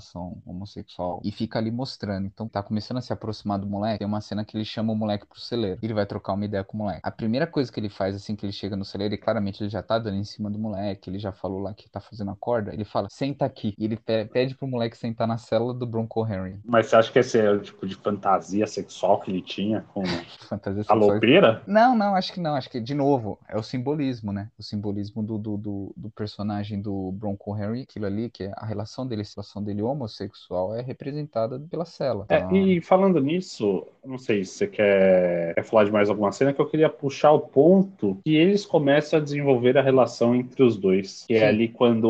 homossexual 0.46 1.22
e 1.24 1.32
fica 1.32 1.60
ali 1.60 1.72
mostrando. 1.72 2.26
Então 2.28 2.48
tá 2.48 2.62
começando 2.64 2.98
a 2.98 3.02
se 3.02 3.12
aproximar 3.14 3.60
do 3.60 3.68
moleque. 3.68 4.00
Tem 4.00 4.08
uma 4.08 4.22
cena 4.22 4.44
que 4.46 4.56
ele 4.58 4.66
chama 4.66 4.94
o 4.94 4.96
moleque 4.96 5.26
pro 5.26 5.40
celeiro. 5.40 5.80
Ele 5.82 5.94
vai 5.94 6.06
trocar 6.06 6.34
uma 6.34 6.46
ideia 6.46 6.64
com 6.64 6.78
o 6.78 6.82
moleque. 6.82 7.02
A 7.04 7.12
primeira 7.12 7.48
coisa 7.48 7.72
que 7.72 7.80
ele 7.80 7.90
faz 7.90 8.16
assim 8.16 8.36
que 8.36 8.46
ele 8.46 8.54
chega 8.54 8.76
no 8.76 8.86
celeiro, 8.86 9.14
e 9.14 9.18
claramente 9.18 9.62
ele 9.64 9.70
já 9.70 9.82
tá 9.84 9.98
dando 10.00 10.18
em 10.18 10.24
cima 10.24 10.50
do 10.50 10.58
moleque, 10.60 11.10
ele 11.10 11.20
já 11.20 11.32
falou 11.32 11.60
lá 11.60 11.74
que 11.74 11.90
tá 11.90 12.00
fazendo 12.00 12.32
a 12.32 12.36
corda, 12.36 12.74
ele 12.74 12.86
fala, 12.86 13.08
senta 13.10 13.46
aqui. 13.46 13.74
E 13.78 13.86
ele 13.86 13.98
pe- 13.98 14.26
pede 14.26 14.56
pro 14.56 14.68
moleque 14.68 14.98
sentar 14.98 15.28
na 15.28 15.38
cela 15.38 15.74
do 15.74 15.86
Bronco 15.86 16.26
Henry. 16.26 16.60
Mas 16.66 16.88
você 16.88 16.96
acha 16.96 17.12
que 17.12 17.20
esse 17.20 17.40
é 17.40 17.50
o 17.52 17.60
tipo 17.60 17.86
de 17.88 17.96
fantasia 17.96 18.68
sexual 18.68 19.20
que 19.20 19.32
ele 19.32 19.42
tinha 19.42 19.82
com 19.94 20.04
Fantasia 20.50 20.82
a 20.82 20.84
sexual. 20.86 21.00
loupeira? 21.00 21.62
Não, 21.68 21.96
não, 21.96 22.16
acho 22.16 22.34
que 22.34 22.40
não. 22.40 22.56
Acho 22.56 22.70
que, 22.70 22.80
de 22.80 22.94
novo, 22.94 23.40
é 23.48 23.58
o 23.58 23.64
simbolismo, 23.64 24.32
né? 24.32 24.50
O 24.58 24.64
simbolismo 24.64 25.24
do, 25.24 25.38
do, 25.38 25.58
do, 25.58 25.94
do 25.96 26.10
personagem 26.12 26.82
do 26.82 27.12
Bronco 27.12 27.56
Henry, 27.58 27.82
aquilo 27.82 28.06
ali, 28.06 28.30
que 28.30 28.44
é 28.44 28.52
a 28.56 28.66
relação 28.66 29.06
dele, 29.08 29.22
a 29.24 29.26
relação 29.36 29.64
dele 29.64 29.82
homossexual, 29.88 30.76
é 30.76 30.82
representada 30.82 31.60
pela 31.70 31.86
cela. 31.86 32.26
É, 32.30 32.38
Então, 32.38 32.56
e 32.56 32.82
falando 32.82 33.20
nisso, 33.20 33.86
não 34.06 34.18
sei 34.18 34.44
se 34.44 34.52
você 34.54 34.68
quer, 34.68 35.54
quer 35.56 35.64
falar 35.64 35.86
de 35.86 35.92
mais 35.92 36.10
alguma 36.10 36.32
cena, 36.32 36.54
que 36.54 36.62
eu 36.62 36.66
queria 36.70 36.90
puxar 36.90 37.32
o 37.32 37.40
ponto 37.40 38.18
que 38.24 38.36
eles 38.36 38.66
começam 38.66 39.20
a 39.20 39.22
desenvolver 39.22 39.78
a 39.78 39.82
relação 39.82 40.36
entre 40.36 40.64
os 40.64 40.78
dois. 40.78 41.26
Que 41.28 41.38
Sim. 41.38 41.44
é 41.44 41.48
ali 41.48 41.68
quando 41.68 42.06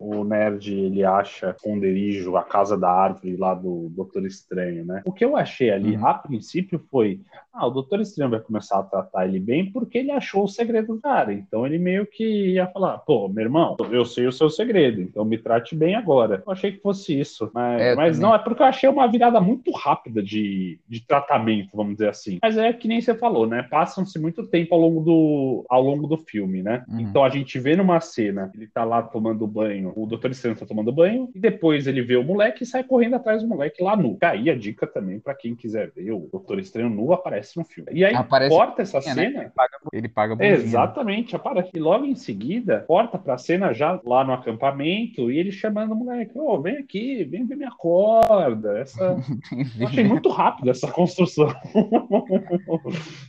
o 0.00 0.24
nerd 0.24 0.72
ele 0.72 1.04
acha 1.04 1.50
esconderijo, 1.56 2.36
a 2.36 2.42
casa 2.42 2.76
da 2.76 2.90
árvore 2.90 3.36
lá 3.36 3.54
do 3.54 3.88
Doutor 3.90 4.26
Estranho, 4.26 4.84
né? 4.84 5.02
O 5.04 5.12
que 5.12 5.24
eu 5.24 5.36
achei 5.36 5.70
ali 5.70 5.96
Uhum. 5.96 6.06
a 6.06 6.14
princípio 6.14 6.78
foi: 6.90 7.20
ah, 7.52 7.66
o 7.66 7.70
Doutor 7.70 8.00
Estranho 8.00 8.30
vai 8.30 8.40
começar 8.40 8.78
a 8.78 8.82
tratar 8.82 9.26
ele 9.26 9.38
bem 9.40 9.70
porque 9.70 9.98
ele 9.98 10.10
achou 10.10 10.44
o 10.44 10.48
segredo 10.48 10.94
do 10.94 11.00
cara. 11.00 11.32
Então 11.32 11.66
ele 11.66 11.78
meio 11.78 12.06
que 12.06 12.52
ia 12.52 12.66
falar: 12.66 12.98
pô, 12.98 13.28
meu 13.28 13.44
irmão, 13.44 13.76
eu 13.90 14.04
sei 14.04 14.26
o 14.26 14.32
seu 14.32 14.48
segredo, 14.50 15.00
então 15.00 15.24
me 15.24 15.38
trate 15.38 15.74
bem 15.74 15.94
agora. 15.94 16.42
Eu 16.46 16.52
achei 16.52 16.72
que 16.72 16.80
fosse 16.80 17.07
isso. 17.12 17.50
Mas, 17.54 17.80
É, 17.80 17.94
mas 17.94 18.18
não, 18.18 18.34
é 18.34 18.38
porque 18.38 18.62
eu 18.62 18.66
achei 18.66 18.88
uma 18.88 19.06
virada 19.06 19.40
muito 19.40 19.70
rápida 19.72 20.22
de, 20.22 20.78
de 20.88 21.00
tratamento, 21.06 21.70
vamos 21.76 21.94
dizer 21.94 22.08
assim. 22.08 22.38
Mas 22.42 22.56
é 22.56 22.72
que 22.72 22.88
nem 22.88 23.00
você 23.00 23.14
falou, 23.14 23.46
né? 23.46 23.62
Passam-se 23.62 24.18
muito 24.18 24.46
tempo 24.46 24.74
ao 24.74 24.80
longo 24.80 25.00
do, 25.00 25.66
ao 25.68 25.82
longo 25.82 26.06
do 26.06 26.16
filme, 26.16 26.62
né? 26.62 26.84
Uhum. 26.88 27.00
Então 27.00 27.24
a 27.24 27.28
gente 27.28 27.58
vê 27.58 27.76
numa 27.76 28.00
cena, 28.00 28.50
ele 28.54 28.66
tá 28.66 28.84
lá 28.84 29.02
tomando 29.02 29.46
banho, 29.46 29.92
o 29.96 30.06
Doutor 30.06 30.30
Estranho 30.30 30.56
tá 30.56 30.66
tomando 30.66 30.92
banho, 30.92 31.30
e 31.34 31.38
depois 31.38 31.86
ele 31.86 32.02
vê 32.02 32.16
o 32.16 32.24
moleque 32.24 32.62
e 32.62 32.66
sai 32.66 32.84
correndo 32.84 33.16
atrás 33.16 33.42
do 33.42 33.48
moleque 33.48 33.82
lá 33.82 33.96
nu. 33.96 34.14
Fica 34.14 34.30
Aí 34.30 34.50
a 34.50 34.54
dica 34.54 34.86
também 34.86 35.18
pra 35.18 35.34
quem 35.34 35.54
quiser 35.54 35.90
ver, 35.90 36.12
o 36.12 36.28
Doutor 36.30 36.58
Estranho 36.58 36.88
nu 36.88 37.12
aparece 37.12 37.56
no 37.56 37.64
filme. 37.64 37.90
E 37.92 38.04
aí 38.04 38.14
Aparece 38.14 38.54
corta 38.54 38.82
essa 38.82 38.98
é, 38.98 39.14
né? 39.14 39.14
cena. 39.14 39.40
Ele 39.40 39.50
paga, 39.50 39.78
ele 39.92 40.08
paga? 40.08 40.46
Exatamente, 40.46 41.36
aparece. 41.36 41.70
E 41.74 41.78
logo 41.78 42.04
em 42.04 42.14
seguida, 42.14 42.84
corta 42.86 43.18
pra 43.18 43.38
cena 43.38 43.72
já 43.72 44.00
lá 44.04 44.24
no 44.24 44.32
acampamento 44.32 45.30
e 45.30 45.38
ele 45.38 45.50
chamando 45.50 45.92
o 45.92 45.96
moleque: 45.96 46.38
Ô, 46.38 46.60
vem 46.60 46.76
aqui, 46.76 46.97
vem 47.24 47.46
ver 47.46 47.56
minha 47.56 47.70
corda. 47.70 48.78
Essa... 48.78 49.16
Eu 49.78 49.86
achei 49.88 50.04
muito 50.04 50.28
rápido 50.28 50.70
essa 50.70 50.90
construção. 50.90 51.48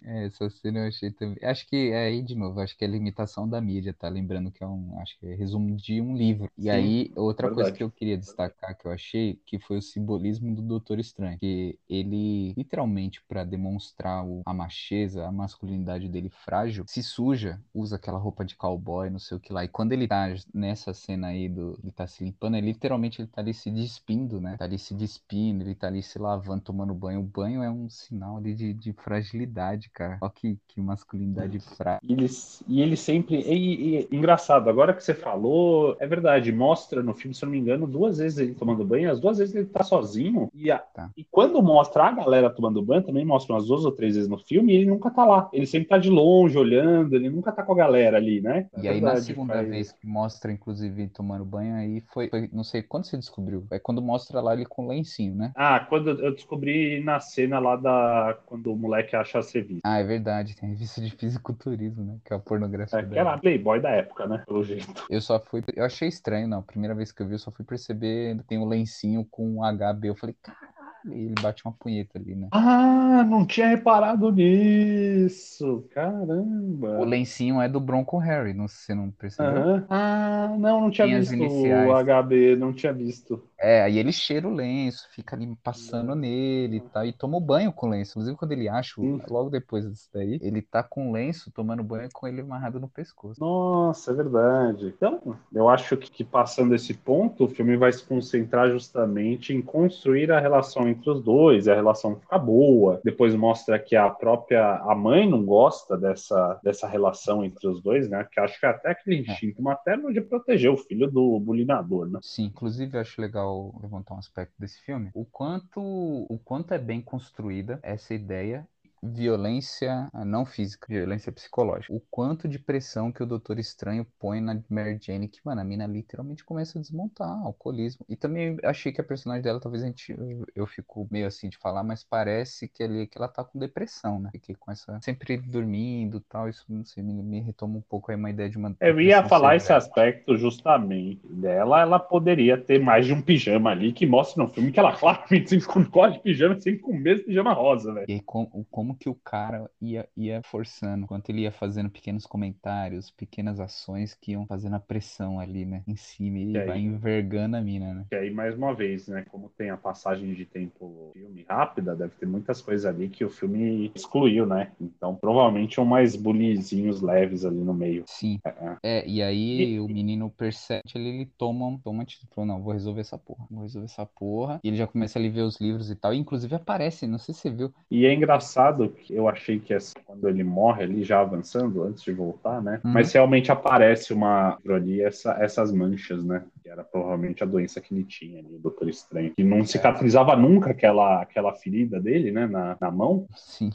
É, 0.03 0.25
essa 0.25 0.49
cena 0.49 0.79
eu 0.79 0.87
achei 0.87 1.11
também. 1.11 1.37
Acho 1.43 1.67
que 1.67 1.91
é 1.91 2.05
aí 2.07 2.21
de 2.21 2.35
novo, 2.35 2.59
acho 2.59 2.77
que 2.77 2.83
é 2.83 2.87
limitação 2.87 3.47
da 3.47 3.61
mídia, 3.61 3.93
tá? 3.93 4.07
Lembrando 4.09 4.51
que 4.51 4.63
é 4.63 4.67
um, 4.67 4.97
acho 4.99 5.17
que 5.19 5.27
é 5.27 5.35
resumo 5.35 5.75
de 5.75 6.01
um 6.01 6.15
livro. 6.15 6.49
E 6.57 6.63
Sim, 6.63 6.69
aí, 6.69 7.11
outra 7.15 7.47
coisa 7.47 7.63
verdade. 7.63 7.77
que 7.77 7.83
eu 7.83 7.91
queria 7.91 8.17
destacar 8.17 8.77
que 8.77 8.85
eu 8.87 8.91
achei 8.91 9.39
que 9.45 9.59
foi 9.59 9.77
o 9.77 9.81
simbolismo 9.81 10.53
do 10.55 10.61
Doutor 10.61 10.99
Estranho, 10.99 11.37
que 11.39 11.77
ele 11.89 12.53
literalmente 12.57 13.21
para 13.27 13.43
demonstrar 13.43 14.25
o- 14.25 14.41
a 14.45 14.53
macheza, 14.53 15.25
a 15.27 15.31
masculinidade 15.31 16.07
dele 16.07 16.29
frágil, 16.29 16.85
se 16.87 17.03
suja, 17.03 17.59
usa 17.73 17.95
aquela 17.95 18.17
roupa 18.17 18.43
de 18.45 18.55
cowboy, 18.55 19.09
não 19.09 19.19
sei 19.19 19.37
o 19.37 19.39
que 19.39 19.53
lá. 19.53 19.63
E 19.63 19.67
quando 19.67 19.91
ele 19.91 20.07
tá 20.07 20.33
nessa 20.53 20.93
cena 20.93 21.27
aí 21.27 21.47
do 21.49 21.77
ele 21.83 21.91
tá 21.91 22.07
se 22.07 22.23
limpando, 22.23 22.55
ele 22.57 22.67
literalmente 22.67 23.21
ele 23.21 23.27
tá 23.27 23.41
ali 23.41 23.53
se 23.59 23.69
despindo, 23.71 24.39
né? 24.41 24.55
Tá 24.57 24.65
ali 24.65 24.77
se 24.79 24.93
despindo, 24.93 25.63
ele 25.63 25.75
tá 25.75 25.87
ali 25.87 26.01
se 26.01 26.17
lavando, 26.17 26.61
tomando 26.61 26.93
banho. 26.93 27.19
O 27.19 27.23
banho 27.23 27.61
é 27.63 27.69
um 27.69 27.89
sinal 27.89 28.37
ali 28.37 28.53
de, 28.53 28.73
de 28.73 28.93
fragilidade, 28.93 29.89
cara. 29.89 30.17
Olha 30.21 30.31
que, 30.33 30.57
que 30.67 30.81
masculinidade 30.81 31.59
frágil. 31.59 31.99
E 32.03 32.13
ele, 32.13 32.27
e 32.67 32.81
ele 32.81 32.95
sempre. 32.95 33.41
E, 33.41 33.99
e- 33.99 34.07
engraçado, 34.11 34.69
agora 34.69 34.93
que 34.93 35.03
você 35.03 35.13
falou, 35.13 35.95
é 35.99 36.07
verdade, 36.07 36.51
mostra 36.51 37.01
no 37.03 37.13
filme, 37.13 37.33
se 37.35 37.43
eu 37.43 37.47
não 37.47 37.51
me 37.53 37.59
engano, 37.59 37.87
duas 37.87 38.17
vezes 38.17 38.37
ele 38.39 38.53
tomando 38.53 38.85
banho, 38.85 39.11
as 39.11 39.19
duas 39.19 39.37
vezes 39.37 39.55
ele 39.55 39.65
tá 39.65 39.83
sozinho. 39.83 40.49
E, 40.53 40.71
a- 40.71 40.79
Tá. 40.79 41.09
e 41.15 41.23
quando 41.23 41.61
mostra 41.61 42.03
a 42.05 42.11
galera 42.11 42.49
tomando 42.49 42.81
banho, 42.81 43.03
também 43.03 43.25
mostra 43.25 43.53
umas 43.55 43.67
duas 43.67 43.85
ou 43.85 43.91
três 43.91 44.15
vezes 44.15 44.29
no 44.29 44.37
filme, 44.37 44.73
e 44.73 44.77
ele 44.77 44.85
nunca 44.89 45.09
tá 45.09 45.25
lá. 45.25 45.49
Ele 45.53 45.65
sempre 45.65 45.89
tá 45.89 45.97
de 45.97 46.09
longe, 46.09 46.57
olhando, 46.57 47.15
ele 47.15 47.29
nunca 47.29 47.51
tá 47.51 47.63
com 47.63 47.73
a 47.73 47.75
galera 47.75 48.17
ali, 48.17 48.41
né? 48.41 48.67
É 48.73 48.81
E 48.81 48.87
aí, 48.87 48.99
na 49.01 49.07
verdade, 49.07 49.25
segunda 49.25 49.53
faz- 49.53 49.67
vez 49.69 49.91
que 49.91 50.07
mostra, 50.07 50.51
inclusive, 50.51 51.07
tomando 51.09 51.45
banho, 51.45 51.75
aí 51.75 52.01
foi, 52.13 52.29
foi- 52.29 52.49
não 52.53 52.63
sei 52.63 52.81
quando 52.83 53.05
você 53.05 53.17
descobriu 53.17 53.48
descobriu? 53.49 53.67
É 53.71 53.79
quando 53.79 54.01
mostra 54.01 54.39
lá 54.39 54.53
ele 54.53 54.65
com 54.65 54.87
lencinho, 54.87 55.35
né? 55.35 55.51
Ah, 55.55 55.79
quando 55.79 56.09
eu 56.09 56.33
descobri 56.33 57.03
na 57.03 57.19
cena 57.19 57.59
lá 57.59 57.75
da. 57.75 58.37
Quando 58.45 58.71
o 58.71 58.75
moleque 58.75 59.15
acha 59.15 59.39
a 59.39 59.41
revista. 59.41 59.81
Ah, 59.83 59.97
é 59.97 60.03
verdade. 60.03 60.55
Tem 60.55 60.69
a 60.69 60.71
revista 60.71 61.01
de 61.01 61.11
fisiculturismo, 61.11 62.03
né? 62.03 62.17
Que 62.23 62.33
é 62.33 62.35
a 62.35 62.39
pornografia. 62.39 62.99
É, 62.99 63.03
que 63.03 63.17
era 63.17 63.37
Playboy 63.37 63.81
da 63.81 63.89
época, 63.89 64.27
né? 64.27 64.43
Pelo 64.45 64.63
jeito. 64.63 65.05
Eu 65.09 65.21
só 65.21 65.39
fui. 65.39 65.63
Eu 65.75 65.85
achei 65.85 66.07
estranho, 66.07 66.47
não. 66.47 66.61
Primeira 66.61 66.95
vez 66.95 67.11
que 67.11 67.21
eu 67.21 67.27
vi, 67.27 67.33
eu 67.33 67.39
só 67.39 67.51
fui 67.51 67.65
perceber. 67.65 68.41
Tem 68.47 68.57
um 68.57 68.67
lencinho 68.67 69.25
com 69.29 69.57
um 69.57 69.61
HB. 69.61 70.09
Eu 70.09 70.15
falei, 70.15 70.35
caralho. 70.41 70.78
E 71.05 71.11
ele 71.25 71.35
bate 71.35 71.63
uma 71.65 71.73
punheta 71.73 72.17
ali, 72.17 72.35
né? 72.35 72.51
Ah, 72.51 73.23
não 73.23 73.45
tinha 73.45 73.67
reparado 73.69 74.31
nisso. 74.31 75.87
Caramba. 75.91 76.87
O 76.99 77.03
lencinho 77.05 77.61
é 77.61 77.67
do 77.69 77.79
Bronco 77.79 78.17
Harry, 78.19 78.53
não, 78.53 78.67
você 78.67 78.93
não 78.93 79.11
percebeu? 79.11 79.65
Ah, 79.89 80.49
não, 80.59 80.81
não 80.81 80.91
tinha 80.91 81.07
Tem 81.07 81.19
visto 81.19 81.43
o 81.43 81.91
HB, 81.91 82.55
não 82.55 82.73
tinha 82.73 82.93
visto. 82.93 83.48
É, 83.61 83.81
aí 83.83 83.97
ele 83.97 84.11
cheira 84.11 84.47
o 84.47 84.53
lenço, 84.53 85.07
fica 85.11 85.35
ali 85.35 85.53
passando 85.63 86.15
nele 86.15 86.77
e 86.77 86.81
tal, 86.81 87.05
e 87.05 87.11
toma 87.13 87.37
o 87.37 87.41
banho 87.41 87.73
com 87.73 87.87
o 87.87 87.89
lenço. 87.89 88.11
Inclusive, 88.11 88.37
quando 88.37 88.51
ele 88.53 88.69
acha, 88.69 88.99
o- 89.01 89.21
logo 89.29 89.49
depois 89.49 89.85
disso 89.85 90.09
daí, 90.13 90.39
ele 90.41 90.61
tá 90.61 90.81
com 90.81 91.09
o 91.09 91.11
lenço, 91.11 91.51
tomando 91.51 91.83
banho 91.83 92.09
com 92.13 92.27
ele 92.27 92.41
amarrado 92.41 92.79
no 92.79 92.87
pescoço. 92.89 93.39
Nossa, 93.39 94.11
é 94.11 94.13
verdade. 94.13 94.87
Então, 94.87 95.21
eu 95.53 95.67
acho 95.69 95.97
que, 95.97 96.09
que 96.09 96.23
passando 96.23 96.73
esse 96.75 96.93
ponto, 96.93 97.45
o 97.45 97.47
filme 97.49 97.75
vai 97.77 97.91
se 97.91 98.03
concentrar 98.03 98.69
justamente 98.69 99.53
em 99.53 99.61
construir 99.61 100.31
a 100.31 100.39
relação 100.39 100.87
entre 100.87 101.09
os 101.09 101.21
dois, 101.21 101.67
a 101.67 101.75
relação 101.75 102.15
fica 102.19 102.37
boa. 102.37 102.99
Depois 103.03 103.33
mostra 103.35 103.79
que 103.79 103.95
a 103.95 104.09
própria 104.09 104.75
a 104.77 104.95
mãe 104.95 105.29
não 105.29 105.45
gosta 105.45 105.97
dessa, 105.97 106.59
dessa 106.63 106.87
relação 106.87 107.43
entre 107.43 107.67
os 107.67 107.81
dois, 107.81 108.09
né? 108.09 108.25
Que 108.31 108.39
acho 108.39 108.59
que 108.59 108.65
é 108.65 108.69
até 108.69 108.91
aquele 108.91 109.17
instinto 109.21 109.61
materno 109.61 110.13
de 110.13 110.21
proteger 110.21 110.71
o 110.71 110.77
filho 110.77 111.09
do 111.09 111.39
bulinador, 111.39 112.09
né? 112.09 112.19
Sim, 112.21 112.45
inclusive 112.45 112.95
eu 112.97 113.01
acho 113.01 113.21
legal 113.21 113.48
levantar 113.81 114.15
um 114.15 114.19
aspecto 114.19 114.53
desse 114.59 114.79
filme, 114.81 115.09
o 115.13 115.25
quanto, 115.25 115.79
o 115.81 116.39
quanto 116.43 116.73
é 116.73 116.77
bem 116.77 117.01
construída 117.01 117.79
essa 117.83 118.13
ideia 118.13 118.67
violência 119.01 120.09
ah, 120.13 120.25
não 120.25 120.45
física, 120.45 120.87
violência 120.89 121.31
psicológica. 121.31 121.93
O 121.93 122.01
quanto 122.11 122.47
de 122.47 122.59
pressão 122.59 123.11
que 123.11 123.23
o 123.23 123.25
Doutor 123.25 123.59
Estranho 123.59 124.05
põe 124.19 124.41
na 124.41 124.59
Mary 124.69 124.99
Jane, 125.01 125.27
que, 125.27 125.39
mano, 125.43 125.61
a 125.61 125.63
mina 125.63 125.87
literalmente 125.87 126.43
começa 126.43 126.77
a 126.77 126.81
desmontar, 126.81 127.29
alcoolismo. 127.43 128.05
E 128.09 128.15
também 128.15 128.57
achei 128.63 128.91
que 128.91 129.01
a 129.01 129.03
personagem 129.03 129.43
dela, 129.43 129.59
talvez 129.59 129.83
a 129.83 129.87
gente, 129.87 130.11
eu, 130.11 130.45
eu 130.55 130.67
fico 130.67 131.07
meio 131.11 131.27
assim 131.27 131.49
de 131.49 131.57
falar, 131.57 131.83
mas 131.83 132.03
parece 132.03 132.67
que, 132.67 132.83
ele, 132.83 133.07
que 133.07 133.17
ela 133.17 133.27
tá 133.27 133.43
com 133.43 133.59
depressão, 133.59 134.19
né? 134.19 134.29
Fiquei 134.31 134.55
com 134.55 134.71
essa, 134.71 134.99
sempre 135.01 135.37
dormindo 135.37 136.17
e 136.17 136.21
tal, 136.21 136.49
isso, 136.49 136.65
não 136.69 136.83
sei, 136.85 137.03
me, 137.03 137.13
me 137.13 137.39
retoma 137.39 137.77
um 137.77 137.81
pouco 137.81 138.11
aí 138.11 138.17
uma 138.17 138.29
ideia 138.29 138.49
de 138.49 138.57
uma 138.57 138.75
Eu 138.79 138.99
ia 138.99 139.23
falar 139.23 139.55
esse 139.55 139.71
aspecto 139.71 140.37
justamente 140.37 141.25
dela. 141.27 141.81
Ela 141.81 141.99
poderia 141.99 142.57
ter 142.57 142.79
mais 142.79 143.05
de 143.05 143.13
um 143.13 143.21
pijama 143.21 143.71
ali 143.71 143.91
que 143.91 144.05
mostra 144.05 144.43
no 144.43 144.49
filme 144.49 144.71
que 144.71 144.79
ela 144.79 144.95
claramente 144.97 145.49
sempre 145.49 145.89
gosta 145.89 146.17
de 146.17 146.19
pijama, 146.19 146.59
sempre 146.59 146.79
com 146.79 146.91
o 146.91 146.99
mesmo 146.99 147.25
pijama 147.25 147.53
rosa, 147.53 147.93
velho. 147.93 148.05
E 148.07 148.13
aí, 148.13 148.21
como, 148.21 148.65
como 148.69 148.88
que 148.95 149.09
o 149.09 149.15
cara 149.15 149.69
ia, 149.81 150.07
ia 150.15 150.41
forçando, 150.43 151.03
enquanto 151.03 151.29
ele 151.29 151.41
ia 151.41 151.51
fazendo 151.51 151.89
pequenos 151.89 152.25
comentários, 152.25 153.11
pequenas 153.11 153.59
ações 153.59 154.13
que 154.13 154.31
iam 154.31 154.45
fazendo 154.45 154.75
a 154.75 154.79
pressão 154.79 155.39
ali, 155.39 155.65
né, 155.65 155.83
em 155.87 155.95
cima, 155.95 156.37
e 156.39 156.53
E 156.53 156.57
aí? 156.57 156.67
vai 156.67 156.79
envergando 156.79 157.55
a 157.57 157.61
mina, 157.61 157.93
né? 157.93 158.05
E 158.11 158.15
aí, 158.15 158.31
mais 158.31 158.55
uma 158.55 158.73
vez, 158.73 159.07
né? 159.07 159.25
Como 159.29 159.49
tem 159.49 159.69
a 159.69 159.77
passagem 159.77 160.33
de 160.33 160.45
tempo 160.45 161.11
filme 161.13 161.45
rápida, 161.47 161.95
deve 161.95 162.15
ter 162.15 162.25
muitas 162.25 162.61
coisas 162.61 162.85
ali 162.85 163.09
que 163.09 163.23
o 163.23 163.29
filme 163.29 163.91
excluiu, 163.95 164.45
né? 164.45 164.71
Então, 164.79 165.15
provavelmente, 165.15 165.75
são 165.75 165.85
mais 165.85 166.15
bullyingzinhos 166.15 167.01
leves 167.01 167.45
ali 167.45 167.57
no 167.59 167.73
meio. 167.73 168.03
Sim. 168.07 168.39
É, 168.43 168.49
é. 168.49 168.77
É, 168.81 169.07
e 169.07 169.21
aí 169.21 169.79
o 169.79 169.87
menino 169.87 170.29
percebe, 170.31 170.83
ele, 170.95 171.09
ele 171.09 171.25
toma, 171.37 171.79
toma 171.83 172.03
atitude, 172.03 172.29
falou, 172.33 172.47
não, 172.47 172.63
vou 172.63 172.73
resolver 172.73 173.01
essa 173.01 173.17
porra, 173.17 173.45
vou 173.49 173.61
resolver 173.61 173.85
essa 173.85 174.05
porra. 174.05 174.59
E 174.63 174.67
ele 174.69 174.77
já 174.77 174.87
começa 174.87 175.19
a 175.19 175.21
ali 175.21 175.29
ver 175.29 175.41
os 175.41 175.59
livros 175.59 175.89
e 175.91 175.95
tal, 175.95 176.13
e 176.13 176.17
inclusive 176.17 176.55
aparece, 176.55 177.05
não 177.05 177.17
sei 177.17 177.33
se 177.33 177.41
você 177.41 177.49
viu, 177.49 177.73
E 177.91 178.05
é 178.05 178.13
engraçado 178.13 178.78
que 178.87 179.13
eu 179.13 179.27
achei 179.27 179.59
que 179.59 179.73
assim, 179.73 179.93
quando 180.05 180.29
ele 180.29 180.43
morre 180.43 180.83
ali, 180.83 181.03
já 181.03 181.19
avançando, 181.19 181.83
antes 181.83 182.03
de 182.03 182.13
voltar, 182.13 182.61
né? 182.61 182.79
Uhum. 182.83 182.93
Mas 182.93 183.11
realmente 183.11 183.51
aparece 183.51 184.13
uma 184.13 184.57
ali, 184.69 185.01
essa, 185.01 185.33
essas 185.33 185.71
manchas, 185.71 186.23
né? 186.23 186.43
Que 186.61 186.69
era 186.69 186.83
provavelmente 186.83 187.43
a 187.43 187.47
doença 187.47 187.81
que 187.81 187.93
ele 187.93 188.03
tinha 188.03 188.39
ali, 188.39 188.55
o 188.55 188.59
Doutor 188.59 188.87
Estranho. 188.87 189.33
Que 189.35 189.43
não 189.43 189.63
cicatrizava 189.65 190.35
nunca 190.35 190.71
aquela, 190.71 191.21
aquela 191.21 191.53
ferida 191.53 191.99
dele, 191.99 192.31
né? 192.31 192.47
Na, 192.47 192.77
na 192.79 192.91
mão, 192.91 193.27
sim, 193.35 193.71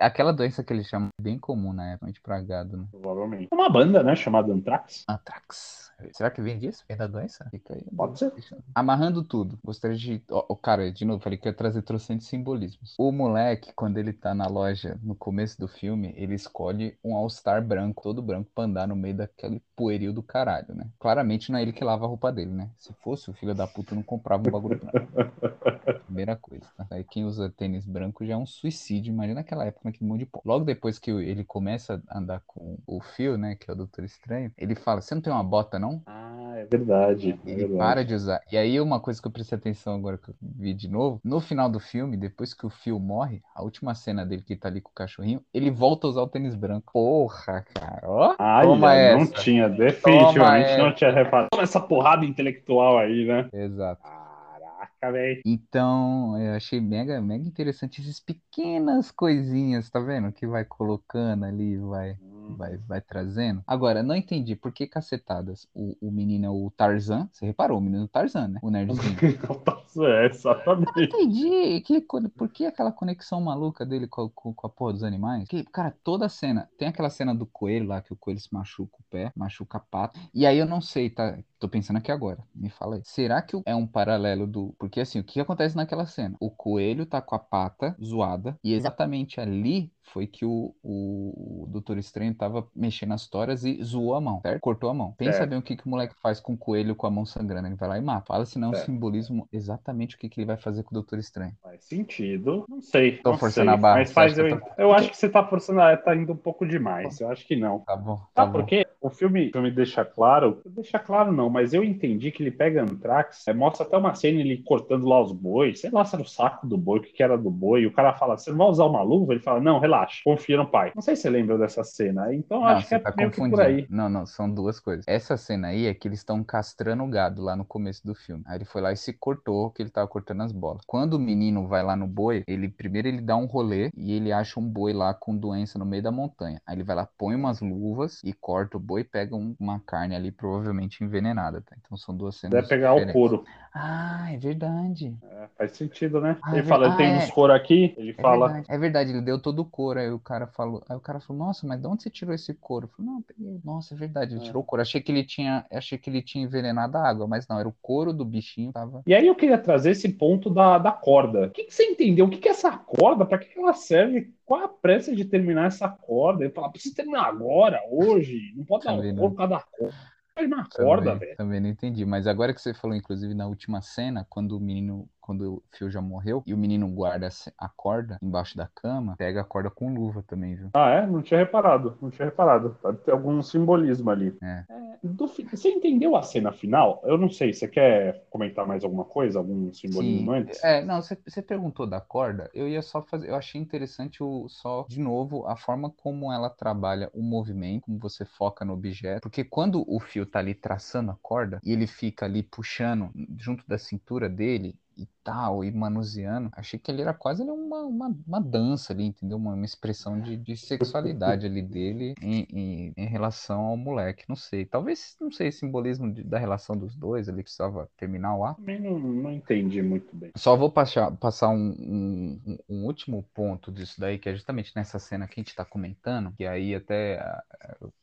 aquela 0.00 0.32
doença 0.32 0.62
que 0.62 0.72
ele 0.72 0.84
chama 0.84 1.08
bem 1.20 1.38
comum 1.38 1.72
na 1.72 1.92
época, 1.92 2.12
de 2.12 2.20
pra 2.20 2.40
gado, 2.40 2.76
né? 2.76 2.84
provavelmente. 2.90 3.48
Uma 3.52 3.68
banda, 3.68 4.02
né? 4.02 4.14
Chamada 4.14 4.52
Anthrax. 4.52 5.04
Antrax. 5.08 5.89
Será 6.12 6.30
que 6.30 6.40
vem 6.40 6.58
disso? 6.58 6.84
Vem 6.88 6.96
da 6.96 7.06
doença? 7.06 7.46
Fica 7.50 7.74
aí. 7.74 7.84
Pode 7.96 8.18
ser. 8.18 8.32
Amarrando 8.74 9.22
tudo, 9.22 9.58
gostaria 9.64 9.96
de. 9.96 10.22
Ó, 10.30 10.46
ó, 10.48 10.54
cara, 10.54 10.90
de 10.90 11.04
novo, 11.04 11.22
falei 11.22 11.38
que 11.38 11.48
ia 11.48 11.52
trazer 11.52 11.82
trocentos 11.82 12.26
simbolismos. 12.26 12.94
O 12.98 13.12
moleque, 13.12 13.72
quando 13.74 13.98
ele 13.98 14.12
tá 14.12 14.34
na 14.34 14.46
loja 14.46 14.98
no 15.02 15.14
começo 15.14 15.58
do 15.58 15.68
filme, 15.68 16.12
ele 16.16 16.34
escolhe 16.34 16.96
um 17.04 17.14
All-Star 17.14 17.64
branco, 17.64 18.02
todo 18.02 18.22
branco, 18.22 18.50
pra 18.54 18.64
andar 18.64 18.86
no 18.88 18.96
meio 18.96 19.16
daquele 19.16 19.62
poeril 19.74 20.12
do 20.12 20.22
caralho, 20.22 20.74
né? 20.74 20.90
Claramente 20.98 21.50
não 21.50 21.58
é 21.58 21.62
ele 21.62 21.72
que 21.72 21.84
lava 21.84 22.04
a 22.04 22.08
roupa 22.08 22.30
dele, 22.30 22.50
né? 22.50 22.70
Se 22.76 22.92
fosse, 23.02 23.30
o 23.30 23.34
filho 23.34 23.54
da 23.54 23.66
puta 23.66 23.94
não 23.94 24.02
comprava 24.02 24.46
um 24.46 24.50
bagulho 24.50 24.78
branco. 24.78 25.08
Primeira 26.06 26.36
coisa, 26.36 26.66
tá? 26.76 26.86
Aí 26.90 27.04
quem 27.04 27.24
usa 27.24 27.48
tênis 27.50 27.86
branco 27.86 28.24
já 28.24 28.34
é 28.34 28.36
um 28.36 28.46
suicídio, 28.46 29.12
imagina 29.12 29.40
naquela 29.40 29.64
época, 29.64 29.82
naquele 29.84 30.08
monte 30.08 30.20
de 30.20 30.26
pó. 30.26 30.40
Logo 30.44 30.64
depois 30.64 30.98
que 30.98 31.10
ele 31.10 31.44
começa 31.44 32.02
a 32.08 32.18
andar 32.18 32.42
com 32.46 32.78
o 32.86 33.00
Phil, 33.00 33.38
né, 33.38 33.54
que 33.54 33.70
é 33.70 33.72
o 33.72 33.76
Doutor 33.76 34.04
Estranho, 34.04 34.52
ele 34.56 34.74
fala, 34.74 35.00
você 35.00 35.14
não 35.14 35.22
tem 35.22 35.32
uma 35.32 35.42
bota, 35.42 35.78
não? 35.78 35.89
Ah, 36.06 36.54
é 36.56 36.64
verdade. 36.64 37.30
É 37.44 37.50
Ele 37.50 37.66
verdade. 37.66 37.78
para 37.78 38.04
de 38.04 38.14
usar. 38.14 38.40
E 38.50 38.56
aí, 38.56 38.80
uma 38.80 39.00
coisa 39.00 39.20
que 39.20 39.26
eu 39.26 39.32
prestei 39.32 39.56
atenção 39.58 39.94
agora 39.94 40.18
que 40.18 40.30
eu 40.30 40.34
vi 40.40 40.74
de 40.74 40.88
novo, 40.88 41.20
no 41.24 41.40
final 41.40 41.70
do 41.70 41.80
filme, 41.80 42.16
depois 42.16 42.54
que 42.54 42.66
o 42.66 42.70
Phil 42.70 42.98
morre, 42.98 43.42
a 43.54 43.62
última 43.62 43.94
cena 43.94 44.24
dele 44.24 44.42
que 44.42 44.56
tá 44.56 44.68
ali 44.68 44.80
com 44.80 44.90
o 44.90 44.94
cachorrinho, 44.94 45.42
ele 45.52 45.70
volta 45.70 46.06
a 46.06 46.10
usar 46.10 46.22
o 46.22 46.28
tênis 46.28 46.54
branco. 46.54 46.92
Porra, 46.92 47.64
cara, 47.74 48.02
ó. 48.04 48.34
Ah, 48.38 48.62
toma 48.62 48.88
não 48.88 49.22
essa. 49.22 49.34
tinha, 49.34 49.68
definitivamente 49.68 50.76
não 50.76 50.94
tinha 50.94 51.10
reparado. 51.10 51.48
Toma 51.50 51.62
essa 51.62 51.80
porrada 51.80 52.24
intelectual 52.24 52.98
aí, 52.98 53.26
né? 53.26 53.48
Exato. 53.52 54.02
Caraca, 54.02 55.12
velho. 55.12 55.40
Então, 55.44 56.38
eu 56.38 56.54
achei 56.54 56.80
mega, 56.80 57.20
mega 57.20 57.46
interessante 57.46 58.00
essas 58.00 58.20
pequenas 58.20 59.10
coisinhas, 59.10 59.88
tá 59.90 60.00
vendo? 60.00 60.32
Que 60.32 60.46
vai 60.46 60.64
colocando 60.64 61.44
ali, 61.44 61.76
vai, 61.78 62.16
vai, 62.56 62.76
vai 62.78 63.00
trazendo. 63.00 63.62
Agora, 63.66 64.02
não 64.02 64.14
entendi 64.14 64.54
por 64.54 64.72
que 64.72 64.86
cacetadas 64.86 65.68
o, 65.74 65.96
o 66.00 66.10
menino 66.10 66.46
é 66.46 66.50
o 66.50 66.70
Tarzan. 66.76 67.28
Você 67.32 67.46
reparou, 67.46 67.78
o 67.78 67.80
menino 67.80 68.02
é 68.02 68.04
o 68.04 68.08
Tarzan, 68.08 68.48
né? 68.48 68.60
O 68.62 68.70
nerdzinho. 68.70 69.16
É, 69.98 70.26
exatamente. 70.26 71.02
entendi 71.02 71.80
que, 71.80 72.00
por 72.00 72.48
que 72.48 72.64
aquela 72.64 72.92
conexão 72.92 73.40
maluca 73.40 73.84
dele 73.84 74.06
com, 74.06 74.28
com, 74.28 74.54
com 74.54 74.66
a 74.66 74.70
porra 74.70 74.92
dos 74.92 75.02
animais. 75.02 75.48
Que, 75.48 75.64
cara, 75.64 75.92
toda 76.04 76.26
a 76.26 76.28
cena. 76.28 76.68
Tem 76.78 76.86
aquela 76.86 77.10
cena 77.10 77.34
do 77.34 77.44
coelho 77.44 77.88
lá, 77.88 78.00
que 78.00 78.12
o 78.12 78.16
coelho 78.16 78.38
se 78.38 78.52
machuca 78.52 78.96
o 79.00 79.04
pé, 79.10 79.32
machuca 79.34 79.78
a 79.78 79.80
pata. 79.80 80.20
E 80.32 80.46
aí 80.46 80.58
eu 80.58 80.66
não 80.66 80.80
sei, 80.80 81.10
tá? 81.10 81.36
Tô 81.58 81.68
pensando 81.68 81.96
aqui 81.96 82.12
agora. 82.12 82.38
Me 82.54 82.70
fala 82.70 82.96
aí. 82.96 83.02
Será 83.04 83.42
que 83.42 83.60
é 83.66 83.74
um 83.74 83.86
paralelo 83.86 84.46
do. 84.46 84.74
Porque 84.78 85.00
assim, 85.00 85.18
o 85.18 85.24
que 85.24 85.40
acontece 85.40 85.76
naquela 85.76 86.06
cena? 86.06 86.36
O 86.40 86.50
coelho 86.50 87.04
tá 87.04 87.20
com 87.20 87.34
a 87.34 87.38
pata 87.38 87.96
zoada. 88.02 88.56
E 88.62 88.72
exatamente 88.72 89.40
ali 89.40 89.92
foi 90.12 90.26
que 90.26 90.44
o, 90.44 90.74
o, 90.82 91.62
o 91.64 91.66
Doutor 91.68 91.98
Estranho 91.98 92.34
tava 92.34 92.66
mexendo 92.74 93.12
as 93.12 93.26
toras 93.26 93.64
e 93.64 93.82
zoou 93.82 94.14
a 94.14 94.20
mão, 94.20 94.40
certo? 94.42 94.60
Cortou 94.60 94.90
a 94.90 94.94
mão. 94.94 95.12
Pensa 95.16 95.38
Certo. 95.38 95.50
bem 95.50 95.58
o 95.58 95.62
que, 95.62 95.76
que 95.76 95.86
o 95.86 95.88
moleque 95.90 96.14
faz 96.20 96.40
com 96.40 96.52
o 96.54 96.58
coelho 96.58 96.94
com 96.94 97.06
a 97.06 97.10
mão 97.10 97.24
sangrando. 97.24 97.68
Ele 97.68 97.74
vai 97.76 97.88
lá 97.88 97.98
e 97.98 98.00
mata. 98.00 98.26
Fala 98.26 98.44
se 98.44 98.58
não 98.58 98.72
é 98.72 98.76
simbolismo 98.76 99.48
exatamente 99.52 100.16
o 100.16 100.18
que, 100.18 100.28
que 100.28 100.40
ele 100.40 100.46
vai 100.46 100.56
fazer 100.56 100.82
com 100.82 100.90
o 100.90 100.94
Doutor 100.94 101.18
Estranho. 101.18 101.52
Faz 101.62 101.84
sentido. 101.84 102.64
Não 102.68 102.80
sei. 102.82 103.18
Tô 103.18 103.30
não 103.32 103.38
forçando 103.38 103.66
sei, 103.70 103.74
a 103.74 103.76
barra, 103.76 103.98
Mas 103.98 104.12
faz 104.12 104.36
eu, 104.38 104.46
eu 104.76 104.92
acho 104.92 105.10
que 105.10 105.16
você 105.16 105.28
tá 105.28 105.44
forçando, 105.46 105.80
a- 105.80 105.96
tá 105.96 106.14
indo 106.14 106.32
um 106.32 106.36
pouco 106.36 106.66
demais. 106.66 107.20
Eu 107.20 107.30
acho 107.30 107.46
que 107.46 107.56
não. 107.56 107.80
Tá 107.80 107.96
bom. 107.96 108.16
Tá, 108.16 108.22
Tá 108.34 108.46
bom. 108.46 108.52
porque 108.52 108.86
o 109.00 109.10
filme, 109.10 109.48
o 109.48 109.52
filme 109.52 109.70
deixa 109.70 110.04
claro, 110.04 110.60
deixa 110.66 110.98
claro 110.98 111.32
não, 111.32 111.48
mas 111.48 111.72
eu 111.72 111.82
entendi 111.84 112.30
que 112.30 112.42
ele 112.42 112.50
pega 112.50 112.82
Antrax, 112.82 113.46
é, 113.46 113.52
mostra 113.54 113.86
até 113.86 113.96
uma 113.96 114.14
cena 114.14 114.40
ele 114.40 114.62
cortando 114.62 115.06
lá 115.06 115.20
os 115.20 115.32
bois, 115.32 115.80
sei 115.80 115.90
lá 115.90 116.04
se 116.04 116.14
era 116.14 116.22
o 116.22 116.26
saco 116.28 116.66
do 116.66 116.76
boi, 116.76 116.98
o 116.98 117.02
que 117.02 117.12
que 117.12 117.22
era 117.22 117.36
do 117.36 117.50
boi, 117.50 117.82
e 117.82 117.86
o 117.86 117.92
cara 117.92 118.12
fala, 118.14 118.36
você 118.36 118.50
não 118.50 118.58
vai 118.58 118.68
usar 118.68 118.84
uma 118.86 119.02
luva? 119.02 119.32
Ele 119.32 119.40
fala, 119.42 119.60
não, 119.60 119.78
relaxa, 119.78 119.99
confia 120.24 120.56
no 120.56 120.70
pai. 120.70 120.92
Não 120.94 121.02
sei 121.02 121.16
se 121.16 121.22
você 121.22 121.30
lembra 121.30 121.58
dessa 121.58 121.82
cena, 121.84 122.34
então 122.34 122.60
Não, 122.60 122.66
acho 122.68 122.88
que 122.88 122.94
é 122.94 122.98
tá 122.98 123.12
meio 123.16 123.30
que 123.30 123.36
por 123.36 123.42
confundindo. 123.50 123.62
aí. 123.62 123.86
Não, 123.88 124.08
não, 124.08 124.26
são 124.26 124.50
duas 124.52 124.78
coisas. 124.80 125.04
Essa 125.08 125.36
cena 125.36 125.68
aí 125.68 125.86
é 125.86 125.94
que 125.94 126.06
eles 126.08 126.20
estão 126.20 126.42
castrando 126.44 127.02
o 127.04 127.08
gado 127.08 127.42
lá 127.42 127.56
no 127.56 127.64
começo 127.64 128.06
do 128.06 128.14
filme. 128.14 128.42
Aí 128.46 128.56
ele 128.58 128.64
foi 128.64 128.80
lá 128.80 128.92
e 128.92 128.96
se 128.96 129.12
cortou, 129.12 129.70
que 129.70 129.82
ele 129.82 129.90
tava 129.90 130.06
cortando 130.08 130.42
as 130.42 130.52
bolas. 130.52 130.82
Quando 130.86 131.14
o 131.14 131.18
menino 131.18 131.66
vai 131.66 131.82
lá 131.82 131.96
no 131.96 132.06
boi, 132.06 132.42
ele 132.46 132.68
primeiro 132.68 133.08
ele 133.08 133.20
dá 133.20 133.36
um 133.36 133.46
rolê 133.46 133.90
e 133.96 134.12
ele 134.12 134.32
acha 134.32 134.58
um 134.60 134.68
boi 134.68 134.92
lá 134.92 135.12
com 135.14 135.36
doença 135.36 135.78
no 135.78 135.84
meio 135.86 136.02
da 136.02 136.10
montanha. 136.12 136.60
Aí 136.66 136.76
ele 136.76 136.84
vai 136.84 136.96
lá, 136.96 137.08
põe 137.18 137.34
umas 137.34 137.60
luvas 137.60 138.20
e 138.24 138.32
corta 138.32 138.76
o 138.76 138.80
boi 138.80 139.00
e 139.02 139.04
pega 139.04 139.34
um- 139.34 139.54
uma 139.58 139.80
carne 139.80 140.14
ali 140.14 140.30
provavelmente 140.30 141.02
envenenada, 141.04 141.60
tá? 141.62 141.76
Então 141.80 141.96
são 141.96 142.16
duas 142.16 142.36
cenas 142.36 142.56
Deve 142.56 142.68
pegar 142.68 142.92
o 142.92 142.96
diferentes. 142.96 143.12
couro. 143.14 143.44
Ah, 143.72 144.32
é 144.32 144.36
verdade. 144.36 145.16
É, 145.22 145.48
faz 145.56 145.72
sentido, 145.72 146.20
né? 146.20 146.36
Ah, 146.42 146.50
ele 146.52 146.60
é 146.60 146.62
fala, 146.64 146.88
ver- 146.90 146.96
tem 146.96 147.14
ah, 147.14 147.18
uns 147.18 147.24
é. 147.24 147.30
couro 147.32 147.52
aqui, 147.52 147.94
ele 147.96 148.10
É 148.10 148.22
fala, 148.22 148.46
verdade. 148.48 148.66
É 148.70 148.78
verdade, 148.78 149.10
ele 149.10 149.20
deu 149.22 149.40
todo 149.40 149.60
o 149.60 149.64
couro 149.64 149.89
couro. 149.90 150.00
Aí 150.00 150.10
o 150.10 150.18
cara 150.18 150.46
falou, 150.46 150.82
aí 150.88 150.96
o 150.96 151.00
cara 151.00 151.20
falou, 151.20 151.46
nossa, 151.46 151.66
mas 151.66 151.80
de 151.80 151.86
onde 151.86 152.02
você 152.02 152.10
tirou 152.10 152.34
esse 152.34 152.54
couro? 152.54 152.86
Eu 152.86 152.88
falei, 152.96 153.10
não, 153.10 153.22
peguei. 153.22 153.60
Nossa, 153.64 153.94
é 153.94 153.96
verdade, 153.96 154.34
ele 154.34 154.42
É. 154.42 154.44
tirou 154.44 154.62
o 154.62 154.64
couro. 154.64 154.82
Achei 154.82 155.00
que 155.00 155.10
ele 155.10 155.24
tinha, 155.24 155.66
achei 155.70 155.98
que 155.98 156.08
ele 156.08 156.22
tinha 156.22 156.44
envenenado 156.44 156.96
a 156.96 157.08
água, 157.08 157.26
mas 157.26 157.46
não, 157.48 157.58
era 157.58 157.68
o 157.68 157.74
couro 157.82 158.12
do 158.12 158.24
bichinho 158.24 158.72
tava. 158.72 159.02
E 159.06 159.14
aí 159.14 159.26
eu 159.26 159.34
queria 159.34 159.58
trazer 159.58 159.90
esse 159.90 160.08
ponto 160.08 160.48
da, 160.48 160.78
da 160.78 160.92
corda. 160.92 161.46
O 161.46 161.50
que, 161.50 161.64
que 161.64 161.74
você 161.74 161.84
entendeu? 161.84 162.26
O 162.26 162.30
que, 162.30 162.38
que 162.38 162.48
é 162.48 162.52
essa 162.52 162.70
corda? 162.76 163.26
Para 163.26 163.38
que, 163.38 163.46
que 163.46 163.58
ela 163.58 163.74
serve? 163.74 164.32
Qual 164.46 164.64
a 164.64 164.68
pressa 164.68 165.14
de 165.14 165.24
terminar 165.24 165.66
essa 165.66 165.88
corda? 165.88 166.44
Ele 166.44 166.52
fala, 166.52 166.70
precisa 166.70 166.94
terminar 166.94 167.26
agora, 167.26 167.80
hoje. 167.90 168.52
Não 168.56 168.64
pode 168.64 168.84
dar 168.84 168.94
um 168.94 169.02
não. 169.02 169.16
corpo 169.16 169.36
cada 169.36 169.60
corda. 169.60 169.94
Terminar 170.40 170.60
a 170.62 170.76
corda, 170.84 171.04
Também, 171.12 171.18
velho. 171.18 171.36
também 171.36 171.60
não 171.60 171.68
entendi. 171.68 172.04
Mas 172.04 172.26
agora 172.26 172.52
que 172.54 172.60
você 172.60 172.72
falou, 172.74 172.96
inclusive, 172.96 173.34
na 173.34 173.46
última 173.46 173.80
cena, 173.80 174.26
quando 174.28 174.56
o 174.56 174.60
menino, 174.60 175.08
quando 175.20 175.54
o 175.56 175.62
Phil 175.72 175.90
já 175.90 176.00
morreu, 176.00 176.42
e 176.46 176.54
o 176.54 176.58
menino 176.58 176.88
guarda 176.88 177.28
a 177.58 177.68
corda 177.68 178.18
embaixo 178.22 178.56
da 178.56 178.66
cama, 178.66 179.14
pega 179.16 179.40
a 179.40 179.44
corda 179.44 179.70
com 179.70 179.92
luva 179.94 180.22
também, 180.26 180.54
viu? 180.54 180.70
Ah, 180.74 180.90
é? 180.90 181.06
Não 181.06 181.22
tinha 181.22 181.38
reparado. 181.38 181.96
Não 182.00 182.10
tinha 182.10 182.26
reparado. 182.26 182.76
Pode 182.80 182.98
ter 182.98 183.12
algum 183.12 183.42
simbolismo 183.42 184.10
ali. 184.10 184.36
É. 184.42 184.64
Do 185.02 185.26
Você 185.26 185.68
entendeu 185.68 186.16
a 186.16 186.22
cena 186.22 186.52
final? 186.52 187.00
Eu 187.04 187.16
não 187.16 187.28
sei. 187.28 187.52
Você 187.52 187.68
quer 187.68 188.24
comentar 188.30 188.66
mais 188.66 188.84
alguma 188.84 189.04
coisa? 189.04 189.38
Algum 189.38 189.72
simbolismo 189.72 190.32
Sim. 190.32 190.38
antes? 190.38 190.64
É, 190.64 190.84
não, 190.84 191.00
você, 191.00 191.16
você 191.26 191.42
perguntou 191.42 191.86
da 191.86 192.00
corda, 192.00 192.50
eu 192.54 192.68
ia 192.68 192.82
só 192.82 193.02
fazer, 193.02 193.28
eu 193.28 193.34
achei 193.34 193.60
interessante 193.60 194.22
o, 194.22 194.48
só, 194.48 194.86
de 194.88 195.00
novo, 195.00 195.46
a 195.46 195.56
forma 195.56 195.90
como 195.90 196.32
ela 196.32 196.50
trabalha 196.50 197.10
o 197.12 197.22
movimento, 197.22 197.84
como 197.84 197.98
você 197.98 198.24
foca 198.24 198.64
no 198.64 198.72
objeto, 198.72 199.22
porque 199.22 199.44
quando 199.44 199.84
o 199.86 200.00
fio 200.00 200.26
tá 200.26 200.38
ali 200.38 200.54
traçando 200.54 201.10
a 201.10 201.16
corda, 201.20 201.60
e 201.64 201.72
ele 201.72 201.86
fica 201.86 202.26
ali 202.26 202.42
puxando 202.42 203.10
junto 203.38 203.64
da 203.66 203.78
cintura 203.78 204.28
dele, 204.28 204.74
e 205.02 205.08
tal, 205.24 205.64
e 205.64 205.70
manuseando, 205.72 206.50
achei 206.54 206.78
que 206.78 206.90
ele 206.90 207.02
era 207.02 207.14
quase 207.14 207.42
ali 207.42 207.50
uma, 207.50 207.82
uma, 207.84 208.08
uma 208.26 208.40
dança 208.40 208.92
ali, 208.92 209.04
entendeu? 209.04 209.36
Uma, 209.38 209.54
uma 209.54 209.64
expressão 209.64 210.20
de, 210.20 210.36
de 210.36 210.56
sexualidade 210.56 211.46
ali 211.46 211.62
dele 211.62 212.14
em, 212.20 212.46
em, 212.50 212.94
em 212.96 213.06
relação 213.06 213.60
ao 213.62 213.76
moleque, 213.76 214.24
não 214.28 214.36
sei, 214.36 214.64
talvez, 214.66 215.16
não 215.20 215.30
sei, 215.32 215.50
simbolismo 215.52 216.12
de- 216.12 216.22
da 216.24 216.38
relação 216.38 216.76
dos 216.76 216.94
dois, 216.96 217.28
ele 217.28 217.42
precisava 217.42 217.88
terminar 217.96 218.36
o 218.36 218.44
ato, 218.44 218.60
Também 218.60 218.80
não, 218.80 218.98
não 218.98 219.32
entendi 219.32 219.82
muito 219.82 220.14
bem. 220.14 220.30
só 220.36 220.56
vou 220.56 220.70
passar, 220.70 221.10
passar 221.16 221.48
um, 221.48 221.70
um- 221.78 222.58
um- 222.68 222.84
último 222.86 223.22
ponto 223.34 223.72
disso 223.72 224.00
daí, 224.00 224.18
que 224.18 224.28
é 224.28 224.34
justamente 224.34 224.72
nessa 224.76 224.98
cena 224.98 225.26
que 225.26 225.40
a 225.40 225.42
gente 225.42 225.54
tá 225.54 225.64
comentando, 225.64 226.32
que 226.36 226.46
aí 226.46 226.74
até 226.74 227.20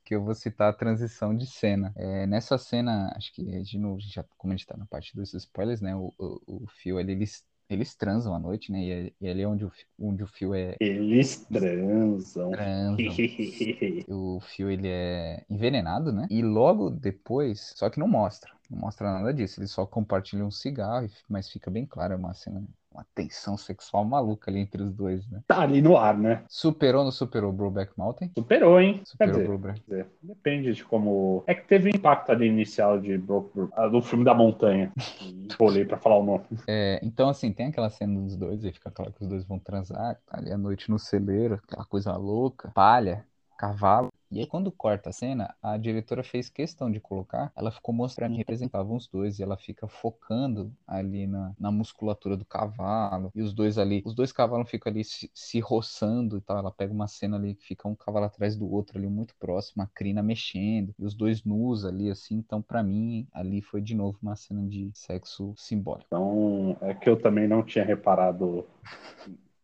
que 0.07 0.15
eu 0.15 0.23
vou 0.23 0.33
citar 0.35 0.69
a 0.69 0.73
transição 0.73 1.35
de 1.35 1.45
cena. 1.45 1.93
É, 1.97 2.25
nessa 2.27 2.57
cena, 2.57 3.11
acho 3.15 3.33
que 3.33 3.43
de 3.61 3.77
novo, 3.77 3.97
a 3.97 3.99
gente 3.99 4.13
já, 4.15 4.23
como 4.37 4.53
a 4.53 4.55
gente 4.55 4.65
tá 4.67 4.77
na 4.77 4.85
parte 4.85 5.15
dos 5.15 5.33
spoilers, 5.33 5.81
né? 5.81 5.95
O, 5.95 6.13
o, 6.17 6.63
o 6.63 6.67
Phil, 6.81 6.99
ele, 6.99 7.11
eles, 7.13 7.45
eles 7.69 7.95
transam 7.95 8.33
à 8.33 8.39
noite, 8.39 8.71
né? 8.71 8.79
E, 8.83 8.91
é- 8.91 9.13
e 9.21 9.29
ali 9.29 9.41
é 9.41 9.47
onde 9.47 9.65
o, 9.65 9.71
onde 9.99 10.23
o 10.23 10.27
Phil 10.27 10.53
é. 10.55 10.75
Eles 10.79 11.45
transam. 11.51 12.51
Transam. 12.51 13.21
O 14.07 14.39
Phil, 14.41 14.71
ele 14.71 14.87
é 14.87 15.45
envenenado, 15.49 16.13
né? 16.13 16.27
E 16.29 16.41
logo 16.41 16.89
depois, 16.89 17.73
só 17.75 17.89
que 17.89 17.99
não 17.99 18.07
mostra, 18.07 18.51
não 18.69 18.79
mostra 18.79 19.11
nada 19.11 19.33
disso. 19.33 19.59
Ele 19.59 19.67
só 19.67 19.85
compartilha 19.85 20.45
um 20.45 20.51
cigarro, 20.51 21.09
mas 21.27 21.49
fica 21.49 21.69
bem 21.69 21.85
claro, 21.85 22.13
é 22.13 22.17
uma 22.17 22.33
cena, 22.33 22.63
uma 22.97 23.05
tensão 23.13 23.55
sexual 23.55 24.03
maluca 24.03 24.49
ali 24.49 24.59
entre 24.59 24.81
os 24.81 24.91
dois, 24.91 25.27
né? 25.29 25.41
tá 25.47 25.61
ali 25.61 25.81
no 25.81 25.95
ar, 25.95 26.17
né? 26.17 26.43
Superou 26.49 26.99
ou 27.01 27.05
não 27.05 27.11
superou 27.11 27.51
o 27.51 27.53
Brokeback 27.53 27.91
Mountain? 27.95 28.31
Superou, 28.35 28.79
hein? 28.81 28.95
Quer 28.95 29.03
Superou 29.05 29.33
o 29.35 29.37
dizer, 29.37 29.47
Brokeback. 29.47 29.81
quer 29.81 29.91
dizer, 29.91 30.07
depende 30.23 30.73
de 30.73 30.83
como. 30.83 31.43
É 31.45 31.53
que 31.53 31.67
teve 31.67 31.89
um 31.89 31.95
impacto 31.95 32.31
ali 32.31 32.47
inicial 32.47 32.99
de 32.99 33.21
ah, 33.73 33.87
do 33.87 34.01
filme 34.01 34.25
da 34.25 34.33
montanha. 34.33 34.91
Bolei 35.59 35.85
pra 35.85 35.97
falar 35.97 36.17
o 36.17 36.23
nome. 36.23 36.45
É, 36.67 36.99
então, 37.03 37.29
assim, 37.29 37.51
tem 37.51 37.67
aquela 37.67 37.89
cena 37.89 38.19
dos 38.19 38.35
dois, 38.35 38.63
aí 38.65 38.73
fica 38.73 38.89
claro 38.89 39.13
que 39.13 39.21
os 39.21 39.27
dois 39.27 39.45
vão 39.45 39.59
transar, 39.59 40.15
tá 40.25 40.37
ali 40.37 40.51
à 40.51 40.57
noite 40.57 40.89
no 40.89 40.97
celeiro, 40.97 41.55
aquela 41.63 41.85
coisa 41.85 42.15
louca, 42.17 42.71
palha, 42.73 43.25
cavalo. 43.57 44.11
E 44.29 44.39
aí, 44.39 44.45
quando 44.45 44.71
corta 44.71 45.09
a 45.09 45.13
cena, 45.13 45.55
a 45.61 45.77
diretora 45.77 46.23
fez 46.23 46.49
questão 46.49 46.91
de 46.91 46.99
colocar, 46.99 47.51
ela 47.55 47.71
ficou 47.71 47.93
mostrando 47.93 48.31
que 48.33 48.37
representavam 48.37 48.95
os 48.95 49.07
dois, 49.07 49.39
e 49.39 49.43
ela 49.43 49.57
fica 49.57 49.87
focando 49.87 50.73
ali 50.85 51.25
na, 51.25 51.53
na 51.59 51.71
musculatura 51.71 52.35
do 52.35 52.45
cavalo, 52.45 53.31
e 53.33 53.41
os 53.41 53.53
dois 53.53 53.77
ali, 53.77 54.01
os 54.05 54.13
dois 54.13 54.31
cavalos 54.31 54.69
ficam 54.69 54.91
ali 54.91 55.03
se, 55.03 55.29
se 55.33 55.59
roçando 55.59 56.37
e 56.37 56.41
tal. 56.41 56.57
Ela 56.57 56.71
pega 56.71 56.93
uma 56.93 57.07
cena 57.07 57.37
ali 57.37 57.55
que 57.55 57.65
fica 57.65 57.87
um 57.87 57.95
cavalo 57.95 58.25
atrás 58.25 58.55
do 58.55 58.69
outro 58.71 58.97
ali, 58.97 59.07
muito 59.07 59.35
próximo, 59.39 59.83
a 59.83 59.87
crina 59.87 60.21
mexendo, 60.21 60.93
e 60.99 61.05
os 61.05 61.13
dois 61.13 61.43
nus 61.43 61.85
ali, 61.85 62.09
assim. 62.09 62.35
Então, 62.35 62.61
pra 62.61 62.83
mim, 62.83 63.27
ali 63.31 63.61
foi 63.61 63.81
de 63.81 63.95
novo 63.95 64.17
uma 64.21 64.35
cena 64.35 64.61
de 64.67 64.91
sexo 64.93 65.53
simbólico. 65.55 66.07
Então, 66.07 66.77
é 66.81 66.93
que 66.93 67.09
eu 67.09 67.19
também 67.19 67.47
não 67.47 67.63
tinha 67.63 67.85
reparado 67.85 68.65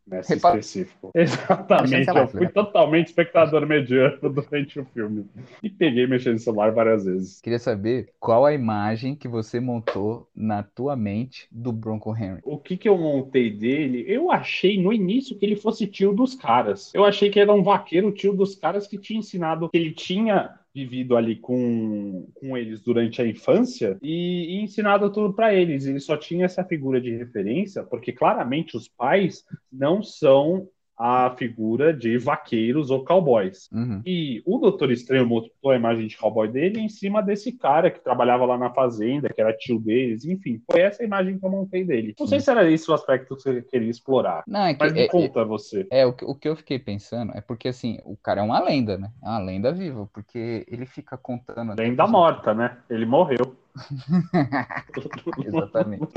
nessa 0.06 0.36
Repara- 0.36 0.60
específico. 0.60 1.12
Exatamente, 1.16 2.10
Achei 2.10 2.22
eu 2.24 2.28
fui 2.28 2.48
totalmente 2.50 3.08
espectador 3.08 3.66
mediano 3.66 4.18
durante 4.30 4.80
o 4.80 4.86
filme. 4.86 5.26
E 5.62 5.70
peguei 5.70 6.08
mexendo 6.08 6.34
no 6.34 6.40
celular 6.40 6.72
várias 6.72 7.06
vezes. 7.06 7.42
Queria 7.42 7.60
saber 7.60 8.10
qual 8.20 8.46
a 8.46 8.54
imagem 8.54 9.16
que 9.16 9.28
você 9.28 9.60
montou 9.60 10.30
na 10.36 10.64
tua 10.64 10.96
mente 10.96 11.48
do 11.52 11.72
Bronco 11.72 12.16
Henry. 12.16 12.42
O 12.44 12.58
que 12.58 12.78
que 12.78 12.88
eu 12.88 12.98
montei 12.98 13.50
dele? 13.50 14.06
Eu 14.08 14.32
achei 14.32 14.82
no 14.82 14.92
início 14.92 15.38
que 15.38 15.46
ele 15.46 15.56
fosse 15.56 15.88
tio 15.88 16.14
dos 16.14 16.36
caras. 16.36 16.94
Eu 16.94 17.06
achei 17.06 17.30
que 17.30 17.40
era 17.40 17.54
um 17.54 17.64
vaqueiro 17.64 18.12
tio 18.12 18.34
dos 18.34 18.56
caras 18.56 18.88
que 18.88 18.98
tinha 18.98 19.20
ensinado 19.20 19.70
que 19.70 19.78
ele 19.78 19.92
tinha 19.92 20.50
vivido 20.74 21.16
ali 21.16 21.36
com, 21.36 22.28
com 22.34 22.58
eles 22.58 22.82
durante 22.82 23.22
a 23.22 23.28
infância 23.28 23.98
e, 24.02 24.58
e 24.58 24.62
ensinado 24.62 25.12
tudo 25.12 25.34
pra 25.34 25.54
eles. 25.54 25.86
Ele 25.86 26.00
só 26.00 26.18
tinha 26.18 26.46
essa 26.46 26.64
figura 26.64 27.00
de 27.00 27.16
referência 27.16 27.84
porque 27.84 28.12
claramente 28.12 28.76
os 28.76 28.88
pais 28.88 29.46
não 29.72 30.02
são 30.02 30.68
a 31.06 31.36
figura 31.38 31.94
de 31.94 32.18
vaqueiros 32.18 32.90
ou 32.90 33.04
cowboys. 33.04 33.70
Uhum. 33.74 34.02
E 34.06 34.42
o 34.46 34.58
Doutor 34.58 34.90
Estranho 34.90 35.28
montou 35.28 35.72
a 35.72 35.76
imagem 35.76 36.08
de 36.08 36.16
cowboy 36.16 36.48
dele 36.48 36.80
em 36.80 36.88
cima 36.88 37.22
desse 37.22 37.52
cara 37.52 37.92
que 37.92 38.00
trabalhava 38.02 38.46
lá 38.46 38.58
na 38.58 38.70
fazenda, 38.70 39.28
que 39.28 39.42
era 39.42 39.52
tio 39.52 39.80
deles, 39.80 40.24
enfim. 40.24 40.62
Foi 40.72 40.80
essa 40.80 41.04
imagem 41.04 41.38
que 41.38 41.46
eu 41.46 41.50
montei 41.50 41.84
dele. 41.84 42.16
Não 42.18 42.26
sei 42.26 42.40
se 42.40 42.50
era 42.50 42.72
esse 42.72 42.90
o 42.90 42.94
aspecto 42.94 43.36
que 43.36 43.42
você 43.44 43.62
queria 43.62 43.90
explorar. 43.90 44.44
Não, 44.48 44.62
é 44.62 44.74
que 44.74 44.80
Mas 44.80 44.94
me 44.94 45.02
é, 45.02 45.08
conta 45.10 45.44
você. 45.44 45.86
é, 45.92 46.06
o, 46.06 46.14
que- 46.14 46.24
o 46.24 46.34
que 46.36 46.48
eu 46.48 46.56
fiquei 46.56 46.80
pensando 46.80 47.34
é 47.36 47.42
porque 47.42 47.68
assim, 47.68 48.00
o 48.06 48.16
cara 48.16 48.40
é 48.40 48.44
uma 48.46 48.62
lenda, 48.62 48.98
né? 48.98 49.12
É 49.22 49.28
uma 49.28 49.40
lenda 49.40 49.74
viva, 49.74 50.10
porque 50.14 50.66
ele 50.70 50.86
fica 50.86 51.18
contando. 51.18 51.74
Além 51.74 51.96
da 51.96 52.08
morta, 52.08 52.54
né? 52.54 52.78
Ele 52.90 53.06
morreu. 53.06 53.58
Exatamente. 55.46 56.14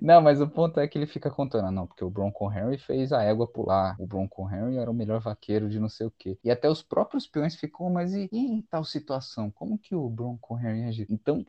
Não, 0.00 0.20
mas 0.20 0.40
o 0.40 0.48
ponto 0.48 0.80
é 0.80 0.88
que 0.88 0.96
ele 0.96 1.06
fica 1.06 1.30
contando, 1.30 1.66
ah, 1.66 1.70
não, 1.70 1.86
porque 1.86 2.04
o 2.04 2.10
Bronco 2.10 2.50
Henry 2.50 2.78
fez 2.78 3.12
a 3.12 3.22
égua 3.22 3.46
pular, 3.46 3.96
o 3.98 4.06
Bronco 4.06 4.48
Henry 4.48 4.78
era 4.78 4.90
o 4.90 4.94
melhor 4.94 5.20
vaqueiro 5.20 5.68
de 5.68 5.78
não 5.78 5.88
sei 5.88 6.06
o 6.06 6.12
quê. 6.16 6.38
E 6.42 6.50
até 6.50 6.68
os 6.70 6.82
próprios 6.82 7.26
peões 7.26 7.54
ficam, 7.56 7.90
mas 7.90 8.14
e, 8.14 8.28
e 8.32 8.38
em 8.38 8.62
tal 8.62 8.84
situação? 8.84 9.50
Como 9.50 9.78
que 9.78 9.94
o 9.94 10.08
Bronco 10.08 10.58
Henry 10.58 10.84
agiu? 10.84 11.06
Então, 11.10 11.44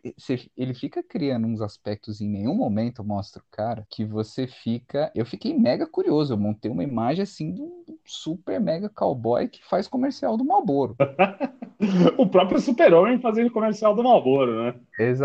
ele 0.58 0.74
fica 0.74 1.04
criando 1.04 1.48
uns 1.48 1.62
aspectos, 1.62 2.22
em 2.22 2.30
nenhum 2.30 2.56
momento 2.56 3.04
mostra 3.04 3.42
o 3.42 3.46
cara, 3.52 3.86
que 3.90 4.04
você 4.04 4.48
fica. 4.48 5.12
Eu 5.16 5.26
fiquei 5.26 5.58
mega 5.58 5.88
curioso, 5.88 6.34
eu 6.34 6.38
montei 6.38 6.72
uma 6.72 6.84
imagem 6.84 7.24
assim 7.24 7.54
de 7.54 7.62
um 7.62 7.86
super 8.06 8.60
mega 8.60 8.90
cowboy 8.90 9.48
que 9.48 9.64
faz 9.66 9.88
comercial 9.88 10.38
do 10.38 10.46
Marlboro. 10.46 10.96
O 12.16 12.28
próprio 12.28 12.60
Super-Homem 12.60 13.20
fazendo 13.20 13.50
comercial 13.50 13.96
do 13.96 14.04
Marlboro, 14.04 14.64
né? 14.64 14.76
Exatamente, 15.00 15.21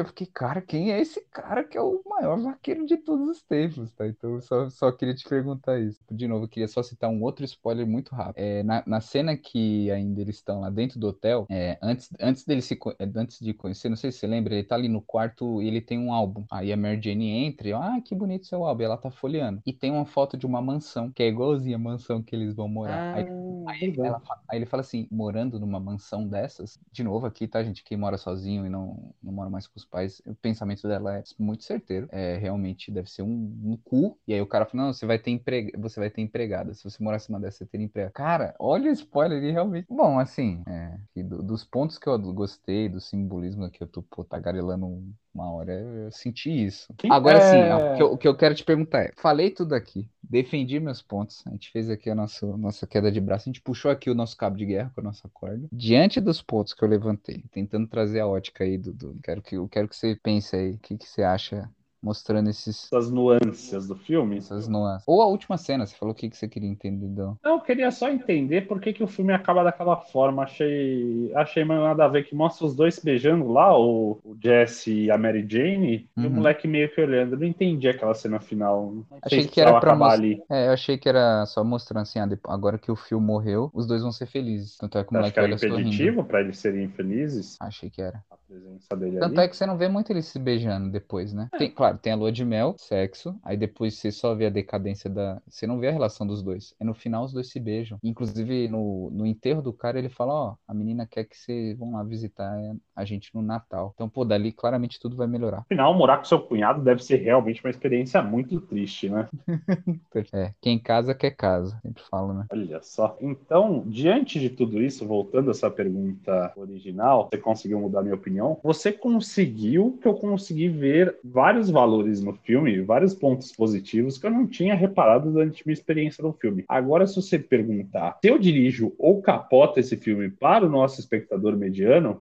eu 0.00 0.04
fiquei, 0.04 0.26
cara, 0.26 0.60
quem 0.60 0.92
é 0.92 1.00
esse 1.00 1.20
cara 1.30 1.64
que 1.64 1.76
é 1.76 1.80
o 1.80 2.02
maior 2.06 2.38
vaqueiro 2.40 2.86
de 2.86 2.96
todos 2.96 3.28
os 3.28 3.42
tempos, 3.42 3.92
tá? 3.92 4.06
Então 4.06 4.34
eu 4.34 4.40
só, 4.40 4.68
só 4.70 4.92
queria 4.92 5.14
te 5.14 5.28
perguntar 5.28 5.78
isso. 5.80 6.00
De 6.10 6.26
novo, 6.28 6.44
eu 6.44 6.48
queria 6.48 6.68
só 6.68 6.82
citar 6.82 7.10
um 7.10 7.22
outro 7.22 7.44
spoiler 7.44 7.86
muito 7.86 8.14
rápido. 8.14 8.42
É, 8.42 8.62
na, 8.62 8.82
na 8.86 9.00
cena 9.00 9.36
que 9.36 9.90
ainda 9.90 10.20
eles 10.20 10.36
estão 10.36 10.60
lá 10.60 10.70
dentro 10.70 10.98
do 10.98 11.08
hotel, 11.08 11.46
é, 11.50 11.78
antes, 11.82 12.10
antes 12.20 12.44
dele 12.44 12.62
se, 12.62 12.78
é, 12.98 13.10
antes 13.16 13.38
de 13.40 13.52
conhecer, 13.54 13.88
não 13.88 13.96
sei 13.96 14.12
se 14.12 14.18
você 14.18 14.26
lembra, 14.26 14.54
ele 14.54 14.64
tá 14.64 14.74
ali 14.74 14.88
no 14.88 15.02
quarto 15.02 15.62
e 15.62 15.68
ele 15.68 15.80
tem 15.80 15.98
um 15.98 16.12
álbum. 16.12 16.44
Aí 16.50 16.72
a 16.72 16.76
Mary 16.76 17.00
Jane 17.02 17.28
entra 17.30 17.68
e, 17.68 17.72
ah, 17.72 18.00
que 18.04 18.14
bonito 18.14 18.46
seu 18.46 18.64
álbum, 18.64 18.82
e 18.82 18.84
ela 18.84 18.96
tá 18.96 19.10
folheando. 19.10 19.62
E 19.66 19.72
tem 19.72 19.90
uma 19.90 20.06
foto 20.06 20.36
de 20.36 20.46
uma 20.46 20.60
mansão, 20.60 21.10
que 21.10 21.22
é 21.22 21.28
igualzinha 21.28 21.76
a 21.76 21.78
mansão 21.78 22.22
que 22.22 22.34
eles 22.34 22.54
vão 22.54 22.68
morar. 22.68 23.14
Aí, 23.14 23.26
aí 23.66 23.94
ela 23.98 24.22
aí 24.48 24.58
ele 24.58 24.66
fala 24.66 24.82
assim, 24.82 25.08
morando 25.10 25.58
numa 25.58 25.80
mansão 25.80 26.26
dessas, 26.28 26.78
de 26.90 27.02
novo 27.02 27.26
aqui, 27.26 27.46
tá, 27.46 27.62
gente? 27.62 27.82
Quem 27.84 27.96
mora 27.96 28.18
sozinho 28.18 28.66
e 28.66 28.68
não, 28.68 29.14
não 29.22 29.32
mora 29.32 29.50
mais 29.50 29.66
com 29.66 29.78
os 29.78 29.84
pais, 29.84 30.20
o 30.26 30.34
pensamento 30.34 30.86
dela 30.88 31.18
é 31.18 31.22
muito 31.38 31.64
certeiro. 31.64 32.08
É, 32.10 32.36
realmente 32.38 32.90
deve 32.90 33.10
ser 33.10 33.22
um, 33.22 33.28
um 33.64 33.76
cu. 33.76 34.18
E 34.26 34.34
aí 34.34 34.40
o 34.40 34.46
cara 34.46 34.66
fala, 34.66 34.84
não, 34.86 34.92
você 34.92 35.06
vai 35.06 35.18
ter 35.18 35.30
empre... 35.30 35.72
você 35.78 36.00
vai 36.00 36.10
ter 36.10 36.20
empregada. 36.22 36.74
Se 36.74 36.84
você 36.84 37.02
morar 37.02 37.16
acima 37.16 37.40
dessa, 37.40 37.58
você 37.58 37.66
teria 37.66 37.86
empregada. 37.86 38.12
Cara, 38.12 38.54
olha 38.58 38.90
o 38.90 38.92
spoiler 38.94 39.38
ali, 39.38 39.50
realmente. 39.50 39.86
Bom, 39.88 40.18
assim, 40.18 40.62
é, 40.66 41.22
do- 41.22 41.42
dos 41.42 41.64
pontos 41.64 41.98
que 41.98 42.08
eu 42.08 42.18
gostei, 42.32 42.88
do 42.88 43.00
simbolismo 43.00 43.70
que 43.70 43.82
eu 43.82 43.86
tô 43.88 44.02
pô, 44.02 44.24
tagarelando 44.24 44.86
um- 44.86 45.14
uma 45.34 45.50
hora, 45.50 45.72
eu 45.72 46.10
senti 46.12 46.50
isso. 46.50 46.92
Sim, 47.00 47.08
Agora 47.10 47.40
sim, 47.40 47.64
é- 47.64 47.74
ó, 47.74 47.78
o 47.78 47.96
que 47.96 48.02
eu, 48.02 48.12
o 48.12 48.18
que 48.18 48.28
eu 48.28 48.36
quero 48.36 48.54
te 48.54 48.64
perguntar 48.64 49.02
é: 49.04 49.12
falei 49.16 49.50
tudo 49.50 49.74
aqui, 49.74 50.08
defendi 50.22 50.78
meus 50.78 51.00
pontos, 51.02 51.42
a 51.46 51.50
gente 51.50 51.70
fez 51.70 51.88
aqui 51.88 52.10
a 52.10 52.14
nossa, 52.14 52.46
nossa 52.56 52.86
queda 52.86 53.10
de 53.10 53.20
braço, 53.20 53.48
a 53.48 53.52
gente 53.52 53.62
puxou 53.62 53.90
aqui 53.90 54.10
o 54.10 54.14
nosso 54.14 54.36
cabo 54.36 54.56
de 54.56 54.66
guerra 54.66 54.90
com 54.94 55.00
a 55.00 55.04
nossa 55.04 55.28
corda. 55.30 55.66
Diante 55.72 56.20
dos 56.20 56.42
pontos 56.42 56.74
que 56.74 56.82
eu 56.84 56.88
levantei, 56.88 57.44
tentando 57.50 57.86
trazer 57.86 58.20
a 58.20 58.26
ótica 58.26 58.64
aí, 58.64 58.76
Dudu, 58.76 59.18
quero 59.22 59.42
que, 59.42 59.56
eu 59.56 59.68
quero 59.68 59.88
que 59.88 59.96
você 59.96 60.16
pense 60.22 60.54
aí, 60.54 60.72
o 60.72 60.78
que, 60.78 60.98
que 60.98 61.08
você 61.08 61.22
acha 61.22 61.68
mostrando 62.02 62.50
esses, 62.50 62.86
Essas 62.92 63.10
nuances 63.10 63.86
do 63.86 63.96
filme. 63.96 64.38
essas 64.38 64.66
nuances. 64.68 65.04
Ou 65.06 65.22
a 65.22 65.26
última 65.26 65.56
cena, 65.56 65.86
você 65.86 65.94
falou 65.96 66.12
o 66.12 66.16
que, 66.16 66.28
que 66.28 66.36
você 66.36 66.48
queria 66.48 66.68
entender, 66.68 67.06
então. 67.06 67.38
Não, 67.44 67.52
eu 67.56 67.60
queria 67.60 67.90
só 67.90 68.08
entender 68.08 68.62
por 68.62 68.80
que, 68.80 68.92
que 68.92 69.02
o 69.02 69.06
filme 69.06 69.32
acaba 69.32 69.62
daquela 69.64 69.96
forma. 69.96 70.42
Achei, 70.44 71.32
achei 71.34 71.64
mais 71.64 71.80
nada 71.80 72.04
a 72.04 72.08
ver 72.08 72.24
que 72.24 72.34
mostra 72.34 72.66
os 72.66 72.74
dois 72.74 72.98
beijando 72.98 73.48
lá, 73.50 73.76
o, 73.78 74.20
o 74.24 74.36
Jesse 74.42 75.04
e 75.04 75.10
a 75.10 75.18
Mary 75.18 75.46
Jane, 75.48 76.08
e 76.16 76.20
o 76.20 76.28
Uhum. 76.28 76.30
moleque 76.36 76.66
meio 76.68 76.92
que 76.92 77.00
olhando. 77.00 77.34
Eu 77.34 77.38
não 77.40 77.46
entendi 77.46 77.88
aquela 77.88 78.14
cena 78.14 78.40
final. 78.40 78.92
Achei 79.22 79.46
que 79.46 79.60
era 79.60 79.78
pra 79.80 79.94
mostrar. 79.94 80.12
ali. 80.14 80.42
É, 80.50 80.68
eu 80.68 80.72
achei 80.72 80.98
que 80.98 81.08
era 81.08 81.44
só 81.46 81.62
mostrando 81.64 82.02
assim, 82.02 82.18
ah, 82.18 82.28
agora 82.48 82.78
que 82.78 82.90
o 82.90 82.96
Phil 82.96 83.20
morreu, 83.20 83.70
os 83.72 83.86
dois 83.86 84.02
vão 84.02 84.12
ser 84.12 84.26
felizes. 84.26 84.76
Tanto 84.76 84.98
é 84.98 85.04
que 85.04 85.10
o 85.10 85.14
moleque 85.14 85.34
que 85.34 85.38
era 85.40 85.48
olha 85.48 85.58
sorrindo. 85.58 85.80
impeditivo 85.80 86.24
pra 86.24 86.40
eles 86.40 86.58
serem 86.58 86.88
felizes? 86.88 87.56
Achei 87.60 87.90
que 87.90 88.02
era. 88.02 88.22
Presença 88.52 88.96
dele 88.96 89.18
Tanto 89.18 89.38
ali. 89.38 89.46
é 89.46 89.48
que 89.48 89.56
você 89.56 89.64
não 89.64 89.78
vê 89.78 89.88
muito 89.88 90.10
eles 90.10 90.26
se 90.26 90.38
beijando 90.38 90.90
depois, 90.90 91.32
né? 91.32 91.48
É. 91.54 91.58
Tem, 91.58 91.70
claro, 91.70 91.96
tem 91.96 92.12
a 92.12 92.16
lua 92.16 92.30
de 92.30 92.44
mel, 92.44 92.74
sexo, 92.76 93.34
aí 93.42 93.56
depois 93.56 93.94
você 93.94 94.12
só 94.12 94.34
vê 94.34 94.46
a 94.46 94.50
decadência 94.50 95.08
da. 95.08 95.40
Você 95.48 95.66
não 95.66 95.78
vê 95.78 95.88
a 95.88 95.92
relação 95.92 96.26
dos 96.26 96.42
dois. 96.42 96.74
É 96.78 96.84
no 96.84 96.92
final 96.92 97.24
os 97.24 97.32
dois 97.32 97.48
se 97.48 97.58
beijam. 97.58 97.98
Inclusive, 98.02 98.68
no, 98.68 99.10
no 99.10 99.26
enterro 99.26 99.62
do 99.62 99.72
cara, 99.72 99.98
ele 99.98 100.10
fala: 100.10 100.34
Ó, 100.34 100.54
a 100.68 100.74
menina 100.74 101.06
quer 101.06 101.24
que 101.24 101.36
vocês 101.36 101.78
vão 101.78 101.92
lá 101.92 102.02
visitar 102.02 102.52
a 102.94 103.04
gente 103.04 103.34
no 103.34 103.40
Natal. 103.40 103.92
Então, 103.94 104.08
pô, 104.08 104.24
dali 104.24 104.52
claramente 104.52 105.00
tudo 105.00 105.16
vai 105.16 105.26
melhorar. 105.26 105.60
Afinal, 105.60 105.94
morar 105.94 106.18
com 106.18 106.24
seu 106.24 106.40
cunhado 106.40 106.82
deve 106.82 107.02
ser 107.02 107.16
realmente 107.16 107.64
uma 107.64 107.70
experiência 107.70 108.20
muito 108.22 108.60
triste, 108.60 109.08
né? 109.08 109.28
É, 110.32 110.52
quem 110.60 110.78
casa 110.78 111.14
quer 111.14 111.32
casa. 111.32 111.78
Sempre 111.82 112.02
falo, 112.10 112.32
né? 112.32 112.46
Olha 112.50 112.80
só. 112.82 113.16
Então, 113.20 113.82
diante 113.86 114.38
de 114.38 114.50
tudo 114.50 114.80
isso, 114.80 115.06
voltando 115.06 115.48
a 115.48 115.50
essa 115.50 115.70
pergunta 115.70 116.52
original, 116.56 117.28
você 117.30 117.38
conseguiu 117.38 117.80
mudar 117.80 118.02
minha 118.02 118.14
opinião? 118.14 118.41
Você 118.62 118.92
conseguiu 118.92 119.98
que 120.00 120.08
eu 120.08 120.14
consegui 120.14 120.68
ver 120.68 121.16
vários 121.24 121.70
valores 121.70 122.22
no 122.22 122.34
filme, 122.34 122.80
vários 122.80 123.14
pontos 123.14 123.52
positivos 123.52 124.18
que 124.18 124.26
eu 124.26 124.30
não 124.30 124.46
tinha 124.46 124.74
reparado 124.74 125.30
durante 125.30 125.66
minha 125.66 125.74
experiência 125.74 126.22
no 126.22 126.32
filme. 126.32 126.64
Agora, 126.68 127.06
se 127.06 127.16
você 127.16 127.38
perguntar 127.38 128.18
se 128.22 128.28
eu 128.28 128.38
dirijo 128.38 128.92
ou 128.98 129.22
capoto 129.22 129.78
esse 129.78 129.96
filme 129.96 130.30
para 130.30 130.66
o 130.66 130.68
nosso 130.68 131.00
espectador 131.00 131.56
mediano, 131.56 132.18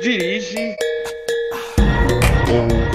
dirige 0.00 0.76
ou 2.50 2.94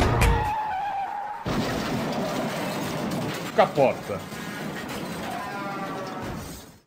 capota. 3.56 4.20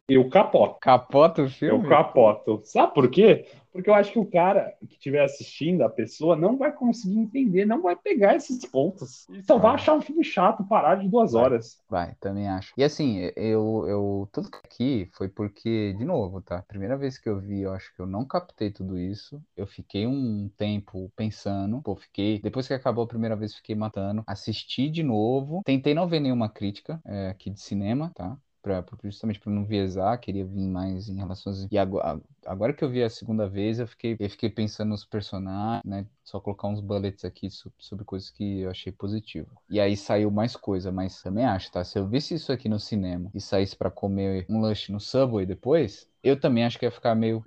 Eu 0.09 0.28
capoto. 0.28 0.78
Capota 0.80 1.43
o 1.43 1.49
filme? 1.49 1.85
Eu 1.85 1.89
capoto. 1.89 2.61
Sabe 2.64 2.95
por 2.95 3.11
quê? 3.11 3.47
Porque 3.73 3.89
eu 3.89 3.95
acho 3.95 4.12
que 4.12 4.18
o 4.18 4.27
cara 4.27 4.75
que 4.87 4.95
estiver 4.95 5.25
assistindo, 5.25 5.83
a 5.83 5.89
pessoa, 5.89 6.37
não 6.37 6.59
vai 6.59 6.70
conseguir 6.73 7.18
entender, 7.18 7.64
não 7.64 7.81
vai 7.81 7.97
pegar 7.97 8.37
esses 8.37 8.64
pontos. 8.66 9.27
E 9.31 9.43
só 9.43 9.59
vai 9.59 9.75
achar 9.75 9.95
um 9.95 10.01
filme 10.03 10.23
chato 10.23 10.64
parar 10.64 10.97
de 10.97 11.09
duas 11.09 11.35
horas. 11.35 11.81
Vai, 11.89 12.14
também 12.20 12.49
acho. 12.49 12.75
E 12.77 12.85
assim, 12.85 13.31
eu, 13.35 13.87
eu 13.89 14.29
tudo 14.31 14.51
que 14.51 14.59
aqui 14.59 15.11
foi 15.12 15.29
porque, 15.29 15.95
de 15.95 16.05
novo, 16.05 16.43
tá? 16.43 16.62
Primeira 16.62 16.97
vez 16.97 17.18
que 17.18 17.29
eu 17.29 17.41
vi, 17.41 17.62
eu 17.62 17.73
acho 17.73 17.95
que 17.95 18.01
eu 18.01 18.07
não 18.07 18.25
captei 18.27 18.70
tudo 18.70 18.99
isso. 18.99 19.43
Eu 19.57 19.66
fiquei 19.66 20.07
um 20.07 20.51
tempo 20.57 21.11
pensando, 21.16 21.81
pô, 21.83 21.97
fiquei. 21.97 22.41
Depois 22.41 22.68
que 22.68 22.75
acabou 22.75 23.05
a 23.05 23.09
primeira 23.09 23.37
vez, 23.37 23.55
fiquei 23.55 23.75
matando. 23.75 24.23
Assisti 24.27 24.91
de 24.91 25.03
novo. 25.03 25.62
Tentei 25.64 25.95
não 25.95 26.07
ver 26.07 26.20
nenhuma 26.20 26.49
crítica 26.49 27.01
é, 27.07 27.29
aqui 27.29 27.51
de 27.51 27.61
cinema, 27.61 28.12
tá? 28.14 28.37
Pra, 28.62 28.84
justamente 29.02 29.40
para 29.40 29.50
não 29.52 29.64
viesar, 29.66 30.18
queria 30.20 30.44
vir 30.46 30.68
mais 30.68 31.08
em 31.08 31.16
relação 31.16 31.52
às... 31.52 31.66
E 31.70 31.76
agora, 31.76 32.20
agora 32.46 32.72
que 32.72 32.84
eu 32.84 32.88
vi 32.90 33.02
a 33.02 33.10
segunda 33.10 33.48
vez, 33.48 33.80
eu 33.80 33.88
fiquei, 33.88 34.16
eu 34.20 34.30
fiquei 34.30 34.48
pensando 34.48 34.90
nos 34.90 35.04
personagens, 35.04 35.82
né? 35.84 36.06
Só 36.22 36.40
colocar 36.40 36.68
uns 36.68 36.80
bullets 36.80 37.24
aqui 37.24 37.50
so- 37.50 37.72
sobre 37.78 38.04
coisas 38.04 38.30
que 38.30 38.60
eu 38.60 38.70
achei 38.70 38.92
positivo. 38.92 39.50
E 39.68 39.80
aí 39.80 39.96
saiu 39.96 40.30
mais 40.30 40.54
coisa, 40.54 40.92
mas 40.92 41.20
também 41.22 41.44
acho, 41.44 41.72
tá? 41.72 41.82
Se 41.82 41.98
eu 41.98 42.06
visse 42.08 42.34
isso 42.34 42.52
aqui 42.52 42.68
no 42.68 42.78
cinema 42.78 43.30
e 43.34 43.40
saísse 43.40 43.74
pra 43.76 43.90
comer 43.90 44.46
um 44.48 44.60
lanche 44.60 44.92
no 44.92 45.00
Subway 45.00 45.44
depois, 45.44 46.08
eu 46.23 46.39
também 46.39 46.64
acho 46.64 46.79
que 46.79 46.85
ia 46.85 46.91
ficar 46.91 47.14
meio. 47.14 47.43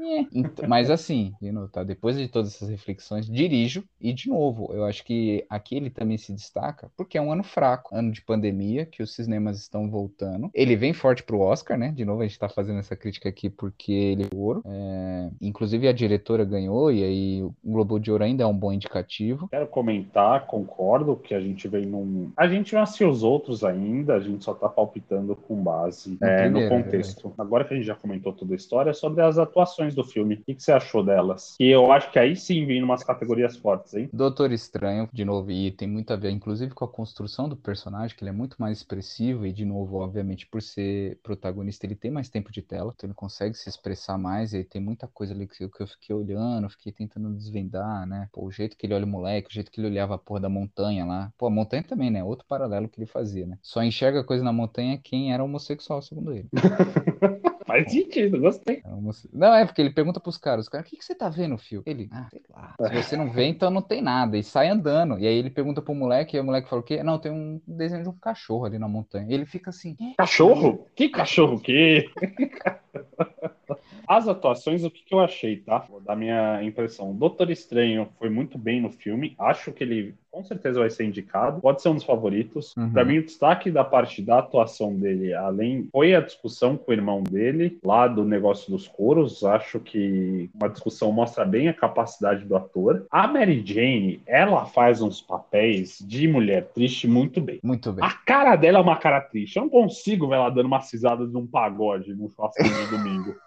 Mas 0.67 0.89
assim, 0.89 1.33
tá? 1.71 1.83
Depois 1.83 2.17
de 2.17 2.27
todas 2.27 2.55
essas 2.55 2.69
reflexões, 2.69 3.29
dirijo 3.29 3.83
e 3.99 4.13
de 4.13 4.29
novo, 4.29 4.71
eu 4.73 4.85
acho 4.85 5.03
que 5.03 5.45
aqui 5.49 5.75
ele 5.75 5.89
também 5.89 6.17
se 6.17 6.33
destaca 6.33 6.91
porque 6.97 7.17
é 7.17 7.21
um 7.21 7.31
ano 7.31 7.43
fraco, 7.43 7.95
ano 7.95 8.11
de 8.11 8.21
pandemia, 8.21 8.85
que 8.85 9.01
os 9.01 9.13
cinemas 9.13 9.59
estão 9.59 9.89
voltando. 9.89 10.49
Ele 10.53 10.75
vem 10.75 10.93
forte 10.93 11.23
pro 11.23 11.39
Oscar, 11.39 11.77
né? 11.77 11.91
De 11.91 12.05
novo, 12.05 12.21
a 12.21 12.27
gente 12.27 12.39
tá 12.39 12.49
fazendo 12.49 12.79
essa 12.79 12.95
crítica 12.95 13.29
aqui 13.29 13.49
porque 13.49 13.91
ele 13.91 14.23
é 14.23 14.35
ouro. 14.35 14.61
É, 14.65 15.29
Inclusive 15.41 15.87
a 15.87 15.93
diretora 15.93 16.43
ganhou, 16.43 16.91
e 16.91 17.03
aí 17.03 17.43
o 17.43 17.53
Globo 17.63 17.99
de 17.99 18.11
Ouro 18.11 18.23
ainda 18.23 18.43
é 18.43 18.47
um 18.47 18.57
bom 18.57 18.71
indicativo. 18.71 19.47
Quero 19.49 19.67
comentar, 19.67 20.45
concordo 20.47 21.15
que 21.15 21.33
a 21.33 21.39
gente 21.39 21.67
vem 21.67 21.85
num. 21.85 22.31
A 22.35 22.47
gente 22.47 22.73
não 22.73 22.81
assistiu 22.81 23.09
os 23.09 23.23
outros 23.23 23.63
ainda, 23.63 24.15
a 24.15 24.19
gente 24.19 24.43
só 24.43 24.53
tá 24.53 24.67
palpitando 24.67 25.35
com 25.35 25.55
base 25.61 26.17
No 26.19 26.27
é, 26.27 26.49
no 26.49 26.59
primeiro, 26.59 26.83
contexto. 26.83 27.33
Agora 27.37 27.63
que 27.63 27.73
a 27.73 27.77
gente 27.77 27.85
já 27.85 27.95
comentou 27.95 28.33
toda 28.33 28.53
a 28.53 28.55
história, 28.65 28.93
sobre 28.93 29.21
as 29.21 29.37
atuações 29.37 29.93
do 29.93 30.03
filme. 30.03 30.35
O 30.35 30.43
que, 30.43 30.55
que 30.55 30.63
você 30.63 30.71
achou 30.71 31.03
delas? 31.03 31.55
E 31.59 31.69
eu 31.69 31.91
acho 31.91 32.11
que 32.11 32.19
aí 32.19 32.35
sim 32.35 32.65
vem 32.65 32.83
umas 32.83 33.03
categorias 33.03 33.55
fortes, 33.55 33.93
hein? 33.93 34.09
Doutor 34.11 34.51
Estranho, 34.51 35.07
de 35.13 35.23
novo, 35.23 35.51
e 35.51 35.71
tem 35.71 35.87
muito 35.87 36.11
a 36.11 36.15
ver, 36.15 36.31
inclusive, 36.31 36.73
com 36.73 36.83
a 36.83 36.87
construção 36.87 37.47
do 37.47 37.55
personagem, 37.55 38.15
que 38.15 38.23
ele 38.23 38.29
é 38.29 38.33
muito 38.33 38.57
mais 38.59 38.77
expressivo, 38.77 39.45
e 39.45 39.53
de 39.53 39.63
novo, 39.63 39.97
obviamente, 39.97 40.47
por 40.47 40.61
ser 40.61 41.19
protagonista, 41.21 41.85
ele 41.85 41.95
tem 41.95 42.11
mais 42.11 42.29
tempo 42.29 42.51
de 42.51 42.61
tela, 42.61 42.93
então 42.95 43.07
ele 43.07 43.13
consegue 43.13 43.55
se 43.55 43.69
expressar 43.69 44.17
mais, 44.17 44.53
e 44.53 44.63
tem 44.63 44.81
muita 44.81 45.07
coisa 45.07 45.33
ali 45.33 45.47
que 45.47 45.63
eu, 45.63 45.69
que 45.69 45.81
eu 45.81 45.87
fiquei 45.87 46.15
olhando, 46.15 46.69
fiquei 46.69 46.91
tentando 46.91 47.33
desvendar, 47.33 48.05
né? 48.07 48.27
Pô, 48.31 48.45
o 48.45 48.51
jeito 48.51 48.75
que 48.75 48.85
ele 48.85 48.93
olha 48.93 49.05
o 49.05 49.07
moleque, 49.07 49.49
o 49.49 49.53
jeito 49.53 49.71
que 49.71 49.79
ele 49.79 49.87
olhava 49.87 50.15
a 50.15 50.17
porra 50.17 50.41
da 50.41 50.49
montanha 50.49 51.05
lá. 51.05 51.31
Pô, 51.37 51.47
a 51.47 51.49
montanha 51.49 51.83
também, 51.83 52.09
né? 52.09 52.23
Outro 52.23 52.45
paralelo 52.47 52.89
que 52.89 52.99
ele 52.99 53.05
fazia, 53.05 53.45
né? 53.45 53.57
Só 53.61 53.83
enxerga 53.83 54.23
coisa 54.23 54.43
na 54.43 54.53
montanha 54.53 54.99
quem 55.01 55.33
era 55.33 55.43
homossexual, 55.43 56.01
segundo 56.01 56.33
ele. 56.33 56.49
Faz 57.65 57.91
sentido, 57.91 58.39
gostei. 58.39 58.54
É 58.67 58.81
homosse- 58.93 59.29
Não, 59.33 59.53
é 59.53 59.65
porque 59.65 59.81
ele 59.81 59.89
pergunta 59.89 60.19
pros 60.19 60.37
caras, 60.37 60.65
os 60.65 60.69
caras, 60.69 60.87
o 60.87 60.89
que 60.89 60.97
que 60.97 61.05
você 61.05 61.15
tá 61.15 61.29
vendo, 61.29 61.57
fio? 61.57 61.83
Ele, 61.85 62.09
ah, 62.11 62.27
sei 62.29 62.41
lá. 62.49 62.75
Se 62.77 62.77
você 63.15 63.17
não 63.17 63.29
vê, 63.31 63.45
então 63.45 63.69
não 63.69 63.81
tem 63.81 64.01
nada. 64.01 64.37
E 64.37 64.43
sai 64.43 64.69
andando. 64.69 65.17
E 65.19 65.27
aí 65.27 65.35
ele 65.35 65.49
pergunta 65.49 65.81
pro 65.81 65.93
moleque, 65.95 66.37
e 66.37 66.39
o 66.39 66.43
moleque 66.43 66.69
fala 66.69 66.81
o 66.81 66.85
quê? 66.85 67.01
Não, 67.03 67.17
tem 67.19 67.31
um 67.31 67.61
desenho 67.67 68.03
de 68.03 68.09
um 68.09 68.17
cachorro 68.17 68.65
ali 68.65 68.77
na 68.79 68.87
montanha. 68.87 69.27
E 69.29 69.33
ele 69.33 69.45
fica 69.45 69.69
assim, 69.69 69.95
"É?" 70.01 70.15
Cachorro? 70.17 70.87
Que 70.95 71.09
cachorro 71.09 71.59
que? 71.59 72.09
As 74.07 74.27
atuações, 74.27 74.83
o 74.83 74.91
que, 74.91 75.03
que 75.03 75.13
eu 75.13 75.19
achei, 75.19 75.57
tá? 75.57 75.79
Vou 75.79 75.99
dar 75.99 76.15
minha 76.15 76.63
impressão. 76.63 77.11
O 77.11 77.13
Doutor 77.13 77.49
Estranho 77.49 78.09
foi 78.17 78.29
muito 78.29 78.57
bem 78.57 78.81
no 78.81 78.89
filme. 78.89 79.35
Acho 79.37 79.71
que 79.71 79.83
ele 79.83 80.15
com 80.35 80.43
certeza 80.43 80.81
vai 80.81 80.89
ser 80.89 81.05
indicado. 81.05 81.61
Pode 81.61 81.81
ser 81.81 81.87
um 81.87 81.95
dos 81.95 82.03
favoritos. 82.03 82.75
Uhum. 82.75 82.91
Pra 82.91 83.05
mim, 83.05 83.19
o 83.19 83.23
destaque 83.23 83.71
da 83.71 83.85
parte 83.85 84.21
da 84.21 84.39
atuação 84.39 84.93
dele, 84.93 85.33
além, 85.33 85.87
foi 85.93 86.13
a 86.13 86.19
discussão 86.19 86.75
com 86.75 86.91
o 86.91 86.93
irmão 86.93 87.23
dele, 87.23 87.79
lá 87.81 88.05
do 88.05 88.25
negócio 88.25 88.69
dos 88.69 88.85
coros. 88.85 89.45
Acho 89.45 89.79
que 89.79 90.49
uma 90.53 90.67
discussão 90.67 91.09
mostra 91.13 91.45
bem 91.45 91.69
a 91.69 91.73
capacidade 91.73 92.43
do 92.43 92.53
ator. 92.53 93.05
A 93.09 93.25
Mary 93.29 93.63
Jane, 93.65 94.19
ela 94.25 94.65
faz 94.65 95.01
uns 95.01 95.21
papéis 95.21 95.99
de 96.05 96.27
mulher 96.27 96.65
triste 96.73 97.07
muito 97.07 97.39
bem. 97.39 97.61
muito 97.63 97.93
bem. 97.93 98.03
A 98.03 98.11
cara 98.11 98.57
dela 98.57 98.79
é 98.79 98.81
uma 98.81 98.97
cara 98.97 99.21
triste. 99.21 99.55
Eu 99.55 99.63
não 99.63 99.69
consigo 99.69 100.27
ver 100.27 100.35
ela 100.35 100.49
dando 100.49 100.65
uma 100.65 100.81
cisada 100.81 101.25
num 101.25 101.47
pagode 101.47 102.13
num 102.13 102.27
churrasquinho 102.27 102.73
de 102.73 102.87
domingo. 102.91 103.35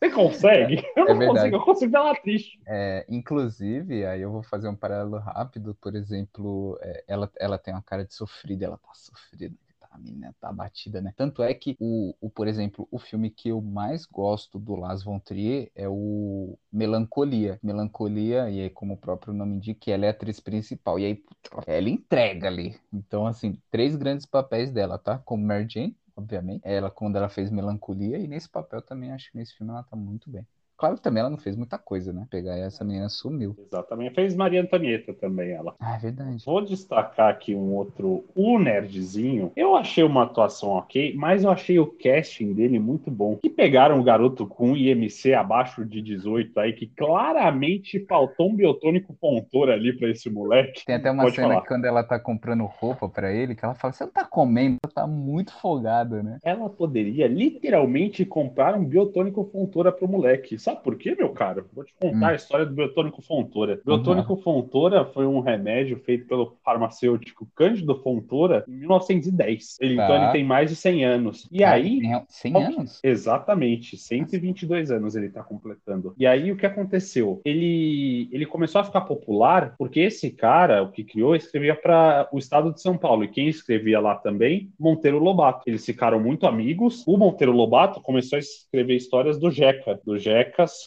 Você 0.00 0.10
consegue? 0.10 0.82
Eu 0.96 1.06
não 1.06 1.22
É 1.22 1.26
consigo, 1.26 1.56
eu 1.56 1.64
consigo 1.64 1.92
ver 1.92 1.98
ela 1.98 2.14
triste. 2.14 2.60
É, 2.66 3.04
inclusive, 3.08 4.06
aí 4.06 4.22
eu 4.22 4.30
vou 4.32 4.42
fazer 4.42 4.68
um 4.68 4.76
paralelo 4.76 5.18
rápido, 5.18 5.74
por 5.74 5.94
exemplo, 5.94 6.78
é, 6.80 7.04
ela, 7.06 7.30
ela 7.38 7.58
tem 7.58 7.74
uma 7.74 7.82
cara 7.82 8.04
de 8.04 8.14
sofrida, 8.14 8.64
ela 8.64 8.78
tá 8.78 8.88
sofrida, 8.94 9.54
tá, 9.78 9.88
a 9.90 9.98
menina 9.98 10.34
tá 10.40 10.48
abatida, 10.48 11.00
né? 11.02 11.12
Tanto 11.14 11.42
é 11.42 11.52
que, 11.52 11.76
o, 11.78 12.14
o, 12.20 12.30
por 12.30 12.48
exemplo, 12.48 12.88
o 12.90 12.98
filme 12.98 13.28
que 13.30 13.50
eu 13.50 13.60
mais 13.60 14.06
gosto 14.06 14.58
do 14.58 14.74
Lars 14.76 15.02
von 15.02 15.18
Trier 15.18 15.70
é 15.74 15.86
o 15.88 16.58
Melancolia. 16.72 17.58
Melancolia, 17.62 18.48
e 18.50 18.62
aí, 18.62 18.70
como 18.70 18.94
o 18.94 18.96
próprio 18.98 19.34
nome 19.34 19.56
indica, 19.56 19.90
ela 19.90 20.06
é 20.06 20.08
a 20.08 20.10
atriz 20.12 20.40
principal. 20.40 20.98
E 20.98 21.04
aí, 21.04 21.24
ela 21.66 21.88
entrega 21.90 22.48
ali. 22.48 22.78
Então, 22.92 23.26
assim, 23.26 23.58
três 23.70 23.94
grandes 23.94 24.24
papéis 24.24 24.70
dela, 24.70 24.98
tá? 24.98 25.18
Como 25.18 25.44
Mary 25.46 25.66
Jane, 25.68 25.96
obviamente. 26.16 26.62
Ela, 26.64 26.90
quando 26.90 27.16
ela 27.16 27.28
fez 27.28 27.50
Melancolia, 27.50 28.18
e 28.18 28.26
nesse 28.28 28.48
papel 28.48 28.82
também, 28.82 29.12
acho 29.12 29.30
que 29.30 29.36
nesse 29.38 29.54
filme 29.56 29.72
ela 29.72 29.82
tá 29.84 29.96
muito 29.96 30.30
bem. 30.30 30.46
Claro 30.76 30.96
que 30.96 31.02
também 31.02 31.20
ela 31.20 31.30
não 31.30 31.38
fez 31.38 31.56
muita 31.56 31.78
coisa, 31.78 32.12
né? 32.12 32.26
Pegar 32.30 32.56
essa 32.58 32.84
menina 32.84 33.08
sumiu. 33.08 33.54
Exatamente. 33.58 34.14
Fez 34.14 34.34
Maria 34.34 34.60
Antonieta 34.60 35.14
também, 35.14 35.52
ela. 35.52 35.74
Ah, 35.78 35.94
é 35.94 35.98
verdade. 35.98 36.44
Vou 36.44 36.64
destacar 36.64 37.30
aqui 37.30 37.54
um 37.54 37.72
outro, 37.74 38.24
o 38.34 38.58
nerdzinho. 38.58 39.52
Eu 39.56 39.76
achei 39.76 40.02
uma 40.02 40.24
atuação 40.24 40.70
ok, 40.70 41.14
mas 41.16 41.44
eu 41.44 41.50
achei 41.50 41.78
o 41.78 41.86
casting 41.86 42.52
dele 42.52 42.78
muito 42.78 43.10
bom. 43.10 43.36
Que 43.36 43.48
pegaram 43.48 43.98
um 43.98 44.04
garoto 44.04 44.46
com 44.46 44.76
IMC 44.76 45.32
abaixo 45.34 45.84
de 45.84 46.02
18 46.02 46.58
aí, 46.58 46.72
que 46.72 46.86
claramente 46.86 48.04
faltou 48.06 48.50
um 48.50 48.56
biotônico 48.56 49.14
pontor 49.14 49.70
ali 49.70 49.96
pra 49.96 50.10
esse 50.10 50.28
moleque. 50.28 50.84
Tem 50.84 50.96
até 50.96 51.10
uma 51.10 51.24
Pode 51.24 51.36
cena 51.36 51.60
quando 51.60 51.84
ela 51.84 52.02
tá 52.02 52.18
comprando 52.18 52.64
roupa 52.64 53.08
pra 53.08 53.32
ele, 53.32 53.54
que 53.54 53.64
ela 53.64 53.74
fala, 53.74 53.92
você 53.92 54.04
não 54.04 54.12
tá 54.12 54.24
comendo, 54.24 54.78
tá 54.92 55.06
muito 55.06 55.52
folgada, 55.54 56.22
né? 56.22 56.38
Ela 56.42 56.68
poderia 56.68 57.26
literalmente 57.26 58.24
comprar 58.24 58.74
um 58.74 58.84
biotônico 58.84 59.48
fontora 59.52 59.92
pro 59.92 60.08
moleque. 60.08 60.58
Sabe 60.64 60.82
por 60.82 60.96
quê, 60.96 61.14
meu 61.14 61.28
caro? 61.28 61.66
Vou 61.74 61.84
te 61.84 61.92
contar 62.00 62.16
Hum. 62.16 62.24
a 62.30 62.34
história 62.34 62.64
do 62.64 62.72
biotônico 62.74 63.20
Fontoura. 63.20 63.78
Vamos 63.84 64.02
Biotônico 64.02 64.34
Fontoura 64.38 65.04
foi 65.04 65.26
um 65.26 65.40
remédio 65.40 65.98
feito 65.98 66.26
pelo 66.26 66.56
farmacêutico 66.64 67.46
Cândido 67.54 67.94
Fontoura 68.02 68.64
em 68.66 68.72
1910. 68.72 69.76
Ele, 69.78 69.96
Tá. 69.96 70.04
Então 70.04 70.22
ele 70.24 70.32
tem 70.32 70.42
mais 70.42 70.70
de 70.70 70.76
100 70.76 71.04
anos. 71.04 71.46
E 71.52 71.58
Cara, 71.58 71.74
aí, 71.76 72.00
tem 72.00 72.22
100 72.28 72.52
qual- 72.52 72.62
anos? 72.64 73.00
Exatamente, 73.04 73.96
122 73.98 74.90
anos 74.90 75.14
ele 75.14 75.26
está 75.26 75.42
completando. 75.42 76.14
E 76.18 76.26
aí 76.26 76.50
o 76.50 76.56
que 76.56 76.64
aconteceu? 76.64 77.42
Ele, 77.44 78.28
ele 78.32 78.46
começou 78.46 78.80
a 78.80 78.84
ficar 78.84 79.02
popular 79.02 79.74
porque 79.76 80.00
esse 80.00 80.30
cara, 80.30 80.82
o 80.82 80.90
que 80.90 81.04
criou, 81.04 81.36
escrevia 81.36 81.74
para 81.76 82.26
o 82.32 82.38
estado 82.38 82.72
de 82.72 82.80
São 82.80 82.96
Paulo. 82.96 83.22
E 83.24 83.28
quem 83.28 83.48
escrevia 83.48 84.00
lá 84.00 84.14
também? 84.14 84.70
Monteiro 84.80 85.18
Lobato. 85.18 85.62
Eles 85.66 85.84
ficaram 85.84 86.18
muito 86.18 86.46
amigos. 86.46 87.04
O 87.06 87.18
Monteiro 87.18 87.52
Lobato 87.52 88.00
começou 88.00 88.36
a 88.36 88.40
escrever 88.40 88.94
histórias 88.96 89.38
do 89.38 89.50
Jeca, 89.50 90.00
do 90.06 90.18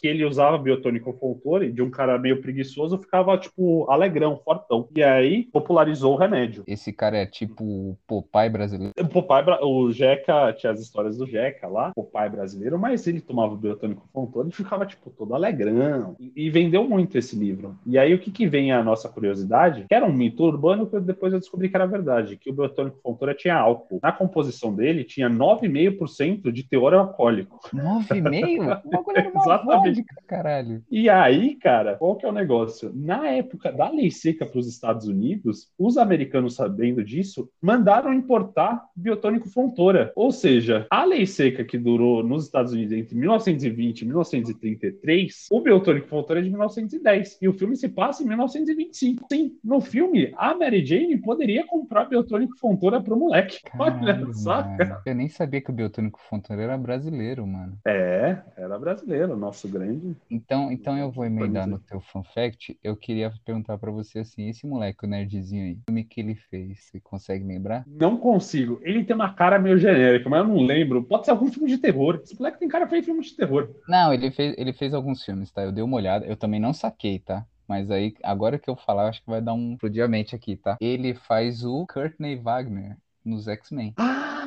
Que 0.00 0.08
ele 0.08 0.24
usava 0.24 0.58
biotônico 0.58 1.12
Fontoura 1.12 1.70
de 1.70 1.82
um 1.82 1.90
cara 1.90 2.18
meio 2.18 2.40
preguiçoso 2.40 2.98
ficava 2.98 3.36
tipo 3.38 3.90
alegrão, 3.90 4.40
fortão. 4.44 4.88
E 4.96 5.02
aí 5.02 5.44
popularizou 5.44 6.14
o 6.14 6.16
remédio. 6.16 6.64
Esse 6.66 6.92
cara 6.92 7.18
é 7.18 7.26
tipo 7.26 7.64
o 7.64 7.98
Popeye 8.06 8.48
brasileiro. 8.48 8.94
O 8.98 9.06
Popeye, 9.06 9.44
o 9.62 9.92
Jeca, 9.92 10.52
tinha 10.52 10.72
as 10.72 10.80
histórias 10.80 11.16
do 11.16 11.26
Jeca 11.26 11.68
lá, 11.68 11.92
Popeye 11.94 12.28
brasileiro, 12.28 12.78
mas 12.78 13.06
ele 13.06 13.20
tomava 13.20 13.54
o 13.54 13.56
biotônico 13.56 14.08
Fontoura 14.12 14.48
e 14.48 14.52
ficava, 14.52 14.86
tipo, 14.86 15.10
todo 15.10 15.34
alegrão. 15.34 16.16
E, 16.18 16.32
e 16.36 16.50
vendeu 16.50 16.88
muito 16.88 17.16
esse 17.16 17.36
livro. 17.36 17.76
E 17.86 17.98
aí, 17.98 18.14
o 18.14 18.18
que 18.18 18.30
que 18.30 18.46
vem 18.46 18.72
a 18.72 18.82
nossa 18.82 19.08
curiosidade? 19.08 19.84
Que 19.88 19.94
era 19.94 20.06
um 20.06 20.12
mito 20.12 20.44
urbano 20.44 20.86
que 20.86 20.98
depois 21.00 21.32
eu 21.32 21.38
descobri 21.38 21.68
que 21.68 21.76
era 21.76 21.86
verdade, 21.86 22.36
que 22.36 22.50
o 22.50 22.52
biotônico 22.52 22.98
Fontoura 23.02 23.34
tinha 23.34 23.56
álcool. 23.56 24.00
Na 24.02 24.12
composição 24.12 24.74
dele, 24.74 25.04
tinha 25.04 25.28
9,5% 25.28 26.50
de 26.50 26.62
teor 26.62 26.94
alcoólico. 26.94 27.60
9,5? 27.74 28.80
O 28.84 28.90
bagulho 28.90 29.18
era 29.18 29.30
uma 29.30 29.42
Exatamente. 29.62 30.04
caralho. 30.26 30.82
E 30.90 31.08
aí, 31.08 31.56
cara, 31.56 31.96
qual 31.96 32.16
que 32.16 32.26
é 32.26 32.28
o 32.28 32.32
negócio? 32.32 32.92
Na 32.94 33.28
época 33.28 33.72
da 33.72 33.90
lei 33.90 34.10
seca 34.10 34.46
para 34.46 34.58
os 34.58 34.68
Estados 34.68 35.06
Unidos, 35.06 35.70
os 35.78 35.96
americanos, 35.96 36.54
sabendo 36.54 37.04
disso, 37.04 37.50
mandaram 37.60 38.12
importar 38.12 38.84
biotônico 38.94 39.48
Fontoura. 39.48 40.12
Ou 40.14 40.30
seja, 40.30 40.86
a 40.90 41.04
lei 41.04 41.26
seca 41.26 41.64
que 41.64 41.78
durou 41.78 42.22
nos 42.22 42.44
Estados 42.44 42.72
Unidos 42.72 42.92
entre 42.92 43.16
1920 43.16 44.02
e 44.02 44.04
1933, 44.04 45.46
o 45.50 45.60
biotônico 45.60 46.08
Fontoura 46.08 46.40
é 46.40 46.42
de 46.42 46.50
1910. 46.50 47.38
E 47.40 47.48
o 47.48 47.52
filme 47.52 47.76
se 47.76 47.88
passa 47.88 48.22
em 48.22 48.26
1925. 48.26 49.26
Sim, 49.30 49.56
no 49.62 49.80
filme, 49.80 50.32
a 50.36 50.54
Mary 50.54 50.84
Jane 50.84 51.16
poderia 51.18 51.66
comprar 51.66 52.06
biotônico 52.06 52.56
Fontoura 52.58 53.00
pro 53.00 53.16
moleque. 53.16 53.58
Olha 53.78 54.32
só, 54.32 54.62
cara. 54.62 55.02
Eu 55.06 55.14
nem 55.14 55.28
sabia 55.28 55.60
que 55.60 55.70
o 55.70 55.74
Biotônico 55.74 56.20
Fontoura 56.28 56.62
era 56.62 56.78
brasileiro, 56.78 57.46
mano. 57.46 57.78
É, 57.86 58.38
era 58.56 58.78
brasileiro, 58.78 59.36
nosso 59.48 59.68
grande. 59.68 60.14
Então, 60.30 60.70
então 60.70 60.96
eu 60.96 61.10
vou 61.10 61.24
emendar 61.24 61.66
no 61.66 61.78
teu 61.78 62.00
fun 62.00 62.22
fact. 62.22 62.78
Eu 62.82 62.96
queria 62.96 63.32
perguntar 63.44 63.78
pra 63.78 63.90
você 63.90 64.20
assim, 64.20 64.48
esse 64.48 64.66
moleque, 64.66 65.04
o 65.04 65.08
nerdzinho 65.08 65.64
aí, 65.64 65.72
o 65.72 65.80
filme 65.86 66.04
que 66.04 66.20
ele 66.20 66.34
fez, 66.34 66.84
você 66.84 67.00
consegue 67.00 67.44
lembrar? 67.44 67.84
Não 67.86 68.16
consigo. 68.16 68.78
Ele 68.82 69.04
tem 69.04 69.16
uma 69.16 69.32
cara 69.32 69.58
meio 69.58 69.78
genérica, 69.78 70.28
mas 70.28 70.40
eu 70.40 70.48
não 70.48 70.62
lembro. 70.62 71.02
Pode 71.02 71.24
ser 71.24 71.30
algum 71.30 71.50
filme 71.50 71.68
de 71.68 71.78
terror. 71.78 72.20
Esse 72.22 72.38
moleque 72.38 72.58
tem 72.58 72.68
cara 72.68 72.86
feio 72.86 73.02
filme 73.02 73.22
de 73.22 73.34
terror. 73.34 73.70
Não, 73.88 74.12
ele 74.12 74.30
fez, 74.30 74.54
ele 74.58 74.72
fez 74.72 74.92
alguns 74.92 75.24
filmes, 75.24 75.50
tá? 75.50 75.62
Eu 75.62 75.72
dei 75.72 75.82
uma 75.82 75.96
olhada, 75.96 76.26
eu 76.26 76.36
também 76.36 76.60
não 76.60 76.74
saquei, 76.74 77.18
tá? 77.18 77.46
Mas 77.66 77.90
aí, 77.90 78.14
agora 78.22 78.58
que 78.58 78.68
eu 78.68 78.76
falar, 78.76 79.04
eu 79.04 79.08
acho 79.08 79.22
que 79.22 79.30
vai 79.30 79.42
dar 79.42 79.52
um 79.54 79.76
pro 79.76 79.90
diamante 79.90 80.34
aqui, 80.34 80.56
tá? 80.56 80.76
Ele 80.80 81.14
faz 81.14 81.64
o 81.64 81.86
Courtney 81.86 82.36
Wagner 82.36 82.96
nos 83.24 83.46
X-Men. 83.46 83.94
Ah, 83.98 84.46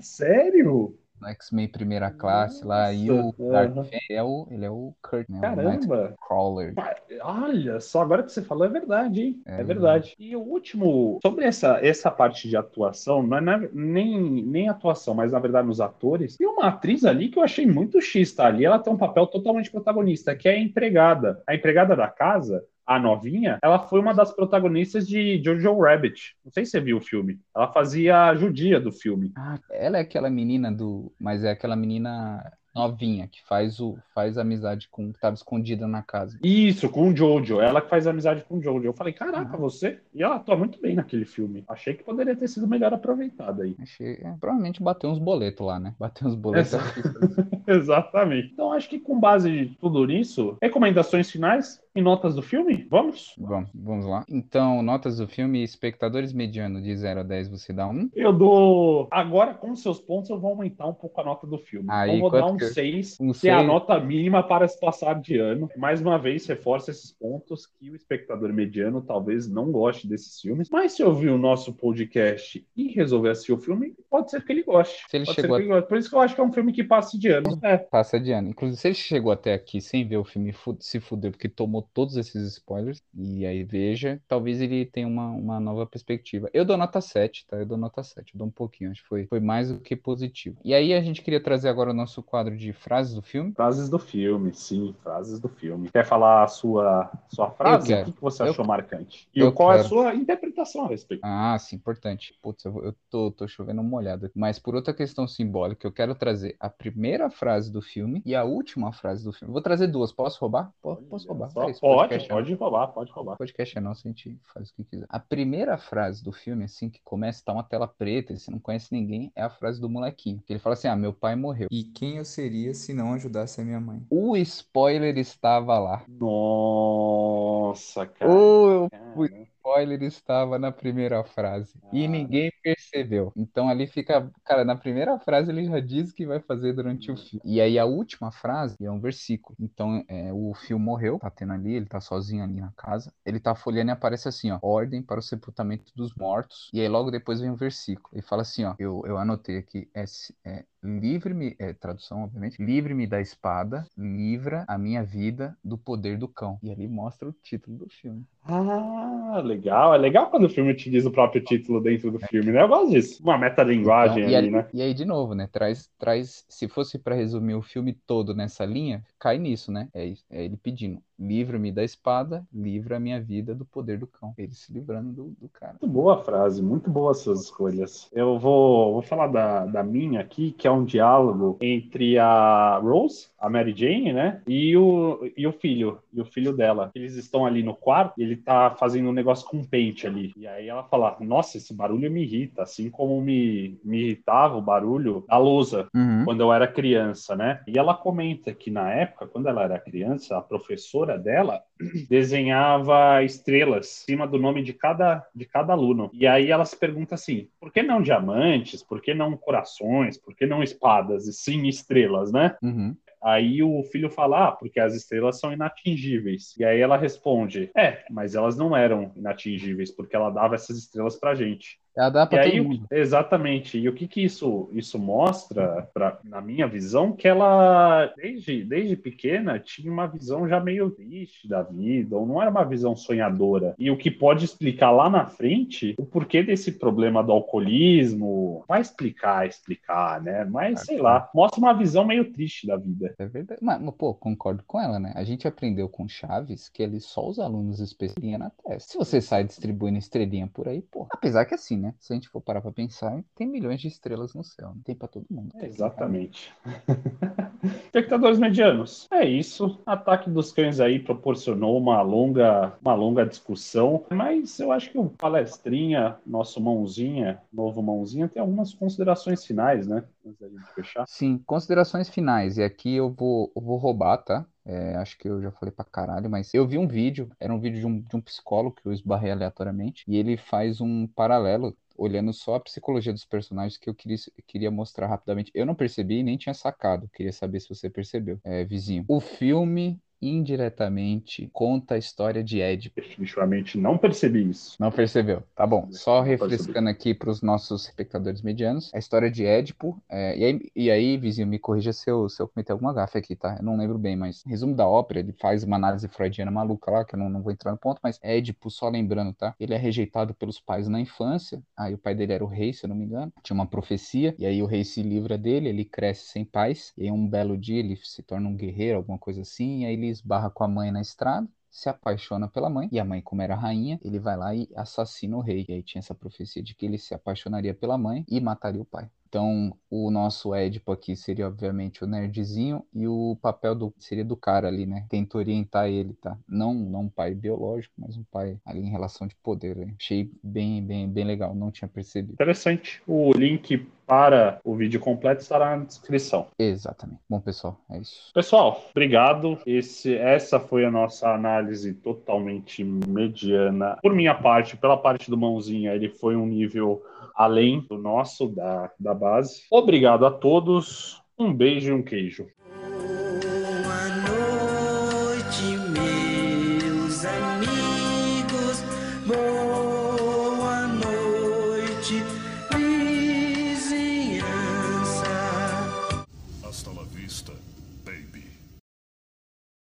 sério? 0.00 0.98
No 1.24 1.30
X-Men 1.30 1.68
Primeira 1.68 2.10
Classe 2.10 2.64
lá, 2.66 2.92
e 2.92 3.10
Nossa, 3.10 3.28
o 3.40 3.50
Dark. 3.50 3.74
Fate 3.74 4.12
é 4.12 4.22
o, 4.22 4.46
ele 4.50 4.64
é 4.66 4.70
o 4.70 4.94
Kurt, 5.02 5.26
né? 5.30 5.38
O 5.40 5.40
Caramba. 5.40 6.14
Crawler. 6.20 6.74
Olha, 7.22 7.80
só 7.80 8.02
agora 8.02 8.22
que 8.22 8.30
você 8.32 8.42
falou 8.42 8.64
é 8.66 8.68
verdade, 8.68 9.22
hein? 9.22 9.42
É, 9.46 9.60
É. 9.60 9.64
verdade. 9.64 10.14
E 10.18 10.36
o 10.36 10.40
último, 10.40 11.18
sobre 11.24 11.44
essa, 11.46 11.78
essa 11.82 12.10
parte 12.10 12.48
de 12.48 12.56
atuação, 12.56 13.22
não 13.22 13.38
é 13.38 13.40
na- 13.40 13.58
nem, 13.72 14.20
nem 14.44 14.68
atuação, 14.68 15.14
mas 15.14 15.32
na 15.32 15.38
verdade 15.38 15.66
nos 15.66 15.80
atores, 15.80 16.36
tem 16.36 16.46
uma 16.46 16.66
atriz 16.68 17.04
ali 17.04 17.28
que 17.30 17.38
eu 17.38 17.42
achei 17.42 17.66
muito 17.66 18.00
X, 18.00 18.32
tá? 18.34 18.46
Ali 18.46 18.64
ela 18.64 18.78
tem 18.78 18.92
um 18.92 18.96
papel 18.98 19.26
totalmente 19.26 19.70
protagonista, 19.70 20.34
que 20.36 20.48
é 20.48 20.52
a 20.52 20.58
empregada. 20.60 21.42
A 21.46 21.54
empregada 21.54 21.96
da 21.96 22.08
casa, 22.08 22.64
a 22.86 22.98
novinha, 22.98 23.58
ela 23.62 23.78
foi 23.78 24.00
uma 24.00 24.12
das 24.12 24.34
protagonistas 24.34 25.06
de 25.06 25.42
Jojo 25.42 25.78
Rabbit. 25.80 26.36
Não 26.44 26.52
sei 26.52 26.64
se 26.64 26.72
você 26.72 26.80
viu 26.80 26.98
o 26.98 27.00
filme. 27.00 27.40
Ela 27.54 27.72
fazia 27.72 28.28
a 28.28 28.34
judia 28.34 28.80
do 28.80 28.92
filme. 28.92 29.32
Ah, 29.36 29.58
ela 29.70 29.98
é 29.98 30.00
aquela 30.00 30.28
menina 30.28 30.70
do. 30.70 31.12
Mas 31.18 31.44
é 31.44 31.50
aquela 31.50 31.76
menina 31.76 32.42
novinha 32.74 33.28
que 33.28 33.42
faz 33.46 33.78
o 33.80 33.96
faz 34.14 34.36
amizade 34.38 34.88
com 34.90 35.12
que 35.12 35.20
tava 35.20 35.34
escondida 35.34 35.86
na 35.86 36.02
casa. 36.02 36.38
Isso, 36.42 36.88
com 36.88 37.08
o 37.10 37.16
Jojo. 37.16 37.60
Ela 37.60 37.80
que 37.80 37.88
faz 37.88 38.06
amizade 38.06 38.42
com 38.48 38.58
o 38.58 38.62
Jojo. 38.62 38.84
Eu 38.84 38.92
falei, 38.92 39.12
caraca, 39.12 39.56
você? 39.56 40.00
E 40.14 40.22
ela 40.22 40.36
atua 40.36 40.56
muito 40.56 40.80
bem 40.80 40.94
naquele 40.94 41.24
filme. 41.24 41.64
Achei 41.68 41.94
que 41.94 42.02
poderia 42.02 42.34
ter 42.36 42.48
sido 42.48 42.66
melhor 42.66 42.92
aproveitada 42.92 43.62
aí. 43.64 43.76
Achei, 43.80 44.14
é, 44.14 44.34
provavelmente 44.40 44.82
bateu 44.82 45.10
uns 45.10 45.18
boletos 45.18 45.66
lá, 45.66 45.78
né? 45.78 45.94
Bateu 45.98 46.26
uns 46.28 46.34
boletos. 46.34 46.74
Essa- 46.74 46.94
Exatamente. 47.66 48.50
Então, 48.52 48.72
acho 48.72 48.88
que 48.88 48.98
com 48.98 49.18
base 49.18 49.48
em 49.50 49.68
tudo 49.80 50.10
isso, 50.10 50.56
recomendações 50.60 51.30
finais 51.30 51.80
e 51.94 52.02
notas 52.02 52.34
do 52.34 52.42
filme? 52.42 52.86
Vamos? 52.90 53.34
Vamos, 53.38 53.70
vamos 53.74 54.04
lá. 54.06 54.24
Então, 54.28 54.82
notas 54.82 55.18
do 55.18 55.26
filme, 55.26 55.62
espectadores 55.62 56.32
mediano 56.32 56.82
de 56.82 56.94
0 56.96 57.20
a 57.20 57.22
10, 57.22 57.48
você 57.48 57.72
dá 57.72 57.86
um. 57.88 58.10
Eu 58.14 58.32
dou. 58.32 59.08
Agora, 59.10 59.54
com 59.54 59.74
seus 59.76 60.00
pontos, 60.00 60.28
eu 60.30 60.38
vou 60.38 60.50
aumentar 60.50 60.86
um 60.86 60.92
pouco 60.94 61.20
a 61.20 61.24
nota 61.24 61.46
do 61.46 61.58
filme. 61.58 61.86
Aí, 61.90 62.10
então, 62.16 62.20
vou 62.20 62.30
dar 62.30 62.46
um 62.46 62.56
6, 62.72 63.18
um 63.20 63.32
que 63.32 63.48
é 63.48 63.52
a 63.52 63.62
nota 63.62 63.98
mínima 64.00 64.42
para 64.42 64.66
se 64.66 64.78
passar 64.78 65.20
de 65.20 65.38
ano. 65.38 65.68
Mais 65.76 66.00
uma 66.00 66.18
vez, 66.18 66.46
reforça 66.46 66.90
esses 66.90 67.12
pontos 67.12 67.66
que 67.66 67.90
o 67.90 67.96
espectador 67.96 68.52
mediano 68.52 69.02
talvez 69.02 69.48
não 69.48 69.70
goste 69.70 70.06
desses 70.06 70.40
filmes. 70.40 70.68
Mas 70.70 70.92
se 70.92 71.02
ouvir 71.02 71.30
o 71.30 71.38
nosso 71.38 71.72
podcast 71.72 72.66
e 72.76 72.88
resolver 72.88 73.30
assistir 73.30 73.52
o 73.52 73.58
filme, 73.58 73.94
pode 74.08 74.30
ser 74.30 74.44
que 74.44 74.52
ele 74.52 74.62
goste. 74.62 75.04
Se 75.08 75.16
ele 75.16 75.24
Pode 75.24 75.36
ser 75.36 75.42
chegou 75.42 75.56
que 75.56 75.62
ele 75.62 75.72
goste. 75.72 75.88
Por 75.88 75.98
isso 75.98 76.08
que 76.08 76.16
eu 76.16 76.20
acho 76.20 76.34
que 76.34 76.40
é 76.40 76.44
um 76.44 76.52
filme 76.52 76.72
que 76.72 76.84
passe 76.84 77.18
de 77.18 77.28
ano. 77.28 77.58
É. 77.62 77.76
Passa 77.76 78.18
de 78.18 78.32
ano. 78.32 78.50
Inclusive, 78.50 78.80
se 78.80 78.88
ele 78.88 78.94
chegou 78.94 79.32
até 79.32 79.54
aqui 79.54 79.80
sem 79.80 80.06
ver 80.06 80.16
o 80.16 80.24
filme, 80.24 80.54
se 80.80 81.00
fudeu 81.00 81.30
porque 81.30 81.48
tomou 81.48 81.82
todos 81.82 82.16
esses 82.16 82.52
spoilers, 82.52 83.02
e 83.14 83.44
aí 83.44 83.62
veja, 83.62 84.20
talvez 84.26 84.60
ele 84.60 84.86
tenha 84.86 85.06
uma, 85.06 85.28
uma 85.28 85.60
nova 85.60 85.86
perspectiva. 85.86 86.48
Eu 86.52 86.64
dou 86.64 86.76
nota 86.76 87.00
7, 87.00 87.46
tá? 87.46 87.56
Eu 87.56 87.66
dou 87.66 87.76
nota 87.76 88.02
7, 88.02 88.34
eu 88.34 88.38
dou 88.38 88.48
um 88.48 88.50
pouquinho, 88.50 88.90
acho 88.90 89.02
que 89.02 89.08
foi, 89.08 89.26
foi 89.26 89.40
mais 89.40 89.70
do 89.70 89.80
que 89.80 89.96
positivo. 89.96 90.58
E 90.64 90.74
aí 90.74 90.92
a 90.94 91.00
gente 91.00 91.22
queria 91.22 91.42
trazer 91.42 91.68
agora 91.68 91.90
o 91.90 91.94
nosso 91.94 92.22
quadro 92.22 92.53
de 92.56 92.72
frases 92.72 93.14
do 93.14 93.22
filme. 93.22 93.52
Frases 93.52 93.88
do 93.88 93.98
filme, 93.98 94.52
sim, 94.54 94.94
frases 95.02 95.38
do 95.40 95.48
filme. 95.48 95.90
Quer 95.90 96.04
falar 96.04 96.44
a 96.44 96.48
sua, 96.48 97.10
sua 97.28 97.50
frase? 97.50 97.88
quero. 97.88 98.02
O 98.02 98.04
que 98.06 98.12
que 98.12 98.20
você 98.22 98.42
Eu- 98.42 98.50
achou 98.50 98.64
marcante? 98.64 99.28
E 99.34 99.40
eu 99.40 99.52
qual 99.52 99.70
é 99.72 99.74
a 99.74 99.76
quero. 99.78 99.88
sua 99.88 100.14
interpretação 100.14 100.84
a 100.84 100.88
respeito? 100.88 101.20
Ah, 101.24 101.58
sim, 101.58 101.76
importante. 101.76 102.34
Putz, 102.42 102.64
eu, 102.64 102.84
eu 102.84 102.94
tô, 103.10 103.30
tô 103.30 103.46
chovendo 103.48 103.80
uma 103.80 103.96
olhada. 103.96 104.30
Mas 104.34 104.58
por 104.58 104.74
outra 104.74 104.92
questão 104.94 105.26
simbólica, 105.26 105.86
eu 105.86 105.92
quero 105.92 106.14
trazer 106.14 106.56
a 106.60 106.68
primeira 106.70 107.30
frase 107.30 107.72
do 107.72 107.80
filme 107.82 108.22
e 108.24 108.34
a 108.34 108.44
última 108.44 108.92
frase 108.92 109.24
do 109.24 109.32
filme. 109.32 109.52
Vou 109.52 109.62
trazer 109.62 109.86
duas. 109.88 110.12
Posso 110.12 110.38
roubar? 110.40 110.72
Po- 110.82 110.96
Posso 110.96 111.26
roubar. 111.28 111.50
Só 111.50 111.64
É 111.64 111.70
isso, 111.70 111.80
pode, 111.80 112.14
é 112.14 112.28
pode 112.28 112.54
roubar, 112.54 112.88
pode 112.88 113.10
roubar. 113.12 113.34
O 113.34 113.38
podcast 113.38 113.76
é 113.76 113.80
nosso, 113.80 114.06
a 114.06 114.10
gente 114.10 114.38
faz 114.52 114.70
o 114.70 114.74
que 114.74 114.84
quiser. 114.84 115.06
A 115.08 115.18
primeira 115.18 115.76
frase 115.78 116.22
do 116.22 116.32
filme, 116.32 116.64
assim, 116.64 116.88
que 116.90 117.00
começa, 117.04 117.42
tá 117.44 117.52
uma 117.52 117.62
tela 117.62 117.86
preta, 117.86 118.32
e 118.32 118.38
você 118.38 118.50
não 118.50 118.58
conhece 118.58 118.88
ninguém, 118.92 119.32
é 119.34 119.42
a 119.42 119.50
frase 119.50 119.80
do 119.80 119.88
molequinho. 119.88 120.42
Que 120.46 120.52
ele 120.52 120.60
fala 120.60 120.74
assim: 120.74 120.88
Ah, 120.88 120.96
meu 120.96 121.12
pai 121.12 121.34
morreu. 121.36 121.68
E 121.70 121.84
quem 121.84 122.16
eu 122.18 122.24
seria 122.44 122.74
se 122.74 122.92
não 122.92 123.14
ajudasse 123.14 123.60
a 123.60 123.64
minha 123.64 123.80
mãe? 123.80 124.06
O 124.10 124.36
spoiler 124.36 125.16
estava 125.18 125.78
lá. 125.78 126.06
Nossa, 126.06 128.06
cara. 128.06 128.32
O 128.32 128.88
Cara. 128.90 129.48
Spoiler 129.64 130.02
estava 130.02 130.58
na 130.58 130.70
primeira 130.70 131.24
frase. 131.24 131.74
E 131.90 132.04
Ah. 132.04 132.08
ninguém 132.08 132.52
percebeu. 132.62 133.32
Então 133.34 133.68
ali 133.68 133.86
fica. 133.86 134.30
Cara, 134.44 134.64
na 134.64 134.76
primeira 134.76 135.18
frase 135.18 135.50
ele 135.50 135.64
já 135.64 135.80
diz 135.80 136.10
o 136.10 136.14
que 136.14 136.26
vai 136.26 136.38
fazer 136.40 136.74
durante 136.74 137.10
o 137.10 137.16
filme. 137.16 137.40
E 137.44 137.60
aí 137.60 137.78
a 137.78 137.86
última 137.86 138.30
frase 138.30 138.76
é 138.84 138.90
um 138.90 139.00
versículo. 139.00 139.56
Então 139.58 140.04
é, 140.06 140.32
o 140.32 140.52
fio 140.54 140.78
morreu, 140.78 141.18
tá 141.18 141.30
tendo 141.30 141.52
ali, 141.54 141.74
ele 141.74 141.86
tá 141.86 142.00
sozinho 142.00 142.44
ali 142.44 142.60
na 142.60 142.72
casa. 142.76 143.12
Ele 143.24 143.40
tá 143.40 143.54
folheando 143.54 143.90
e 143.90 143.92
aparece 143.92 144.28
assim, 144.28 144.50
ó. 144.50 144.58
Ordem 144.62 145.02
para 145.02 145.18
o 145.18 145.22
sepultamento 145.22 145.92
dos 145.96 146.14
mortos. 146.14 146.70
E 146.72 146.80
aí 146.80 146.88
logo 146.88 147.10
depois 147.10 147.40
vem 147.40 147.50
um 147.50 147.56
versículo. 147.56 148.08
Ele 148.12 148.22
fala 148.22 148.42
assim, 148.42 148.64
ó. 148.64 148.74
Eu, 148.78 149.02
eu 149.06 149.16
anotei 149.16 149.56
aqui. 149.56 149.88
É, 149.94 150.04
é 150.44 150.64
livre-me, 150.82 151.56
é, 151.58 151.72
tradução, 151.72 152.24
obviamente. 152.24 152.62
Livre-me 152.62 153.06
da 153.06 153.20
espada, 153.20 153.86
livra 153.96 154.64
a 154.68 154.76
minha 154.76 155.02
vida 155.02 155.56
do 155.64 155.78
poder 155.78 156.18
do 156.18 156.28
cão. 156.28 156.58
E 156.62 156.70
ali 156.70 156.86
mostra 156.86 157.28
o 157.28 157.32
título 157.32 157.78
do 157.78 157.88
filme. 157.88 158.26
Ah, 158.42 159.40
legal. 159.44 159.53
É 159.94 159.98
legal 159.98 160.30
quando 160.30 160.44
o 160.44 160.48
filme 160.48 160.74
diz 160.74 161.04
o 161.04 161.10
próprio 161.10 161.42
título 161.42 161.80
dentro 161.80 162.10
do 162.10 162.18
filme, 162.20 162.52
né? 162.52 162.62
Eu 162.62 162.68
gosto 162.68 162.90
disso. 162.90 163.22
Uma 163.22 163.38
metalinguagem 163.38 164.24
Então, 164.24 164.38
ali, 164.38 164.50
né? 164.50 164.68
e 164.72 164.82
aí, 164.82 164.94
de 164.94 165.04
novo, 165.04 165.34
né? 165.34 165.48
Traz, 165.50 165.90
traz. 165.98 166.44
Se 166.48 166.68
fosse 166.68 166.98
pra 166.98 167.14
resumir 167.14 167.54
o 167.54 167.62
filme 167.62 167.92
todo 168.06 168.34
nessa 168.34 168.64
linha, 168.64 169.04
cai 169.18 169.38
nisso, 169.38 169.70
né? 169.70 169.88
É, 169.94 170.12
é 170.30 170.44
ele 170.44 170.56
pedindo. 170.56 171.00
Livra-me 171.18 171.70
da 171.70 171.84
espada, 171.84 172.44
livra 172.52 172.96
a 172.96 173.00
minha 173.00 173.20
vida 173.20 173.54
do 173.54 173.64
poder 173.64 173.98
do 173.98 174.06
cão. 174.06 174.34
Ele 174.36 174.52
se 174.54 174.72
livrando 174.72 175.12
do, 175.12 175.24
do 175.40 175.48
cara. 175.48 175.76
Muito 175.80 175.92
boa 175.92 176.18
frase, 176.22 176.62
muito 176.62 176.90
boas 176.90 177.18
suas 177.18 177.42
escolhas. 177.42 178.08
Eu 178.12 178.38
vou, 178.38 178.92
vou 178.94 179.02
falar 179.02 179.28
da, 179.28 179.64
da 179.66 179.82
minha 179.82 180.20
aqui, 180.20 180.52
que 180.52 180.66
é 180.66 180.70
um 180.70 180.84
diálogo 180.84 181.56
entre 181.60 182.18
a 182.18 182.78
Rose, 182.82 183.28
a 183.38 183.48
Mary 183.48 183.74
Jane, 183.76 184.12
né? 184.12 184.42
E 184.46 184.76
o, 184.76 185.30
e 185.36 185.46
o 185.46 185.52
filho, 185.52 185.98
e 186.12 186.20
o 186.20 186.24
filho 186.24 186.52
dela. 186.52 186.90
Eles 186.94 187.14
estão 187.14 187.44
ali 187.46 187.62
no 187.62 187.74
quarto, 187.74 188.14
ele 188.18 188.36
tá 188.36 188.70
fazendo 188.78 189.08
um 189.08 189.12
negócio 189.12 189.46
com 189.48 189.62
pente 189.62 190.06
ali. 190.06 190.32
E 190.36 190.46
aí 190.46 190.68
ela 190.68 190.84
fala: 190.84 191.16
Nossa, 191.20 191.56
esse 191.58 191.72
barulho 191.74 192.10
me 192.10 192.22
irrita, 192.22 192.62
assim 192.62 192.90
como 192.90 193.20
me, 193.20 193.78
me 193.84 193.98
irritava 194.04 194.56
o 194.56 194.62
barulho 194.62 195.24
da 195.28 195.36
lousa 195.38 195.88
Uhum. 195.94 196.24
quando 196.24 196.40
eu 196.40 196.52
era 196.52 196.66
criança, 196.66 197.36
né? 197.36 197.60
E 197.66 197.78
ela 197.78 197.94
comenta 197.94 198.52
que 198.52 198.70
na 198.70 198.90
época, 198.90 199.26
quando 199.26 199.48
ela 199.48 199.62
era 199.62 199.78
criança, 199.78 200.36
a 200.36 200.42
professora 200.42 201.13
dela 201.18 201.62
desenhava 202.08 203.22
estrelas 203.22 203.86
em 203.86 204.12
cima 204.12 204.26
do 204.26 204.38
nome 204.38 204.62
de 204.62 204.72
cada, 204.72 205.26
de 205.34 205.44
cada 205.44 205.72
aluno. 205.72 206.10
E 206.12 206.26
aí 206.26 206.50
ela 206.50 206.64
se 206.64 206.76
pergunta 206.76 207.14
assim: 207.14 207.48
por 207.60 207.72
que 207.72 207.82
não 207.82 208.02
diamantes? 208.02 208.82
Por 208.82 209.00
que 209.00 209.14
não 209.14 209.36
corações? 209.36 210.16
Por 210.16 210.34
que 210.34 210.46
não 210.46 210.62
espadas? 210.62 211.26
E 211.26 211.32
sim 211.32 211.66
estrelas, 211.66 212.32
né? 212.32 212.56
Uhum. 212.62 212.96
Aí 213.24 213.62
o 213.62 213.82
filho 213.84 214.10
fala, 214.10 214.48
ah, 214.48 214.52
porque 214.52 214.78
as 214.78 214.94
estrelas 214.94 215.40
são 215.40 215.50
inatingíveis. 215.50 216.54
E 216.58 216.64
aí 216.64 216.78
ela 216.78 216.98
responde, 216.98 217.70
é, 217.74 218.04
mas 218.10 218.34
elas 218.34 218.54
não 218.54 218.76
eram 218.76 219.12
inatingíveis, 219.16 219.90
porque 219.90 220.14
ela 220.14 220.28
dava 220.28 220.56
essas 220.56 220.76
estrelas 220.76 221.16
pra 221.16 221.34
gente. 221.34 221.78
Ela 221.96 222.10
dá 222.10 222.24
E 222.24 222.28
pra 222.28 222.40
aí, 222.40 222.50
todo 222.50 222.60
o- 222.62 222.68
mundo. 222.68 222.86
exatamente. 222.90 223.78
E 223.78 223.88
o 223.88 223.94
que 223.94 224.08
que 224.08 224.22
isso, 224.24 224.68
isso 224.72 224.98
mostra, 224.98 225.88
pra, 225.94 226.18
na 226.24 226.40
minha 226.40 226.66
visão, 226.66 227.12
que 227.12 227.28
ela, 227.28 228.06
desde, 228.16 228.64
desde 228.64 228.96
pequena, 228.96 229.58
tinha 229.60 229.92
uma 229.92 230.06
visão 230.06 230.48
já 230.48 230.58
meio 230.60 230.90
triste 230.90 231.46
da 231.48 231.62
vida, 231.62 232.16
ou 232.16 232.26
não 232.26 232.40
era 232.42 232.50
uma 232.50 232.64
visão 232.64 232.96
sonhadora. 232.96 233.74
E 233.78 233.90
o 233.90 233.96
que 233.96 234.10
pode 234.10 234.44
explicar 234.44 234.90
lá 234.90 235.08
na 235.08 235.26
frente 235.26 235.94
o 235.98 236.04
porquê 236.04 236.42
desse 236.42 236.72
problema 236.72 237.22
do 237.22 237.32
alcoolismo, 237.32 238.64
vai 238.68 238.80
explicar, 238.80 239.46
explicar, 239.46 240.20
né? 240.22 240.44
Mas, 240.44 240.80
sei 240.82 240.98
lá, 240.98 241.28
mostra 241.34 241.60
uma 241.60 241.72
visão 241.72 242.04
meio 242.04 242.32
triste 242.32 242.66
da 242.66 242.76
vida. 242.76 243.14
É 243.18 243.26
verdade. 243.26 243.60
Mas, 243.62 243.80
mas, 243.80 243.94
pô, 243.94 244.14
concordo 244.14 244.62
com 244.66 244.80
ela, 244.80 244.98
né? 244.98 245.12
A 245.14 245.24
gente 245.24 245.46
aprendeu 245.46 245.88
com 245.88 246.08
Chaves 246.08 246.68
que 246.68 246.82
ele 246.82 247.00
só 247.00 247.28
os 247.28 247.38
alunos 247.38 247.80
especialistas 247.80 248.38
na 248.38 248.50
testa. 248.50 248.92
Se 248.92 248.98
você 248.98 249.20
sai 249.20 249.44
distribuindo 249.44 249.98
estrelinha 249.98 250.46
por 250.52 250.68
aí, 250.68 250.82
pô. 250.82 251.06
Apesar 251.12 251.44
que 251.44 251.54
assim, 251.54 251.76
né? 251.84 251.94
Se 251.98 252.12
a 252.12 252.16
gente 252.16 252.28
for 252.28 252.40
parar 252.40 252.62
pra 252.62 252.72
pensar, 252.72 253.22
tem 253.34 253.46
milhões 253.46 253.80
de 253.80 253.88
estrelas 253.88 254.34
no 254.34 254.42
céu. 254.42 254.70
Né? 254.70 254.80
Tem 254.84 254.94
pra 254.94 255.06
todo 255.06 255.26
mundo. 255.30 255.50
É, 255.56 255.66
exatamente. 255.66 256.52
Espectadores 257.84 258.38
medianos, 258.38 259.06
é 259.10 259.24
isso. 259.24 259.78
Ataque 259.86 260.30
dos 260.30 260.52
Cães 260.52 260.80
aí 260.80 260.98
proporcionou 260.98 261.78
uma 261.78 262.00
longa, 262.02 262.76
uma 262.80 262.94
longa 262.94 263.24
discussão, 263.26 264.04
mas 264.10 264.58
eu 264.58 264.72
acho 264.72 264.90
que 264.90 264.98
o 264.98 265.08
palestrinha, 265.08 266.16
nosso 266.26 266.60
mãozinha, 266.60 267.40
novo 267.52 267.82
mãozinha, 267.82 268.28
tem 268.28 268.40
algumas 268.40 268.74
considerações 268.74 269.44
finais, 269.44 269.86
né? 269.86 270.04
Antes 270.26 270.40
da 270.40 270.48
gente 270.48 270.74
fechar. 270.74 271.04
Sim, 271.06 271.38
considerações 271.46 272.08
finais. 272.08 272.58
E 272.58 272.62
aqui 272.62 272.94
eu 272.94 273.10
vou, 273.10 273.52
eu 273.54 273.62
vou 273.62 273.76
roubar, 273.76 274.18
tá? 274.18 274.46
É, 274.66 274.94
acho 274.96 275.18
que 275.18 275.28
eu 275.28 275.42
já 275.42 275.50
falei 275.52 275.72
pra 275.72 275.84
caralho, 275.84 276.30
mas 276.30 276.54
eu 276.54 276.66
vi 276.66 276.78
um 276.78 276.88
vídeo, 276.88 277.30
era 277.38 277.52
um 277.52 277.60
vídeo 277.60 277.80
de 277.80 277.86
um, 277.86 278.00
de 278.00 278.16
um 278.16 278.20
psicólogo 278.20 278.76
que 278.76 278.86
eu 278.88 278.92
esbarrei 278.92 279.30
aleatoriamente, 279.30 280.04
e 280.08 280.16
ele 280.16 280.36
faz 280.38 280.80
um 280.80 281.06
paralelo, 281.06 281.76
olhando 281.96 282.32
só 282.32 282.54
a 282.56 282.60
psicologia 282.60 283.12
dos 283.12 283.24
personagens 283.26 283.76
que 283.76 283.88
eu 283.90 283.94
queria, 283.94 284.16
queria 284.46 284.70
mostrar 284.70 285.06
rapidamente. 285.06 285.50
Eu 285.54 285.66
não 285.66 285.74
percebi 285.74 286.18
e 286.20 286.22
nem 286.22 286.36
tinha 286.38 286.54
sacado, 286.54 287.08
queria 287.12 287.32
saber 287.32 287.60
se 287.60 287.68
você 287.68 287.90
percebeu, 287.90 288.40
é, 288.42 288.64
vizinho. 288.64 289.04
O 289.06 289.20
filme 289.20 290.00
indiretamente 290.26 291.48
conta 291.52 291.94
a 291.94 291.98
história 291.98 292.42
de 292.42 292.60
Édipo. 292.60 293.00
Definitivamente 293.00 293.78
não 293.78 293.98
percebi 293.98 294.48
isso. 294.50 294.76
Não 294.78 294.90
percebeu? 294.90 295.42
Tá 295.54 295.66
bom. 295.66 295.88
Só 295.90 296.20
refrescando 296.20 296.88
aqui 296.88 297.14
para 297.14 297.30
os 297.30 297.42
nossos 297.42 297.86
espectadores 297.86 298.42
medianos, 298.42 298.90
a 298.94 298.98
história 298.98 299.30
de 299.30 299.44
Édipo. 299.44 300.00
é, 300.08 300.36
e, 300.36 300.44
aí, 300.44 300.70
e 300.74 300.90
aí, 300.90 301.16
vizinho, 301.16 301.46
me 301.46 301.58
corrija 301.58 301.92
se 301.92 302.10
eu, 302.10 302.28
se 302.28 302.40
eu 302.40 302.48
cometer 302.48 302.72
alguma 302.72 302.92
gafe 302.92 303.18
aqui, 303.18 303.36
tá? 303.36 303.56
Eu 303.58 303.64
não 303.64 303.76
lembro 303.76 303.98
bem, 303.98 304.16
mas 304.16 304.42
resumo 304.46 304.74
da 304.74 304.86
ópera, 304.86 305.20
ele 305.20 305.32
faz 305.32 305.64
uma 305.64 305.76
análise 305.76 306.08
freudiana 306.08 306.50
maluca 306.50 306.90
lá, 306.90 307.04
que 307.04 307.14
eu 307.14 307.18
não, 307.18 307.28
não 307.28 307.42
vou 307.42 307.52
entrar 307.52 307.72
no 307.72 307.78
ponto, 307.78 308.00
mas 308.02 308.18
Édipo, 308.22 308.70
só 308.70 308.88
lembrando, 308.88 309.32
tá? 309.32 309.54
Ele 309.58 309.74
é 309.74 309.78
rejeitado 309.78 310.34
pelos 310.34 310.60
pais 310.60 310.88
na 310.88 311.00
infância. 311.00 311.62
Aí 311.76 311.94
o 311.94 311.98
pai 311.98 312.14
dele 312.14 312.32
era 312.32 312.44
o 312.44 312.48
rei, 312.48 312.72
se 312.72 312.84
eu 312.84 312.88
não 312.88 312.96
me 312.96 313.04
engano. 313.04 313.32
Tinha 313.42 313.54
uma 313.54 313.66
profecia, 313.66 314.34
e 314.38 314.46
aí 314.46 314.62
o 314.62 314.66
rei 314.66 314.84
se 314.84 315.02
livra 315.02 315.36
dele, 315.36 315.68
ele 315.68 315.84
cresce 315.84 316.26
sem 316.26 316.44
pais, 316.44 316.92
e 316.96 317.04
aí 317.04 317.10
um 317.10 317.28
belo 317.28 317.56
dia 317.56 317.78
ele 317.78 317.96
se 317.96 318.22
torna 318.22 318.48
um 318.48 318.56
guerreiro, 318.56 318.98
alguma 318.98 319.18
coisa 319.18 319.42
assim, 319.42 319.82
e 319.82 319.86
aí 319.86 319.94
ele 319.94 320.13
esbarra 320.14 320.50
com 320.50 320.64
a 320.64 320.68
mãe 320.68 320.90
na 320.90 321.00
estrada 321.00 321.48
se 321.74 321.88
apaixona 321.88 322.46
pela 322.46 322.70
mãe, 322.70 322.88
e 322.92 323.00
a 323.00 323.04
mãe, 323.04 323.20
como 323.20 323.42
era 323.42 323.56
rainha, 323.56 323.98
ele 324.04 324.20
vai 324.20 324.36
lá 324.36 324.54
e 324.54 324.68
assassina 324.76 325.36
o 325.36 325.40
rei. 325.40 325.66
E 325.68 325.72
aí 325.72 325.82
tinha 325.82 325.98
essa 325.98 326.14
profecia 326.14 326.62
de 326.62 326.72
que 326.72 326.86
ele 326.86 326.98
se 326.98 327.12
apaixonaria 327.12 327.74
pela 327.74 327.98
mãe 327.98 328.24
e 328.28 328.40
mataria 328.40 328.80
o 328.80 328.84
pai. 328.84 329.10
Então, 329.28 329.76
o 329.90 330.08
nosso 330.12 330.54
Édipo 330.54 330.92
aqui 330.92 331.16
seria, 331.16 331.48
obviamente, 331.48 332.04
o 332.04 332.06
nerdzinho, 332.06 332.86
e 332.94 333.08
o 333.08 333.36
papel 333.42 333.74
do, 333.74 333.92
seria 333.98 334.24
do 334.24 334.36
cara 334.36 334.68
ali, 334.68 334.86
né? 334.86 335.04
Tenta 335.10 335.36
orientar 335.36 335.88
ele, 335.88 336.12
tá? 336.14 336.38
Não, 336.46 336.72
não 336.72 337.00
um 337.00 337.08
pai 337.08 337.34
biológico, 337.34 337.92
mas 337.98 338.16
um 338.16 338.22
pai 338.22 338.56
ali 338.64 338.78
em 338.78 338.90
relação 338.90 339.26
de 339.26 339.34
poder. 339.42 339.74
né? 339.74 339.96
Achei 339.98 340.30
bem, 340.40 340.80
bem, 340.80 341.08
bem 341.08 341.24
legal, 341.24 341.52
não 341.52 341.72
tinha 341.72 341.88
percebido. 341.88 342.34
Interessante. 342.34 343.02
O 343.04 343.32
link 343.32 343.84
para 344.06 344.60
o 344.64 344.74
vídeo 344.74 345.00
completo 345.00 345.42
estará 345.42 345.76
na 345.76 345.84
descrição. 345.84 346.46
Exatamente. 346.58 347.20
Bom, 347.28 347.40
pessoal, 347.40 347.78
é 347.90 347.98
isso. 347.98 348.30
Pessoal, 348.34 348.82
obrigado. 348.90 349.58
Esse, 349.66 350.14
essa 350.16 350.60
foi 350.60 350.84
a 350.84 350.90
nossa 350.90 351.30
análise 351.30 351.94
totalmente 351.94 352.84
mediana. 352.84 353.98
Por 354.02 354.14
minha 354.14 354.34
parte, 354.34 354.76
pela 354.76 354.96
parte 354.96 355.30
do 355.30 355.36
Mãozinha, 355.36 355.94
ele 355.94 356.08
foi 356.08 356.36
um 356.36 356.46
nível 356.46 357.02
além 357.34 357.80
do 357.80 357.98
nosso, 357.98 358.48
da, 358.48 358.90
da 358.98 359.14
base. 359.14 359.62
Obrigado 359.70 360.24
a 360.24 360.30
todos. 360.30 361.22
Um 361.38 361.52
beijo 361.52 361.90
e 361.90 361.92
um 361.92 362.02
queijo. 362.02 362.46